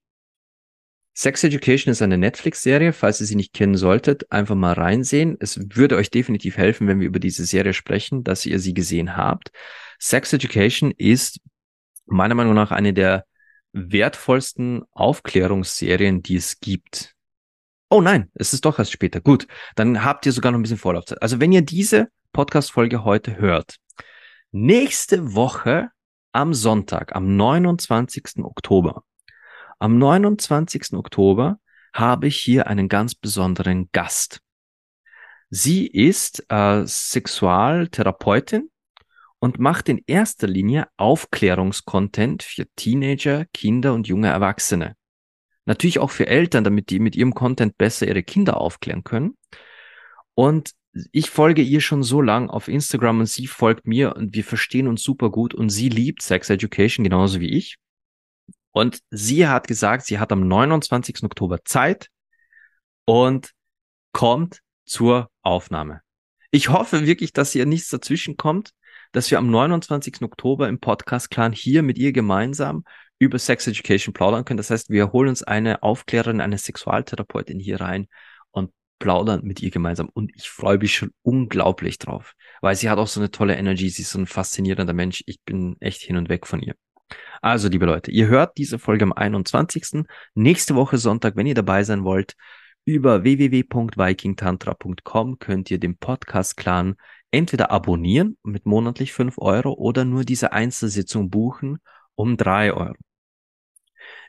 Sex 1.18 1.45
Education 1.45 1.93
ist 1.93 2.01
eine 2.01 2.18
Netflix-Serie. 2.18 2.91
Falls 2.91 3.22
ihr 3.22 3.26
sie 3.26 3.38
nicht 3.38 3.53
kennen 3.53 3.78
solltet, 3.78 4.30
einfach 4.34 4.55
mal 4.55 4.74
reinsehen. 4.74 5.38
Es 5.39 5.57
würde 5.74 5.95
euch 5.95 6.11
definitiv 6.11 6.57
helfen, 6.57 6.88
wenn 6.88 6.99
wir 6.99 7.07
über 7.07 7.20
diese 7.20 7.45
Serie 7.45 7.74
sprechen, 7.74 8.26
dass 8.26 8.45
ihr 8.45 8.59
sie 8.59 8.74
gesehen 8.74 9.16
habt. 9.16 9.51
Sex 9.97 10.34
Education 10.34 10.91
ist 10.91 11.39
meiner 12.05 12.36
Meinung 12.36 12.53
nach 12.53 12.72
eine 12.72 12.93
der 12.93 13.26
wertvollsten 13.72 14.84
Aufklärungsserien, 14.91 16.22
die 16.22 16.36
es 16.36 16.59
gibt. 16.59 17.13
Oh 17.89 18.01
nein, 18.01 18.30
es 18.34 18.53
ist 18.53 18.66
doch 18.66 18.78
erst 18.78 18.91
später. 18.91 19.22
Gut, 19.22 19.47
dann 19.76 20.03
habt 20.03 20.26
ihr 20.26 20.34
sogar 20.34 20.51
noch 20.51 20.59
ein 20.59 20.63
bisschen 20.63 20.78
Vorlaufzeit. 20.78 21.22
Also 21.22 21.39
wenn 21.39 21.53
ihr 21.53 21.61
diese 21.61 22.09
Podcast-Folge 22.34 23.05
heute 23.05 23.38
hört, 23.38 23.78
nächste 24.51 25.34
Woche 25.34 25.91
am 26.34 26.53
Sonntag, 26.53 27.16
am 27.16 27.38
29. 27.38 28.43
Oktober, 28.43 29.03
am 29.86 30.00
29. 30.00 30.94
Oktober 30.94 31.60
habe 31.94 32.26
ich 32.26 32.38
hier 32.38 32.66
einen 32.66 32.90
ganz 32.90 33.14
besonderen 33.14 33.88
Gast. 33.92 34.40
Sie 35.52 35.86
ist 35.86 36.44
äh, 36.50 36.88
Sexualtherapeutin 36.88 38.72
und 39.38 39.60
macht 39.60 39.88
in 39.88 40.02
erster 40.08 40.48
Linie 40.48 40.88
Aufklärungskontent 40.98 42.42
für 42.42 42.66
Teenager, 42.76 43.46
Kinder 43.54 43.94
und 43.94 44.08
junge 44.08 44.30
Erwachsene. 44.30 44.96
Natürlich 45.66 46.00
auch 46.00 46.10
für 46.10 46.26
Eltern, 46.26 46.64
damit 46.64 46.90
die 46.90 46.98
mit 46.98 47.16
ihrem 47.16 47.36
Content 47.36 47.78
besser 47.78 48.08
ihre 48.08 48.24
Kinder 48.24 48.58
aufklären 48.58 49.04
können. 49.04 49.38
Und 50.34 50.72
ich 51.12 51.30
folge 51.30 51.62
ihr 51.62 51.82
schon 51.82 52.02
so 52.02 52.24
lang 52.24 52.50
auf 52.50 52.70
Instagram 52.70 53.20
und 53.20 53.28
sie 53.28 53.46
folgt 53.46 53.86
mir 53.86 54.16
und 54.16 54.34
wir 54.34 54.44
verstehen 54.44 54.88
uns 54.88 55.04
super 55.04 55.30
gut 55.30 55.54
und 55.54 55.70
sie 55.70 55.90
liebt 55.90 56.24
Sex 56.24 56.50
Education 56.50 57.04
genauso 57.04 57.40
wie 57.40 57.52
ich. 57.56 57.78
Und 58.76 59.00
sie 59.10 59.48
hat 59.48 59.70
gesagt, 59.70 60.06
sie 60.06 60.20
hat 60.20 60.34
am 60.34 60.46
29. 60.50 61.24
Oktober 61.24 61.64
Zeit 61.64 62.10
und 63.06 63.52
kommt 64.12 64.60
zur 64.84 65.30
Aufnahme. 65.44 66.02
Ich 66.52 66.68
hoffe 66.68 67.06
wirklich, 67.08 67.32
dass 67.32 67.56
ihr 67.56 67.66
nichts 67.66 67.88
dazwischen 67.88 68.36
kommt, 68.36 68.72
dass 69.14 69.32
wir 69.32 69.38
am 69.38 69.50
29. 69.50 70.24
Oktober 70.24 70.68
im 70.68 70.82
Podcast 70.82 71.32
Clan 71.32 71.54
hier 71.54 71.84
mit 71.84 71.98
ihr 71.98 72.12
gemeinsam 72.12 72.84
über 73.18 73.40
Sex 73.40 73.66
Education 73.66 74.14
plaudern 74.14 74.44
können. 74.44 74.58
Das 74.58 74.72
heißt, 74.72 74.90
wir 74.90 75.14
holen 75.14 75.30
uns 75.30 75.42
eine 75.42 75.82
Aufklärerin, 75.82 76.42
eine 76.42 76.58
Sexualtherapeutin 76.58 77.62
hier 77.62 77.80
rein 77.80 78.08
und 78.52 78.72
plaudern 79.00 79.46
mit 79.46 79.62
ihr 79.62 79.72
gemeinsam. 79.72 80.10
Und 80.10 80.34
ich 80.36 80.50
freue 80.50 80.80
mich 80.80 80.96
schon 80.98 81.14
unglaublich 81.22 81.98
drauf, 81.98 82.34
weil 82.60 82.76
sie 82.76 82.90
hat 82.90 82.98
auch 82.98 83.08
so 83.08 83.22
eine 83.22 83.32
tolle 83.32 83.56
Energy. 83.56 83.90
Sie 83.90 84.02
ist 84.02 84.12
so 84.12 84.20
ein 84.20 84.28
faszinierender 84.28 84.94
Mensch. 84.94 85.24
Ich 85.28 85.40
bin 85.46 85.78
echt 85.80 86.02
hin 86.02 86.18
und 86.18 86.28
weg 86.28 86.46
von 86.46 86.62
ihr. 86.62 86.76
Also, 87.41 87.68
liebe 87.68 87.86
Leute, 87.86 88.12
ihr 88.12 88.28
hört 88.28 88.58
diese 88.58 88.80
Folge 88.80 89.03
am 89.03 89.14
21. 89.14 90.06
Nächste 90.34 90.76
Woche 90.76 90.97
Sonntag, 90.97 91.36
wenn 91.36 91.47
ihr 91.47 91.56
dabei 91.56 91.84
sein 91.84 92.03
wollt, 92.03 92.36
über 92.86 93.24
www.vikingtantra.com 93.24 95.39
könnt 95.39 95.72
ihr 95.72 95.80
den 95.80 95.97
Podcast-Clan 95.97 96.95
entweder 97.32 97.72
abonnieren 97.72 98.38
mit 98.43 98.66
monatlich 98.66 99.12
fünf 99.12 99.38
Euro 99.39 99.74
oder 99.74 100.06
nur 100.06 100.24
diese 100.24 100.53
Einzelsitzung 100.53 101.30
buchen 101.30 101.80
um 102.16 102.38
drei 102.38 102.74
Euro. 102.74 102.95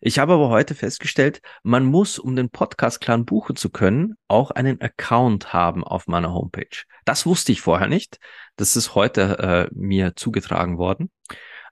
Ich 0.01 0.19
habe 0.19 0.35
aber 0.35 0.49
heute 0.49 0.75
festgestellt, 0.75 1.41
man 1.63 1.85
muss, 1.85 2.19
um 2.19 2.35
den 2.35 2.51
Podcast-Clan 2.51 3.25
buchen 3.25 3.57
zu 3.57 3.71
können, 3.71 4.15
auch 4.29 4.51
einen 4.51 4.81
Account 4.81 5.53
haben 5.53 5.85
auf 5.85 6.07
meiner 6.07 6.33
Homepage. 6.33 6.85
Das 7.05 7.27
wusste 7.27 7.53
ich 7.53 7.61
vorher 7.61 7.89
nicht. 7.89 8.19
Das 8.57 8.77
ist 8.77 8.95
heute 8.95 9.39
äh, 9.39 9.69
mir 9.75 10.15
zugetragen 10.17 10.79
worden. 10.79 11.11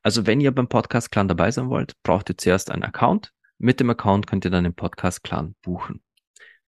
Also 0.05 0.27
wenn 0.27 0.41
ihr 0.41 0.55
beim 0.55 0.69
Podcast 0.69 1.11
Clan 1.11 1.29
dabei 1.29 1.51
sein 1.51 1.71
wollt, 1.71 1.95
braucht 2.03 2.29
ihr 2.29 2.37
zuerst 2.37 2.71
einen 2.71 2.83
Account. 2.83 3.33
Mit 3.57 3.81
dem 3.81 3.89
Account 3.89 4.27
könnt 4.27 4.45
ihr 4.45 4.51
dann 4.51 4.65
den 4.65 4.75
Podcast 4.75 5.25
Clan 5.25 5.55
buchen. 5.63 6.03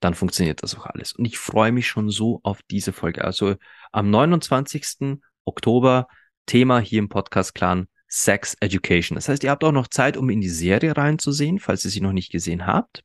Dann 0.00 0.14
funktioniert 0.14 0.62
das 0.62 0.74
auch 0.74 0.86
alles. 0.86 1.12
Und 1.12 1.26
ich 1.26 1.38
freue 1.38 1.70
mich 1.70 1.86
schon 1.86 2.08
so 2.08 2.40
auf 2.44 2.62
diese 2.70 2.94
Folge. 2.94 3.24
Also 3.24 3.56
am 3.92 4.08
29. 4.10 5.18
Oktober 5.44 6.08
Thema 6.46 6.78
hier 6.78 6.98
im 6.98 7.10
Podcast 7.10 7.54
Clan 7.54 7.88
Sex 8.08 8.56
Education. 8.60 9.16
Das 9.16 9.28
heißt, 9.28 9.44
ihr 9.44 9.50
habt 9.50 9.64
auch 9.64 9.72
noch 9.72 9.88
Zeit, 9.88 10.16
um 10.16 10.30
in 10.30 10.40
die 10.40 10.48
Serie 10.48 10.96
reinzusehen, 10.96 11.58
falls 11.58 11.84
ihr 11.84 11.90
sie 11.90 12.00
noch 12.00 12.12
nicht 12.12 12.32
gesehen 12.32 12.66
habt. 12.66 13.04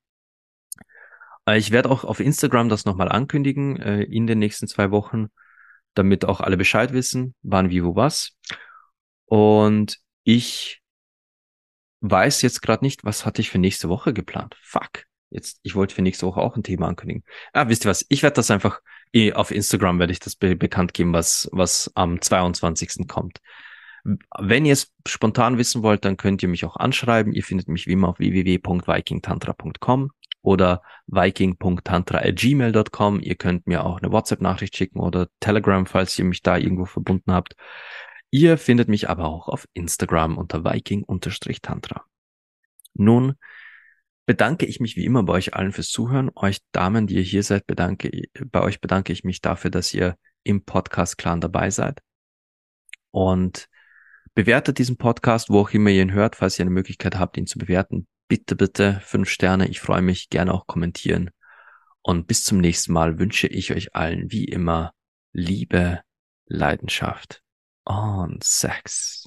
Äh, 1.45 1.57
ich 1.57 1.71
werde 1.71 1.89
auch 1.89 2.05
auf 2.05 2.21
Instagram 2.21 2.69
das 2.69 2.85
nochmal 2.85 3.09
ankündigen 3.09 3.81
äh, 3.81 4.03
in 4.03 4.27
den 4.27 4.39
nächsten 4.39 4.69
zwei 4.69 4.91
Wochen, 4.91 5.27
damit 5.93 6.23
auch 6.23 6.39
alle 6.39 6.55
Bescheid 6.55 6.93
wissen, 6.93 7.35
wann, 7.41 7.69
wie, 7.69 7.83
wo, 7.83 7.97
was. 7.97 8.37
Und 9.25 10.00
ich 10.23 10.81
weiß 12.01 12.41
jetzt 12.41 12.61
gerade 12.61 12.83
nicht, 12.83 13.05
was 13.05 13.25
hatte 13.25 13.41
ich 13.41 13.49
für 13.49 13.59
nächste 13.59 13.89
Woche 13.89 14.13
geplant. 14.13 14.57
Fuck. 14.61 15.05
Jetzt, 15.29 15.59
ich 15.63 15.75
wollte 15.75 15.95
für 15.95 16.01
nächste 16.01 16.25
Woche 16.25 16.41
auch 16.41 16.57
ein 16.57 16.63
Thema 16.63 16.87
ankündigen. 16.87 17.23
Ah, 17.53 17.69
wisst 17.69 17.85
ihr 17.85 17.89
was? 17.89 18.05
Ich 18.09 18.21
werde 18.21 18.35
das 18.35 18.51
einfach 18.51 18.81
eh, 19.13 19.33
auf 19.33 19.51
Instagram 19.51 19.99
werde 19.99 20.11
ich 20.11 20.19
das 20.19 20.35
be 20.35 20.55
bekannt 20.55 20.93
geben, 20.93 21.13
was, 21.13 21.49
was 21.53 21.91
am 21.95 22.21
22. 22.21 23.07
kommt. 23.07 23.39
Wenn 24.37 24.65
ihr 24.65 24.73
es 24.73 24.91
spontan 25.07 25.57
wissen 25.57 25.81
wollt, 25.83 26.03
dann 26.05 26.17
könnt 26.17 26.43
ihr 26.43 26.49
mich 26.49 26.65
auch 26.65 26.75
anschreiben. 26.75 27.33
Ihr 27.33 27.43
findet 27.43 27.67
mich 27.67 27.87
wie 27.87 27.93
immer 27.93 28.09
auf 28.09 28.19
www.vikingtantra.com 28.19 30.11
oder 30.41 30.81
viking.tantra.gmail.com. 31.07 33.19
Ihr 33.19 33.35
könnt 33.35 33.67
mir 33.67 33.85
auch 33.85 34.01
eine 34.01 34.11
WhatsApp-Nachricht 34.11 34.75
schicken 34.75 34.99
oder 34.99 35.27
Telegram, 35.39 35.85
falls 35.85 36.17
ihr 36.17 36.25
mich 36.25 36.41
da 36.41 36.57
irgendwo 36.57 36.85
verbunden 36.85 37.31
habt. 37.31 37.55
Ihr 38.33 38.57
findet 38.57 38.87
mich 38.87 39.09
aber 39.09 39.25
auch 39.25 39.49
auf 39.49 39.67
Instagram 39.73 40.37
unter 40.37 40.63
Viking-Tantra. 40.63 42.05
Nun 42.93 43.35
bedanke 44.25 44.65
ich 44.65 44.79
mich 44.79 44.95
wie 44.95 45.03
immer 45.03 45.23
bei 45.23 45.33
euch 45.33 45.53
allen 45.53 45.73
fürs 45.73 45.89
Zuhören. 45.89 46.31
Euch 46.35 46.59
Damen, 46.71 47.07
die 47.07 47.15
ihr 47.15 47.23
hier 47.23 47.43
seid, 47.43 47.67
bedanke, 47.67 48.29
bei 48.45 48.61
euch 48.61 48.79
bedanke 48.79 49.11
ich 49.11 49.25
mich 49.25 49.41
dafür, 49.41 49.69
dass 49.69 49.93
ihr 49.93 50.15
im 50.43 50.63
Podcast-Clan 50.63 51.41
dabei 51.41 51.71
seid. 51.71 51.99
Und 53.11 53.67
bewertet 54.33 54.77
diesen 54.77 54.95
Podcast, 54.95 55.49
wo 55.49 55.59
auch 55.59 55.71
immer 55.71 55.89
ihr 55.89 56.01
ihn 56.01 56.13
hört, 56.13 56.37
falls 56.37 56.57
ihr 56.57 56.63
eine 56.63 56.71
Möglichkeit 56.71 57.19
habt, 57.19 57.35
ihn 57.35 57.47
zu 57.47 57.59
bewerten. 57.59 58.07
Bitte, 58.29 58.55
bitte 58.55 59.01
fünf 59.03 59.29
Sterne. 59.29 59.67
Ich 59.67 59.81
freue 59.81 60.01
mich. 60.01 60.29
Gerne 60.29 60.53
auch 60.53 60.67
kommentieren. 60.67 61.31
Und 62.01 62.27
bis 62.27 62.45
zum 62.45 62.59
nächsten 62.59 62.93
Mal 62.93 63.19
wünsche 63.19 63.47
ich 63.47 63.73
euch 63.73 63.93
allen 63.93 64.31
wie 64.31 64.45
immer 64.45 64.93
Liebe, 65.33 65.99
Leidenschaft 66.45 67.43
on 67.87 68.39
sex. 68.41 69.25